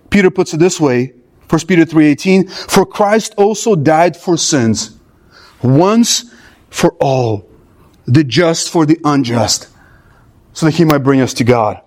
Peter 0.10 0.30
puts 0.30 0.54
it 0.54 0.60
this 0.60 0.80
way 0.80 1.14
1 1.52 1.68
Peter 1.68 1.84
3:18, 1.84 2.48
"For 2.48 2.86
Christ 2.86 3.34
also 3.36 3.76
died 3.76 4.16
for 4.16 4.38
sins, 4.38 4.92
once 5.62 6.24
for 6.70 6.94
all, 7.02 7.46
the 8.06 8.24
just 8.24 8.70
for 8.70 8.86
the 8.86 8.98
unjust, 9.04 9.68
so 10.54 10.68
that 10.68 10.76
he 10.76 10.86
might 10.86 11.00
bring 11.04 11.20
us 11.20 11.34
to 11.34 11.44
God." 11.44 11.82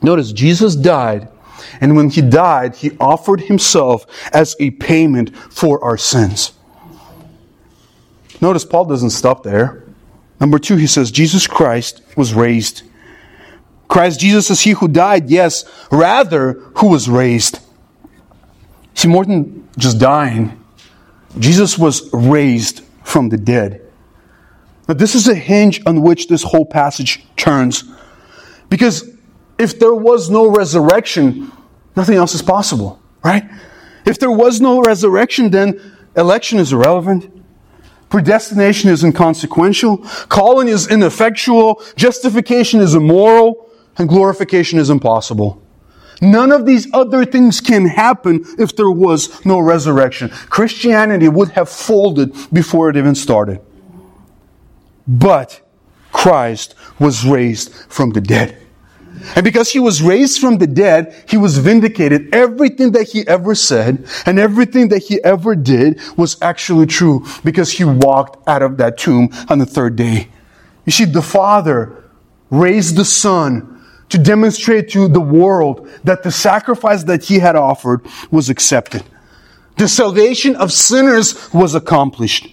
Notice 0.00 0.30
Jesus 0.30 0.76
died, 0.76 1.26
and 1.80 1.96
when 1.96 2.10
he 2.10 2.20
died, 2.20 2.76
he 2.76 2.92
offered 3.00 3.40
himself 3.40 4.06
as 4.32 4.54
a 4.60 4.70
payment 4.70 5.32
for 5.50 5.82
our 5.82 5.96
sins. 5.96 6.52
Notice 8.40 8.64
Paul 8.64 8.84
doesn't 8.86 9.10
stop 9.10 9.42
there. 9.42 9.84
Number 10.40 10.58
two, 10.58 10.76
he 10.76 10.86
says, 10.86 11.10
Jesus 11.10 11.46
Christ 11.46 12.00
was 12.16 12.34
raised. 12.34 12.82
Christ 13.88 14.20
Jesus 14.20 14.50
is 14.50 14.60
he 14.60 14.72
who 14.72 14.86
died, 14.86 15.30
yes, 15.30 15.64
rather, 15.90 16.52
who 16.76 16.88
was 16.88 17.08
raised. 17.08 17.58
See, 18.94 19.08
more 19.08 19.24
than 19.24 19.68
just 19.78 19.98
dying, 19.98 20.62
Jesus 21.38 21.78
was 21.78 22.12
raised 22.12 22.82
from 23.02 23.30
the 23.30 23.38
dead. 23.38 23.82
Now, 24.86 24.94
this 24.94 25.14
is 25.14 25.28
a 25.28 25.34
hinge 25.34 25.82
on 25.86 26.02
which 26.02 26.28
this 26.28 26.42
whole 26.42 26.66
passage 26.66 27.24
turns. 27.36 27.84
Because 28.68 29.10
if 29.58 29.78
there 29.78 29.94
was 29.94 30.30
no 30.30 30.48
resurrection, 30.48 31.50
nothing 31.96 32.16
else 32.16 32.34
is 32.34 32.42
possible, 32.42 33.00
right? 33.24 33.44
If 34.04 34.18
there 34.18 34.30
was 34.30 34.60
no 34.60 34.80
resurrection, 34.80 35.50
then 35.50 35.80
election 36.16 36.58
is 36.58 36.72
irrelevant. 36.72 37.37
Predestination 38.08 38.90
is 38.90 39.04
inconsequential. 39.04 39.98
Calling 40.28 40.68
is 40.68 40.90
ineffectual. 40.90 41.82
Justification 41.96 42.80
is 42.80 42.94
immoral. 42.94 43.70
And 43.96 44.08
glorification 44.08 44.78
is 44.78 44.90
impossible. 44.90 45.60
None 46.20 46.52
of 46.52 46.66
these 46.66 46.88
other 46.92 47.24
things 47.24 47.60
can 47.60 47.86
happen 47.86 48.44
if 48.58 48.74
there 48.74 48.90
was 48.90 49.44
no 49.44 49.60
resurrection. 49.60 50.28
Christianity 50.28 51.28
would 51.28 51.50
have 51.50 51.68
folded 51.68 52.34
before 52.52 52.90
it 52.90 52.96
even 52.96 53.14
started. 53.14 53.60
But 55.06 55.60
Christ 56.12 56.74
was 56.98 57.24
raised 57.24 57.72
from 57.88 58.10
the 58.10 58.20
dead. 58.20 58.60
And 59.34 59.44
because 59.44 59.70
he 59.70 59.78
was 59.78 60.02
raised 60.02 60.40
from 60.40 60.58
the 60.58 60.66
dead, 60.66 61.14
he 61.28 61.36
was 61.36 61.58
vindicated. 61.58 62.34
Everything 62.34 62.92
that 62.92 63.08
he 63.08 63.26
ever 63.26 63.54
said 63.54 64.06
and 64.26 64.38
everything 64.38 64.88
that 64.88 65.02
he 65.04 65.22
ever 65.24 65.54
did 65.54 66.00
was 66.16 66.36
actually 66.42 66.86
true 66.86 67.24
because 67.44 67.72
he 67.72 67.84
walked 67.84 68.46
out 68.48 68.62
of 68.62 68.76
that 68.78 68.98
tomb 68.98 69.30
on 69.48 69.58
the 69.58 69.66
third 69.66 69.96
day. 69.96 70.28
You 70.84 70.92
see, 70.92 71.04
the 71.04 71.22
Father 71.22 72.04
raised 72.50 72.96
the 72.96 73.04
Son 73.04 73.84
to 74.08 74.18
demonstrate 74.18 74.88
to 74.90 75.08
the 75.08 75.20
world 75.20 75.88
that 76.04 76.22
the 76.22 76.32
sacrifice 76.32 77.04
that 77.04 77.24
he 77.24 77.38
had 77.38 77.56
offered 77.56 78.06
was 78.30 78.48
accepted. 78.48 79.02
The 79.76 79.88
salvation 79.88 80.56
of 80.56 80.72
sinners 80.72 81.52
was 81.52 81.74
accomplished. 81.74 82.48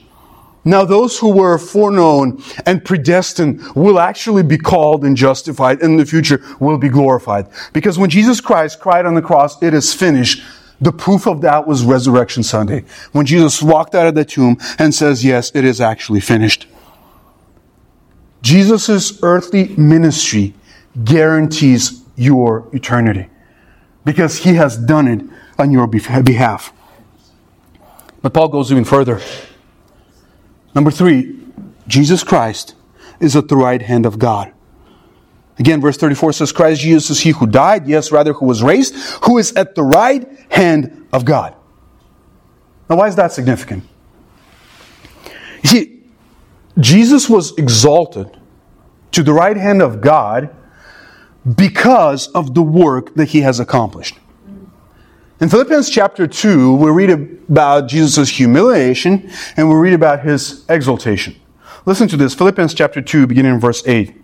Now, 0.68 0.84
those 0.84 1.20
who 1.20 1.32
were 1.32 1.59
foreknown 1.59 2.41
and 2.66 2.84
predestined 2.84 3.61
will 3.76 3.99
actually 3.99 4.41
be 4.41 4.57
called 4.57 5.05
and 5.05 5.16
justified 5.16 5.82
in 5.82 5.97
the 5.97 6.05
future 6.07 6.41
will 6.59 6.80
be 6.80 6.89
glorified. 6.89 7.47
Because 7.72 7.99
when 7.99 8.09
Jesus 8.09 8.41
Christ 8.41 8.80
cried 8.80 9.05
on 9.05 9.13
the 9.13 9.22
cross, 9.22 9.61
it 9.61 9.76
is 9.76 9.93
finished, 9.93 10.43
the 10.82 10.91
proof 10.91 11.28
of 11.28 11.41
that 11.41 11.68
was 11.68 11.86
Resurrection 11.86 12.41
Sunday. 12.41 12.84
When 13.11 13.28
Jesus 13.28 13.61
walked 13.61 13.93
out 13.93 14.07
of 14.07 14.16
the 14.16 14.26
tomb 14.26 14.57
and 14.80 14.93
says, 14.93 15.24
yes, 15.24 15.51
it 15.53 15.63
is 15.63 15.80
actually 15.80 16.20
finished. 16.20 16.66
Jesus' 18.41 19.20
earthly 19.22 19.68
ministry 19.76 20.55
guarantees 21.03 22.03
your 22.16 22.68
eternity 22.74 23.30
because 24.03 24.39
he 24.39 24.55
has 24.55 24.78
done 24.78 25.07
it 25.07 25.22
on 25.59 25.72
your 25.72 25.88
behalf. 25.88 26.74
But 28.22 28.34
Paul 28.34 28.47
goes 28.47 28.72
even 28.72 28.84
further. 28.84 29.22
Number 30.76 30.91
three, 30.91 31.39
Jesus 31.88 32.23
Christ 32.23 32.76
is 33.19 33.36
at 33.36 33.47
the 33.47 33.55
right 33.55 33.82
hand 33.82 34.05
of 34.05 34.19
God. 34.19 34.51
Again, 35.57 35.80
verse 35.80 35.95
34 35.95 36.34
says, 36.34 36.51
Christ 36.51 36.82
Jesus 36.82 37.09
is 37.09 37.19
he 37.21 37.30
who 37.30 37.47
died, 37.47 37.88
yes, 37.88 38.11
rather 38.11 38.34
who 38.34 38.45
was 38.45 38.61
raised, 38.61 38.93
who 39.23 39.38
is 39.38 39.53
at 39.53 39.73
the 39.73 39.84
right 39.84 40.28
hand 40.51 41.07
of 41.13 41.23
God. 41.23 41.55
Now, 42.89 42.97
why 42.97 43.07
is 43.07 43.15
that 43.15 43.32
significant? 43.32 43.86
You 45.63 45.69
see, 45.69 46.03
Jesus 46.78 47.30
was 47.30 47.57
exalted 47.57 48.38
to 49.13 49.23
the 49.23 49.32
right 49.32 49.55
hand 49.55 49.82
of 49.82 50.01
God 50.01 50.53
because 51.55 52.28
of 52.28 52.53
the 52.53 52.61
work 52.61 53.15
that 53.15 53.30
he 53.30 53.41
has 53.41 53.61
accomplished. 53.61 54.19
In 55.42 55.50
Philippians 55.50 55.90
chapter 55.90 56.28
2, 56.28 56.78
we 56.78 56.90
read 56.92 57.10
about 57.10 57.90
Jesus' 57.90 58.30
humiliation 58.30 59.30
and 59.58 59.68
we 59.68 59.76
read 59.76 59.92
about 59.92 60.24
his 60.24 60.64
exaltation. 60.70 61.36
Listen 61.86 62.08
to 62.08 62.16
this 62.16 62.34
Philippians 62.34 62.74
chapter 62.74 63.02
2, 63.02 63.28
beginning 63.28 63.56
in 63.56 63.60
verse 63.60 63.86
8. 63.86 64.16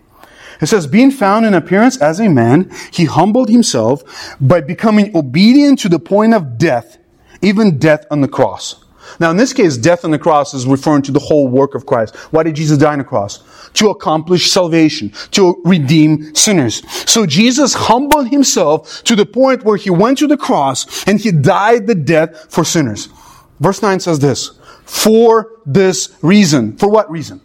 It 0.62 0.68
says, 0.68 0.88
Being 0.88 1.12
found 1.12 1.45
in 1.45 1.53
appearance 1.53 2.01
as 2.01 2.22
a 2.22 2.30
man, 2.30 2.72
he 2.91 3.03
humbled 3.03 3.49
himself 3.49 4.38
by 4.39 4.62
becoming 4.62 5.14
obedient 5.14 5.80
to 5.80 5.89
the 5.89 5.99
point 5.99 6.34
of 6.34 6.57
death, 6.57 6.97
even 7.41 7.78
death 7.78 8.05
on 8.09 8.22
the 8.22 8.30
cross. 8.30 8.80
Now, 9.20 9.32
in 9.32 9.38
this 9.38 9.53
case, 9.53 9.78
death 9.78 10.05
on 10.05 10.12
the 10.12 10.20
cross 10.20 10.53
is 10.53 10.66
referring 10.66 11.01
to 11.03 11.12
the 11.12 11.20
whole 11.20 11.47
work 11.47 11.76
of 11.76 11.86
Christ. 11.86 12.16
Why 12.32 12.43
did 12.43 12.55
Jesus 12.55 12.78
die 12.78 12.93
on 12.93 12.99
the 12.99 13.03
cross? 13.03 13.43
To 13.74 13.89
accomplish 13.89 14.51
salvation, 14.51 15.12
to 15.32 15.62
redeem 15.66 16.34
sinners. 16.36 16.82
So 17.09 17.26
Jesus 17.26 17.74
humbled 17.74 18.30
himself 18.30 19.03
to 19.03 19.16
the 19.16 19.26
point 19.26 19.64
where 19.64 19.78
he 19.78 19.89
went 19.89 20.18
to 20.20 20.28
the 20.28 20.38
cross 20.38 21.07
and 21.07 21.20
he 21.20 21.32
died 21.32 21.88
the 21.88 21.95
death 21.95 22.51
for 22.51 22.64
sinners. 22.64 23.09
Verse 23.59 23.82
9 23.82 23.99
says 23.99 24.20
this, 24.20 24.51
for 24.86 25.59
this 25.66 26.18
reason. 26.22 26.78
For 26.78 26.89
what 26.89 27.09
reason? 27.09 27.41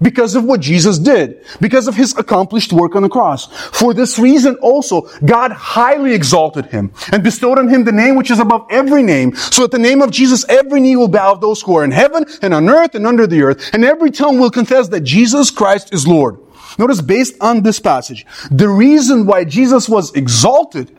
Because 0.00 0.34
of 0.34 0.44
what 0.44 0.60
Jesus 0.60 0.98
did, 0.98 1.44
because 1.60 1.88
of 1.88 1.94
his 1.94 2.16
accomplished 2.16 2.72
work 2.72 2.94
on 2.94 3.02
the 3.02 3.08
cross. 3.08 3.46
For 3.70 3.94
this 3.94 4.18
reason 4.18 4.56
also, 4.56 5.02
God 5.24 5.52
highly 5.52 6.14
exalted 6.14 6.66
him 6.66 6.92
and 7.12 7.22
bestowed 7.22 7.58
on 7.58 7.68
him 7.68 7.84
the 7.84 7.92
name 7.92 8.16
which 8.16 8.30
is 8.30 8.38
above 8.38 8.66
every 8.70 9.02
name, 9.02 9.34
so 9.34 9.62
that 9.62 9.70
the 9.70 9.78
name 9.78 10.02
of 10.02 10.10
Jesus 10.10 10.44
every 10.48 10.80
knee 10.80 10.96
will 10.96 11.08
bow 11.08 11.32
of 11.32 11.40
those 11.40 11.62
who 11.62 11.76
are 11.76 11.84
in 11.84 11.90
heaven 11.90 12.24
and 12.42 12.52
on 12.52 12.68
earth 12.68 12.94
and 12.94 13.06
under 13.06 13.26
the 13.26 13.42
earth, 13.42 13.70
and 13.72 13.84
every 13.84 14.10
tongue 14.10 14.38
will 14.38 14.50
confess 14.50 14.88
that 14.88 15.00
Jesus 15.00 15.50
Christ 15.50 15.92
is 15.92 16.06
Lord. 16.06 16.38
Notice 16.78 17.00
based 17.00 17.34
on 17.40 17.62
this 17.62 17.80
passage, 17.80 18.26
the 18.50 18.68
reason 18.68 19.26
why 19.26 19.44
Jesus 19.44 19.88
was 19.88 20.14
exalted 20.14 20.96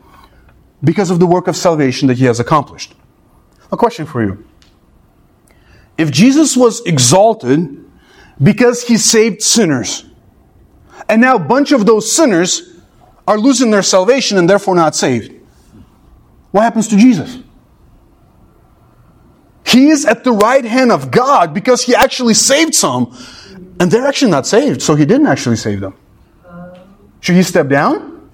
because 0.82 1.10
of 1.10 1.20
the 1.20 1.26
work 1.26 1.48
of 1.48 1.56
salvation 1.56 2.08
that 2.08 2.18
he 2.18 2.24
has 2.24 2.40
accomplished. 2.40 2.94
A 3.70 3.76
question 3.76 4.06
for 4.06 4.22
you. 4.22 4.44
If 5.96 6.10
Jesus 6.10 6.56
was 6.56 6.80
exalted 6.86 7.84
because 8.42 8.82
he 8.82 8.96
saved 8.96 9.42
sinners. 9.42 10.04
And 11.08 11.20
now 11.20 11.36
a 11.36 11.40
bunch 11.40 11.72
of 11.72 11.86
those 11.86 12.14
sinners 12.14 12.80
are 13.26 13.38
losing 13.38 13.70
their 13.70 13.82
salvation 13.82 14.38
and 14.38 14.48
therefore 14.48 14.74
not 14.74 14.94
saved. 14.94 15.34
What 16.50 16.62
happens 16.62 16.88
to 16.88 16.96
Jesus? 16.96 17.38
He 19.66 19.90
is 19.90 20.06
at 20.06 20.24
the 20.24 20.32
right 20.32 20.64
hand 20.64 20.90
of 20.92 21.10
God 21.10 21.52
because 21.52 21.82
he 21.82 21.94
actually 21.94 22.34
saved 22.34 22.74
some, 22.74 23.14
and 23.78 23.90
they're 23.90 24.06
actually 24.06 24.30
not 24.30 24.46
saved, 24.46 24.80
so 24.80 24.94
he 24.94 25.04
didn't 25.04 25.26
actually 25.26 25.56
save 25.56 25.80
them. 25.80 25.94
Should 27.20 27.36
he 27.36 27.42
step 27.42 27.68
down? 27.68 28.30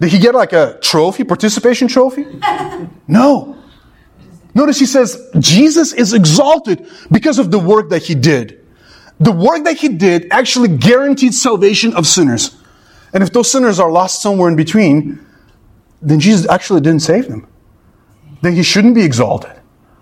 Did 0.00 0.10
he 0.10 0.18
get 0.18 0.34
like 0.34 0.52
a 0.52 0.78
trophy, 0.80 1.24
participation 1.24 1.88
trophy? 1.88 2.26
No. 3.08 3.58
Notice 4.54 4.78
he 4.78 4.86
says 4.86 5.20
Jesus 5.38 5.92
is 5.92 6.14
exalted 6.14 6.88
because 7.10 7.38
of 7.38 7.50
the 7.50 7.58
work 7.58 7.90
that 7.90 8.02
he 8.02 8.14
did 8.14 8.61
the 9.22 9.32
work 9.32 9.64
that 9.64 9.76
he 9.76 9.88
did 9.88 10.28
actually 10.30 10.68
guaranteed 10.68 11.34
salvation 11.34 11.94
of 11.94 12.06
sinners. 12.06 12.56
And 13.12 13.22
if 13.22 13.32
those 13.32 13.50
sinners 13.50 13.78
are 13.78 13.90
lost 13.90 14.22
somewhere 14.22 14.48
in 14.48 14.56
between, 14.56 15.24
then 16.00 16.18
Jesus 16.18 16.48
actually 16.48 16.80
didn't 16.80 17.02
save 17.02 17.28
them. 17.28 17.46
Then 18.40 18.54
he 18.54 18.62
shouldn't 18.62 18.94
be 18.94 19.04
exalted. 19.04 19.52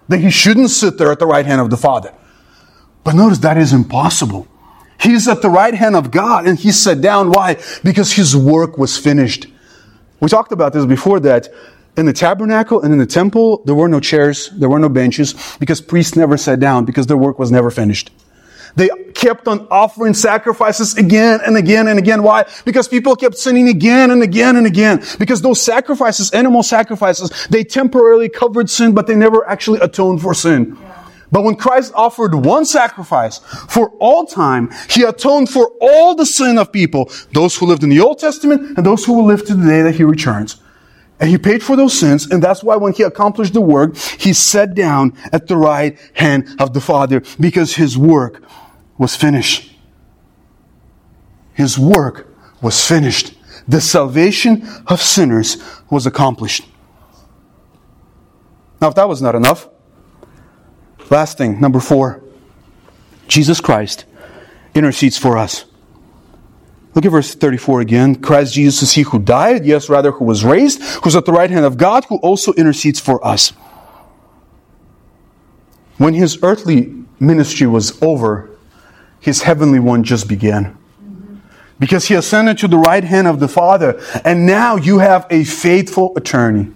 Then 0.08 0.20
he 0.20 0.30
shouldn't 0.30 0.70
sit 0.70 0.96
there 0.96 1.12
at 1.12 1.18
the 1.18 1.26
right 1.26 1.44
hand 1.44 1.60
of 1.60 1.70
the 1.70 1.76
Father. 1.76 2.14
But 3.04 3.14
notice 3.14 3.38
that 3.38 3.58
is 3.58 3.72
impossible. 3.72 4.48
He's 5.00 5.28
at 5.28 5.42
the 5.42 5.50
right 5.50 5.74
hand 5.74 5.96
of 5.96 6.10
God 6.10 6.46
and 6.46 6.58
he 6.58 6.72
sat 6.72 7.00
down. 7.00 7.30
Why? 7.30 7.56
Because 7.82 8.12
his 8.12 8.36
work 8.36 8.78
was 8.78 8.96
finished. 8.96 9.46
We 10.20 10.28
talked 10.28 10.52
about 10.52 10.72
this 10.72 10.84
before 10.84 11.20
that 11.20 11.48
in 11.96 12.06
the 12.06 12.12
tabernacle 12.12 12.82
and 12.82 12.92
in 12.92 12.98
the 12.98 13.06
temple, 13.06 13.62
there 13.64 13.74
were 13.74 13.88
no 13.88 14.00
chairs, 14.00 14.50
there 14.50 14.68
were 14.68 14.78
no 14.78 14.88
benches 14.88 15.34
because 15.58 15.80
priests 15.80 16.16
never 16.16 16.36
sat 16.36 16.60
down 16.60 16.84
because 16.84 17.06
their 17.06 17.16
work 17.16 17.38
was 17.38 17.50
never 17.50 17.70
finished. 17.70 18.10
They 18.76 18.88
kept 19.14 19.48
on 19.48 19.66
offering 19.70 20.14
sacrifices 20.14 20.96
again 20.96 21.40
and 21.44 21.56
again 21.56 21.88
and 21.88 21.98
again. 21.98 22.22
Why? 22.22 22.46
Because 22.64 22.88
people 22.88 23.16
kept 23.16 23.36
sinning 23.36 23.68
again 23.68 24.10
and 24.10 24.22
again 24.22 24.56
and 24.56 24.66
again. 24.66 25.02
Because 25.18 25.42
those 25.42 25.60
sacrifices, 25.60 26.30
animal 26.30 26.62
sacrifices, 26.62 27.30
they 27.48 27.64
temporarily 27.64 28.28
covered 28.28 28.70
sin, 28.70 28.94
but 28.94 29.06
they 29.06 29.14
never 29.16 29.48
actually 29.48 29.80
atoned 29.80 30.22
for 30.22 30.34
sin. 30.34 30.76
But 31.32 31.44
when 31.44 31.54
Christ 31.54 31.92
offered 31.94 32.34
one 32.34 32.64
sacrifice 32.64 33.38
for 33.38 33.90
all 34.00 34.26
time, 34.26 34.70
He 34.88 35.04
atoned 35.04 35.48
for 35.48 35.72
all 35.80 36.14
the 36.14 36.26
sin 36.26 36.58
of 36.58 36.72
people, 36.72 37.10
those 37.32 37.56
who 37.56 37.66
lived 37.66 37.84
in 37.84 37.88
the 37.88 38.00
Old 38.00 38.18
Testament 38.18 38.76
and 38.76 38.84
those 38.84 39.04
who 39.04 39.12
will 39.14 39.26
live 39.26 39.44
to 39.46 39.54
the 39.54 39.66
day 39.66 39.82
that 39.82 39.94
He 39.94 40.04
returns. 40.04 40.60
And 41.20 41.28
he 41.28 41.36
paid 41.36 41.62
for 41.62 41.76
those 41.76 41.98
sins, 41.98 42.30
and 42.30 42.42
that's 42.42 42.64
why 42.64 42.76
when 42.76 42.94
he 42.94 43.02
accomplished 43.02 43.52
the 43.52 43.60
work, 43.60 43.94
he 43.96 44.32
sat 44.32 44.74
down 44.74 45.12
at 45.32 45.48
the 45.48 45.56
right 45.56 45.98
hand 46.14 46.48
of 46.58 46.72
the 46.72 46.80
Father, 46.80 47.22
because 47.38 47.76
his 47.76 47.96
work 47.96 48.42
was 48.96 49.14
finished. 49.14 49.70
His 51.52 51.78
work 51.78 52.26
was 52.62 52.82
finished. 52.84 53.34
The 53.68 53.82
salvation 53.82 54.66
of 54.86 55.02
sinners 55.02 55.62
was 55.90 56.06
accomplished. 56.06 56.64
Now, 58.80 58.88
if 58.88 58.94
that 58.94 59.08
was 59.08 59.20
not 59.20 59.34
enough, 59.34 59.68
last 61.10 61.36
thing, 61.36 61.60
number 61.60 61.80
four, 61.80 62.22
Jesus 63.28 63.60
Christ 63.60 64.06
intercedes 64.74 65.18
for 65.18 65.36
us. 65.36 65.66
Look 66.95 67.05
at 67.05 67.11
verse 67.11 67.34
34 67.34 67.80
again. 67.80 68.14
Christ 68.16 68.55
Jesus 68.55 68.82
is 68.82 68.93
he 68.93 69.03
who 69.03 69.18
died, 69.18 69.64
yes, 69.64 69.88
rather, 69.88 70.11
who 70.11 70.24
was 70.24 70.45
raised, 70.45 70.82
who's 71.05 71.14
at 71.14 71.24
the 71.24 71.32
right 71.32 71.51
hand 71.51 71.64
of 71.64 71.76
God, 71.76 72.05
who 72.07 72.16
also 72.16 72.53
intercedes 72.55 72.99
for 72.99 73.24
us. 73.24 73.51
When 75.99 76.14
his 76.14 76.43
earthly 76.43 76.95
ministry 77.20 77.66
was 77.66 78.01
over, 78.03 78.51
his 79.20 79.43
heavenly 79.43 79.78
one 79.78 80.03
just 80.03 80.28
began. 80.28 80.76
Because 81.78 82.07
he 82.07 82.14
ascended 82.14 82.59
to 82.59 82.68
the 82.68 82.78
right 82.78 83.05
hand 83.05 83.26
of 83.26 83.38
the 83.38 83.49
Father, 83.49 84.01
and 84.24 84.47
now 84.47 84.76
you 84.76 84.99
have 84.99 85.26
a 85.30 85.45
faithful 85.45 86.12
attorney. 86.16 86.72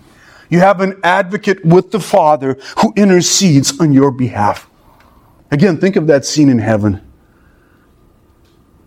You 0.49 0.61
have 0.61 0.81
an 0.81 1.01
advocate 1.03 1.65
with 1.65 1.91
the 1.91 2.01
Father 2.01 2.57
who 2.79 2.93
intercedes 2.97 3.81
on 3.81 3.93
your 3.93 4.11
behalf. 4.11 4.69
Again, 5.51 5.79
think 5.79 5.97
of 5.97 6.07
that 6.07 6.25
scene 6.25 6.49
in 6.49 6.59
heaven. 6.59 7.01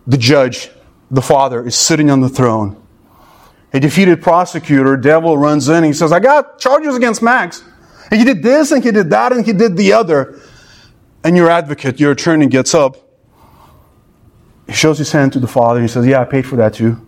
The 0.06 0.18
judge 0.18 0.70
the 1.10 1.22
Father 1.22 1.66
is 1.66 1.76
sitting 1.76 2.10
on 2.10 2.22
the 2.22 2.30
throne. 2.30 2.82
A 3.74 3.80
defeated 3.80 4.22
prosecutor, 4.22 4.98
devil 4.98 5.38
runs 5.38 5.68
in 5.70 5.76
and 5.76 5.86
he 5.86 5.94
says, 5.94 6.12
I 6.12 6.20
got 6.20 6.60
charges 6.60 6.96
against 6.96 7.22
Max. 7.22 7.64
And 8.10 8.20
he 8.20 8.26
did 8.26 8.42
this 8.42 8.72
and 8.72 8.84
he 8.84 8.92
did 8.92 9.10
that 9.10 9.34
and 9.34 9.46
he 9.46 9.54
did 9.54 9.76
the 9.76 9.94
other. 9.94 10.40
And 11.24 11.36
your 11.36 11.50
advocate, 11.50 12.00
your 12.00 12.12
attorney 12.12 12.48
gets 12.48 12.74
up. 12.74 12.98
He 14.68 14.74
shows 14.74 14.98
his 14.98 15.12
hand 15.12 15.34
to 15.34 15.40
the 15.40 15.48
Father. 15.48 15.82
He 15.82 15.88
says, 15.88 16.06
Yeah, 16.06 16.22
I 16.22 16.26
paid 16.26 16.46
for 16.46 16.58
that 16.58 16.74
too. 16.74 17.06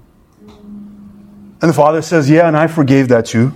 And 1.61 1.69
the 1.69 1.73
Father 1.73 2.01
says, 2.01 2.29
Yeah, 2.29 2.47
and 2.47 2.57
I 2.57 2.67
forgave 2.67 3.09
that 3.09 3.25
too. 3.25 3.55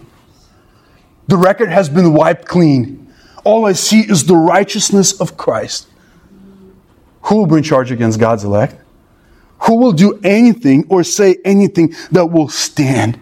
The 1.27 1.37
record 1.37 1.69
has 1.69 1.89
been 1.89 2.13
wiped 2.13 2.45
clean. 2.45 3.13
All 3.43 3.65
I 3.65 3.73
see 3.73 4.01
is 4.01 4.25
the 4.25 4.35
righteousness 4.35 5.19
of 5.19 5.37
Christ. 5.37 5.87
Who 7.23 7.37
will 7.37 7.45
bring 7.47 7.63
charge 7.63 7.91
against 7.91 8.19
God's 8.19 8.43
elect? 8.43 8.82
Who 9.64 9.76
will 9.78 9.93
do 9.93 10.20
anything 10.24 10.86
or 10.89 11.03
say 11.03 11.38
anything 11.45 11.95
that 12.11 12.26
will 12.26 12.49
stand? 12.49 13.20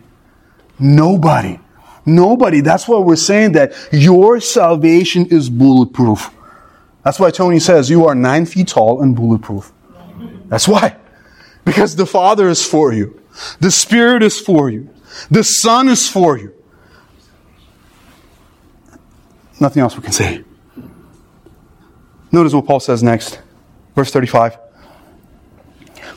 Nobody. 0.80 1.60
Nobody. 2.06 2.62
That's 2.62 2.88
why 2.88 3.00
we're 3.00 3.16
saying 3.16 3.52
that 3.52 3.74
your 3.92 4.39
salvation 4.39 5.28
is 5.28 5.50
bulletproof. 5.50 6.32
That's 7.04 7.20
why 7.20 7.30
Tony 7.30 7.60
says 7.60 7.89
you 7.89 8.06
are 8.06 8.16
nine 8.16 8.46
feet 8.46 8.70
tall 8.70 9.02
and 9.02 9.16
bulletproof. 9.16 9.72
That's 10.48 10.68
why. 10.68 10.98
Because 11.64 11.96
the 11.96 12.08
Father 12.08 12.50
is 12.50 12.66
for 12.66 12.92
you. 12.92 13.22
The 13.60 13.72
Spirit 13.72 14.24
is 14.24 14.39
for 14.39 14.70
you. 14.70 14.89
The 15.30 15.44
Son 15.44 15.89
is 15.89 16.10
for 16.10 16.38
you. 16.38 16.54
Nothing 19.60 19.84
else 19.84 19.96
we 19.96 20.02
can 20.02 20.12
say. 20.12 20.44
Notice 22.32 22.54
what 22.54 22.66
Paul 22.66 22.80
says 22.80 23.04
next. 23.04 23.39
Verse 23.96 24.12
35. 24.12 24.58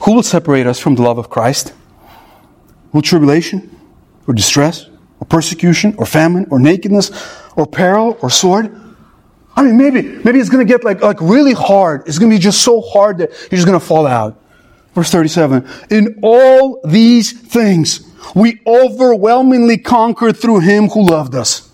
Who 0.02 0.14
will 0.14 0.22
separate 0.22 0.66
us 0.66 0.78
from 0.78 0.94
the 0.94 1.02
love 1.02 1.18
of 1.18 1.30
Christ? 1.30 1.72
Will 2.92 3.02
tribulation, 3.02 3.70
or 4.26 4.34
distress, 4.34 4.86
or 5.20 5.26
persecution, 5.26 5.94
or 5.98 6.06
famine, 6.06 6.46
or 6.50 6.58
nakedness, 6.58 7.10
or 7.56 7.66
peril, 7.66 8.18
or 8.22 8.30
sword? 8.30 8.80
I 9.56 9.62
mean, 9.62 9.76
maybe, 9.76 10.02
maybe 10.02 10.40
it's 10.40 10.50
going 10.50 10.66
to 10.66 10.70
get 10.70 10.84
like, 10.84 11.00
like 11.00 11.20
really 11.20 11.52
hard. 11.52 12.02
It's 12.06 12.18
going 12.18 12.30
to 12.30 12.36
be 12.36 12.40
just 12.40 12.62
so 12.62 12.80
hard 12.80 13.18
that 13.18 13.30
you're 13.30 13.58
just 13.58 13.66
going 13.66 13.78
to 13.78 13.84
fall 13.84 14.06
out. 14.06 14.40
Verse 14.94 15.10
37. 15.10 15.66
In 15.90 16.20
all 16.22 16.80
these 16.84 17.32
things, 17.32 18.08
we 18.34 18.60
overwhelmingly 18.66 19.78
conquered 19.78 20.36
through 20.36 20.60
him 20.60 20.88
who 20.88 21.08
loved 21.08 21.34
us. 21.34 21.70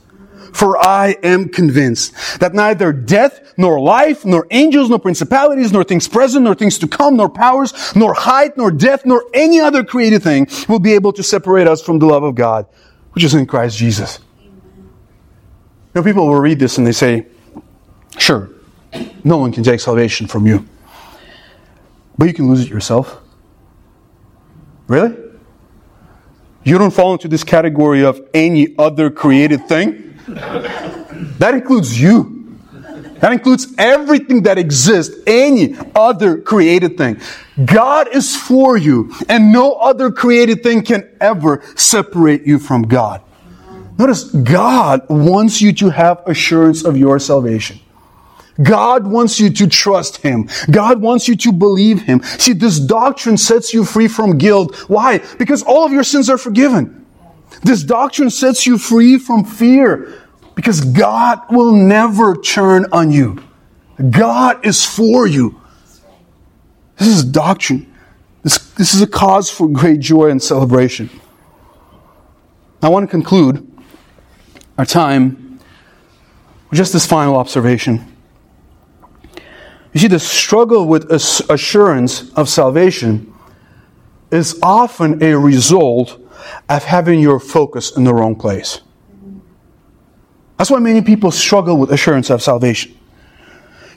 For 0.53 0.77
I 0.79 1.17
am 1.23 1.49
convinced 1.49 2.41
that 2.41 2.55
neither 2.55 2.93
death, 2.93 3.55
nor 3.57 3.81
life, 3.81 4.25
nor 4.25 4.47
angels, 4.51 4.91
nor 4.91 4.99
principalities, 4.99 5.73
nor 5.73 5.85
things 5.85 6.09
present, 6.09 6.45
nor 6.45 6.55
things 6.55 6.79
to 6.79 6.89
come, 6.89 7.17
nor 7.17 7.29
powers, 7.29 7.95
nor 7.95 8.15
height, 8.15 8.57
nor 8.57 8.71
depth, 8.71 9.07
nor 9.07 9.25
any 9.35 9.61
other 9.61 9.85
created 9.85 10.23
thing 10.23 10.47
will 10.69 10.79
be 10.79 10.93
able 10.95 11.13
to 11.13 11.23
separate 11.23 11.67
us 11.67 11.83
from 11.83 11.99
the 11.99 12.07
love 12.07 12.23
of 12.23 12.35
God, 12.35 12.67
which 13.13 13.25
is 13.25 13.35
in 13.35 13.47
Christ 13.47 13.77
Jesus. 13.77 14.19
Know, 15.95 16.03
people 16.03 16.27
will 16.27 16.41
read 16.41 16.59
this 16.59 16.79
and 16.79 16.87
they 16.87 16.93
say, 16.93 17.27
sure, 18.19 18.51
no 19.25 19.39
one 19.39 19.53
can 19.53 19.65
take 19.65 19.81
salvation 19.81 20.27
from 20.27 20.47
you. 20.47 20.67
But 22.17 22.29
you 22.29 22.35
can 22.35 22.49
lose 22.49 22.61
it 22.61 22.69
yourself. 22.69 23.21
Really? 24.87 25.17
You 26.63 26.79
don't 26.79 26.93
fall 26.93 27.13
into 27.13 27.27
this 27.29 27.43
category 27.43 28.05
of 28.05 28.21
any 28.35 28.75
other 28.79 29.11
created 29.11 29.67
thing? 29.67 30.10
That 31.39 31.55
includes 31.55 32.01
you. 32.01 32.59
That 33.21 33.33
includes 33.33 33.75
everything 33.77 34.43
that 34.45 34.57
exists, 34.59 35.15
any 35.27 35.77
other 35.95 36.39
created 36.41 36.97
thing. 36.97 37.21
God 37.65 38.09
is 38.09 38.35
for 38.35 38.79
you, 38.79 39.13
and 39.29 39.53
no 39.53 39.75
other 39.75 40.11
created 40.11 40.63
thing 40.63 40.83
can 40.83 41.09
ever 41.21 41.63
separate 41.77 42.47
you 42.47 42.59
from 42.59 42.83
God. 42.83 43.23
Notice, 43.99 44.25
God 44.25 45.07
wants 45.11 45.61
you 45.61 45.75
to 45.75 45.91
have 45.91 46.23
assurance 46.27 46.85
of 46.85 46.97
your 46.97 47.19
salvation. 47.19 47.81
God 48.63 49.07
wants 49.07 49.39
you 49.39 49.51
to 49.51 49.67
trust 49.67 50.19
Him. 50.19 50.49
God 50.71 51.03
wants 51.03 51.29
you 51.29 51.37
to 51.37 51.53
believe 51.53 52.03
Him. 52.03 52.23
See, 52.23 52.55
this 52.55 52.79
doctrine 52.79 53.37
sets 53.37 53.75
you 53.75 53.85
free 53.85 54.09
from 54.09 54.39
guilt. 54.39 54.75
Why? 54.89 55.19
Because 55.39 55.63
all 55.63 55.85
of 55.85 55.93
your 55.93 56.05
sins 56.05 56.31
are 56.31 56.39
forgiven. 56.39 57.00
This 57.63 57.83
doctrine 57.83 58.31
sets 58.31 58.67
you 58.67 58.79
free 58.79 59.19
from 59.19 59.45
fear. 59.45 60.21
Because 60.55 60.81
God 60.83 61.41
will 61.51 61.73
never 61.73 62.37
turn 62.37 62.87
on 62.93 63.11
you. 63.11 63.43
God 64.11 64.67
is 64.67 64.85
for 64.85 65.27
you. 65.27 65.61
This 66.99 67.09
is 67.09 67.25
doctrine. 67.25 67.91
This, 68.43 68.59
this 68.73 68.95
is 68.95 69.01
a 69.01 69.07
cause 69.07 69.51
for 69.51 69.69
great 69.69 70.01
joy 70.01 70.29
and 70.29 70.43
celebration. 70.43 71.09
I 72.83 72.89
want 72.89 73.09
to 73.09 73.11
conclude 73.11 73.67
our 74.77 74.85
time 74.85 75.59
with 76.69 76.77
just 76.77 76.93
this 76.93 77.07
final 77.07 77.37
observation. 77.37 78.17
You 79.95 80.01
see, 80.01 80.09
the 80.09 80.21
struggle 80.21 80.87
with 80.87 81.11
assurance 81.11 82.31
of 82.35 82.49
salvation 82.51 83.33
is 84.31 84.59
often 84.63 85.23
a 85.23 85.39
result 85.39 86.20
of 86.69 86.85
having 86.85 87.21
your 87.21 87.41
focus 87.41 87.97
in 87.97 88.05
the 88.05 88.15
wrong 88.15 88.35
place. 88.35 88.81
That's 90.57 90.71
why 90.71 90.79
many 90.79 91.01
people 91.01 91.31
struggle 91.31 91.79
with 91.79 91.91
assurance 91.91 92.29
of 92.31 92.43
salvation. 92.43 92.97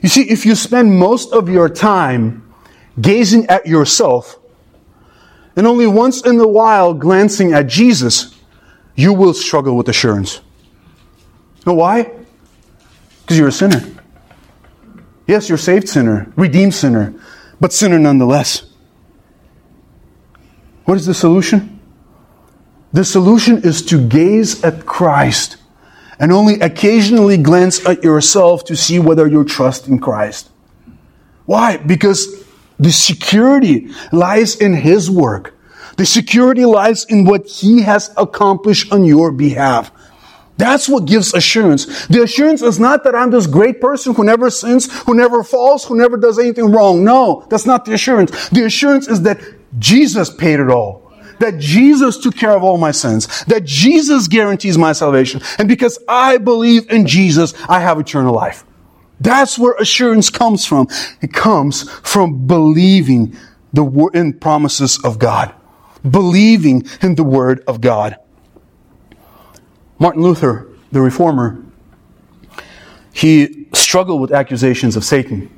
You 0.02 0.08
see, 0.08 0.22
if 0.30 0.46
you 0.46 0.54
spend 0.54 0.98
most 0.98 1.32
of 1.32 1.48
your 1.48 1.68
time 1.68 2.52
gazing 3.00 3.46
at 3.46 3.66
yourself 3.66 4.38
and 5.56 5.66
only 5.66 5.86
once 5.86 6.24
in 6.24 6.38
a 6.40 6.48
while 6.48 6.94
glancing 6.94 7.52
at 7.52 7.66
Jesus, 7.66 8.34
you 8.94 9.12
will 9.12 9.34
struggle 9.34 9.76
with 9.76 9.88
assurance. 9.88 10.40
You 11.58 11.62
know 11.66 11.74
why? 11.74 12.10
Because 13.22 13.38
you're 13.38 13.48
a 13.48 13.52
sinner. 13.52 13.82
Yes, 15.26 15.48
you're 15.48 15.58
saved 15.58 15.88
sinner, 15.88 16.32
redeemed 16.36 16.74
sinner, 16.74 17.14
but 17.60 17.72
sinner 17.72 17.98
nonetheless. 17.98 18.66
What 20.84 20.96
is 20.96 21.06
the 21.06 21.14
solution? 21.14 21.73
The 22.94 23.04
solution 23.04 23.62
is 23.64 23.82
to 23.86 23.98
gaze 23.98 24.62
at 24.62 24.86
Christ 24.86 25.56
and 26.20 26.32
only 26.32 26.60
occasionally 26.60 27.36
glance 27.36 27.84
at 27.84 28.04
yourself 28.04 28.64
to 28.66 28.76
see 28.76 29.00
whether 29.00 29.26
you 29.26 29.42
trust 29.42 29.88
in 29.88 29.98
Christ. 29.98 30.48
Why? 31.44 31.76
Because 31.76 32.44
the 32.78 32.92
security 32.92 33.90
lies 34.12 34.54
in 34.54 34.74
His 34.74 35.10
work. 35.10 35.58
The 35.96 36.06
security 36.06 36.64
lies 36.64 37.04
in 37.06 37.24
what 37.24 37.48
He 37.48 37.82
has 37.82 38.14
accomplished 38.16 38.92
on 38.92 39.04
your 39.04 39.32
behalf. 39.32 39.90
That's 40.56 40.88
what 40.88 41.06
gives 41.06 41.34
assurance. 41.34 42.06
The 42.06 42.22
assurance 42.22 42.62
is 42.62 42.78
not 42.78 43.02
that 43.02 43.16
I'm 43.16 43.32
this 43.32 43.48
great 43.48 43.80
person 43.80 44.14
who 44.14 44.22
never 44.22 44.50
sins, 44.50 44.86
who 45.02 45.14
never 45.14 45.42
falls, 45.42 45.84
who 45.84 45.96
never 45.96 46.16
does 46.16 46.38
anything 46.38 46.70
wrong. 46.70 47.02
No, 47.02 47.44
that's 47.50 47.66
not 47.66 47.86
the 47.86 47.94
assurance. 47.94 48.50
The 48.50 48.64
assurance 48.64 49.08
is 49.08 49.22
that 49.22 49.40
Jesus 49.80 50.30
paid 50.30 50.60
it 50.60 50.70
all 50.70 51.03
that 51.40 51.58
Jesus 51.58 52.18
took 52.18 52.36
care 52.36 52.52
of 52.52 52.62
all 52.62 52.78
my 52.78 52.90
sins, 52.90 53.44
that 53.44 53.64
Jesus 53.64 54.28
guarantees 54.28 54.78
my 54.78 54.92
salvation, 54.92 55.40
and 55.58 55.68
because 55.68 55.98
I 56.08 56.38
believe 56.38 56.90
in 56.90 57.06
Jesus, 57.06 57.54
I 57.68 57.80
have 57.80 57.98
eternal 57.98 58.34
life. 58.34 58.64
That's 59.20 59.58
where 59.58 59.74
assurance 59.74 60.30
comes 60.30 60.64
from. 60.64 60.88
It 61.20 61.32
comes 61.32 61.88
from 62.00 62.46
believing 62.46 63.36
the 63.72 63.84
word 63.84 64.40
promises 64.40 65.02
of 65.04 65.18
God, 65.18 65.54
believing 66.08 66.84
in 67.02 67.14
the 67.14 67.24
word 67.24 67.62
of 67.66 67.80
God. 67.80 68.16
Martin 69.98 70.22
Luther, 70.22 70.68
the 70.92 71.00
reformer, 71.00 71.62
he 73.12 73.66
struggled 73.72 74.20
with 74.20 74.32
accusations 74.32 74.96
of 74.96 75.04
Satan. 75.04 75.50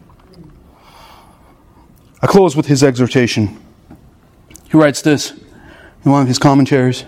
I 2.22 2.26
close 2.26 2.54
with 2.54 2.66
his 2.66 2.82
exhortation. 2.82 3.60
He 4.70 4.76
writes 4.76 5.02
this 5.02 5.32
in 6.04 6.10
one 6.10 6.22
of 6.22 6.28
his 6.28 6.38
commentaries. 6.38 7.04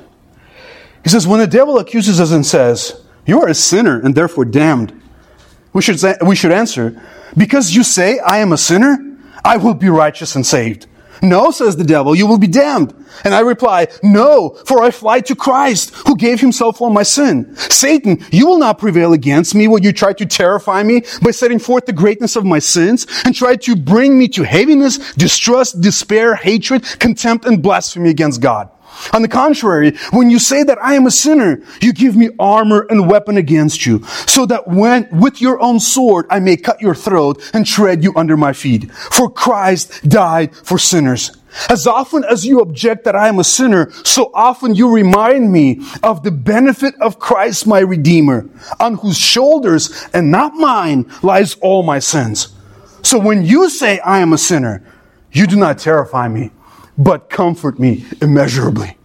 He 1.03 1.11
says, 1.11 1.27
When 1.27 1.41
the 1.41 1.47
devil 1.47 1.79
accuses 1.79 2.21
us 2.21 2.33
and 2.33 2.45
says, 2.45 3.03
You 3.27 3.41
are 3.41 3.49
a 3.49 3.55
sinner 3.55 4.01
and 4.01 4.15
therefore 4.15 4.45
damned, 4.45 5.01
we 5.73 5.83
should, 5.83 6.01
say, 6.01 6.17
we 6.25 6.37
should 6.37 6.53
answer, 6.53 7.01
Because 7.37 7.75
you 7.75 7.85
say, 7.85 8.19
I 8.19 8.39
am 8.39 8.53
a 8.53 8.59
sinner, 8.59 8.99
I 9.45 9.57
will 9.57 9.75
be 9.75 9.89
righteous 9.89 10.35
and 10.35 10.45
saved. 10.45 10.87
No, 11.23 11.51
says 11.51 11.77
the 11.77 11.85
devil, 11.85 12.15
you 12.15 12.27
will 12.27 12.39
be 12.39 12.47
damned. 12.47 12.95
And 13.25 13.35
I 13.35 13.41
reply, 13.41 13.89
no, 14.03 14.51
for 14.67 14.83
I 14.83 14.91
fly 14.91 15.21
to 15.23 15.35
Christ, 15.35 15.95
who 16.07 16.17
gave 16.17 16.41
himself 16.41 16.79
for 16.79 16.91
my 16.91 17.03
sin. 17.03 17.57
Satan, 17.57 18.25
you 18.31 18.47
will 18.47 18.59
not 18.59 18.79
prevail 18.79 19.13
against 19.13 19.55
me 19.55 19.67
when 19.67 19.83
you 19.83 19.93
try 19.93 20.13
to 20.13 20.27
terrify 20.27 20.83
me 20.83 21.03
by 21.23 21.33
setting 21.33 21.59
forth 21.59 21.87
the 21.87 21.93
greatness 21.93 22.37
of 22.37 22.45
my 22.45 22.59
sins 22.59 23.07
and 23.25 23.35
try 23.35 23.57
to 23.57 23.75
bring 23.75 24.17
me 24.19 24.29
to 24.29 24.45
heaviness, 24.45 25.15
distrust, 25.15 25.81
despair, 25.81 26.37
hatred, 26.37 26.85
contempt, 27.01 27.47
and 27.47 27.63
blasphemy 27.63 28.11
against 28.11 28.41
God. 28.41 28.71
On 29.13 29.23
the 29.23 29.29
contrary, 29.29 29.97
when 30.13 30.31
you 30.31 30.39
say 30.39 30.63
that 30.63 30.83
I 30.83 30.95
am 30.95 31.07
a 31.07 31.11
sinner, 31.11 31.63
you 31.81 31.93
give 31.93 32.17
me 32.17 32.31
armor 32.39 32.87
and 32.91 33.09
weapon 33.09 33.37
against 33.37 33.87
you, 33.87 34.05
so 34.27 34.47
that 34.47 34.69
when, 34.69 35.09
with 35.11 35.41
your 35.41 35.61
own 35.61 35.81
sword, 35.81 36.27
I 36.31 36.41
may 36.41 36.57
cut 36.57 36.81
your 36.81 36.95
throat 36.95 37.43
and 37.53 37.67
tread 37.67 38.03
you 38.03 38.13
under 38.17 38.37
my 38.37 38.53
feet. 38.53 38.91
For 38.93 39.31
Christ 39.31 40.09
died 40.09 40.55
for 40.55 40.79
sinners. 40.79 41.33
As 41.71 41.87
often 41.87 42.25
as 42.25 42.45
you 42.45 42.61
object 42.61 43.05
that 43.05 43.17
I 43.17 43.29
am 43.29 43.39
a 43.39 43.45
sinner, 43.45 43.91
so 44.05 44.31
often 44.35 44.75
you 44.75 44.93
remind 44.93 45.51
me 45.51 45.81
of 46.03 46.23
the 46.23 46.31
benefit 46.31 46.95
of 47.01 47.19
Christ 47.19 47.67
my 47.67 47.81
Redeemer, 47.81 48.49
on 48.79 48.95
whose 48.97 49.17
shoulders 49.17 50.07
and 50.13 50.31
not 50.31 50.55
mine 50.55 51.11
lies 51.23 51.55
all 51.55 51.83
my 51.83 51.99
sins. 51.99 52.49
So 53.03 53.19
when 53.19 53.43
you 53.43 53.71
say 53.71 53.99
I 54.01 54.19
am 54.19 54.33
a 54.33 54.39
sinner, 54.39 54.85
you 55.33 55.47
do 55.47 55.57
not 55.57 55.79
terrify 55.79 56.29
me 56.29 56.51
but 56.99 57.31
comfort 57.31 57.79
me 57.79 58.05
immeasurably. 58.21 58.97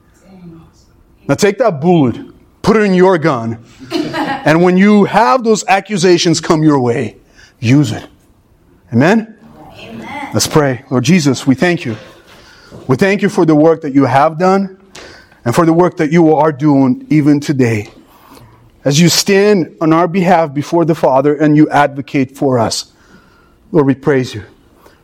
Now 1.27 1.35
take 1.35 1.59
that 1.59 1.79
bullet, 1.79 2.17
put 2.63 2.75
it 2.75 2.81
in 2.81 2.93
your 2.93 3.17
gun, 3.17 3.63
and 3.91 4.61
when 4.61 4.75
you 4.75 5.05
have 5.05 5.43
those 5.43 5.63
accusations 5.67 6.41
come 6.41 6.63
your 6.63 6.79
way, 6.79 7.17
use 7.59 7.91
it. 7.91 8.05
Amen? 8.91 9.37
Amen? 9.77 10.29
Let's 10.33 10.47
pray. 10.47 10.83
Lord 10.89 11.03
Jesus, 11.03 11.47
we 11.47 11.55
thank 11.55 11.85
you. 11.85 11.95
We 12.87 12.97
thank 12.97 13.21
you 13.21 13.29
for 13.29 13.45
the 13.45 13.55
work 13.55 13.81
that 13.81 13.93
you 13.93 14.05
have 14.05 14.37
done 14.37 14.81
and 15.45 15.55
for 15.55 15.65
the 15.65 15.73
work 15.73 15.97
that 15.97 16.11
you 16.11 16.35
are 16.35 16.51
doing 16.51 17.07
even 17.09 17.39
today. 17.39 17.89
As 18.83 18.99
you 18.99 19.07
stand 19.07 19.77
on 19.79 19.93
our 19.93 20.07
behalf 20.07 20.53
before 20.53 20.83
the 20.83 20.95
Father 20.95 21.35
and 21.35 21.55
you 21.55 21.69
advocate 21.69 22.35
for 22.35 22.59
us, 22.59 22.91
Lord, 23.71 23.85
we 23.85 23.95
praise 23.95 24.33
you. 24.33 24.43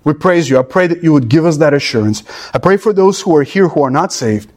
We 0.04 0.14
praise 0.14 0.50
you. 0.50 0.58
I 0.58 0.64
pray 0.64 0.88
that 0.88 1.04
you 1.04 1.14
would 1.14 1.30
give 1.30 1.46
us 1.46 1.58
that 1.58 1.74
assurance. 1.74 2.24
I 2.54 2.58
pray 2.58 2.78
for 2.78 2.94
those 2.94 3.22
who 3.22 3.36
are 3.36 3.44
here 3.44 3.68
who 3.68 3.84
are 3.84 3.92
not 3.92 4.14
saved. 4.14 4.52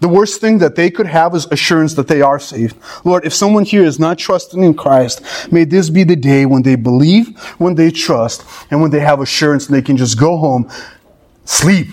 The 0.00 0.08
worst 0.08 0.40
thing 0.40 0.58
that 0.58 0.76
they 0.76 0.90
could 0.90 1.06
have 1.06 1.34
is 1.34 1.46
assurance 1.50 1.94
that 1.94 2.06
they 2.06 2.20
are 2.20 2.38
saved. 2.38 2.76
Lord, 3.04 3.24
if 3.24 3.32
someone 3.32 3.64
here 3.64 3.82
is 3.82 3.98
not 3.98 4.18
trusting 4.18 4.62
in 4.62 4.74
Christ, 4.74 5.22
may 5.50 5.64
this 5.64 5.88
be 5.88 6.04
the 6.04 6.16
day 6.16 6.44
when 6.44 6.62
they 6.62 6.76
believe, 6.76 7.38
when 7.58 7.76
they 7.76 7.90
trust, 7.90 8.44
and 8.70 8.82
when 8.82 8.90
they 8.90 9.00
have 9.00 9.20
assurance 9.20 9.66
and 9.66 9.74
they 9.74 9.82
can 9.82 9.96
just 9.96 10.18
go 10.18 10.36
home, 10.36 10.70
sleep, 11.44 11.88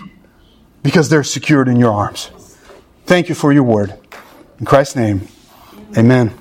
because 0.82 1.08
they're 1.08 1.24
secured 1.24 1.70
in 1.70 1.78
your 1.78 1.94
arms. 1.94 2.30
Thank 3.06 3.30
you 3.30 3.36
for 3.36 3.54
your 3.54 3.64
word. 3.64 3.94
In 4.60 4.66
Christ's 4.66 4.98
name, 4.98 5.28
amen. 5.98 6.34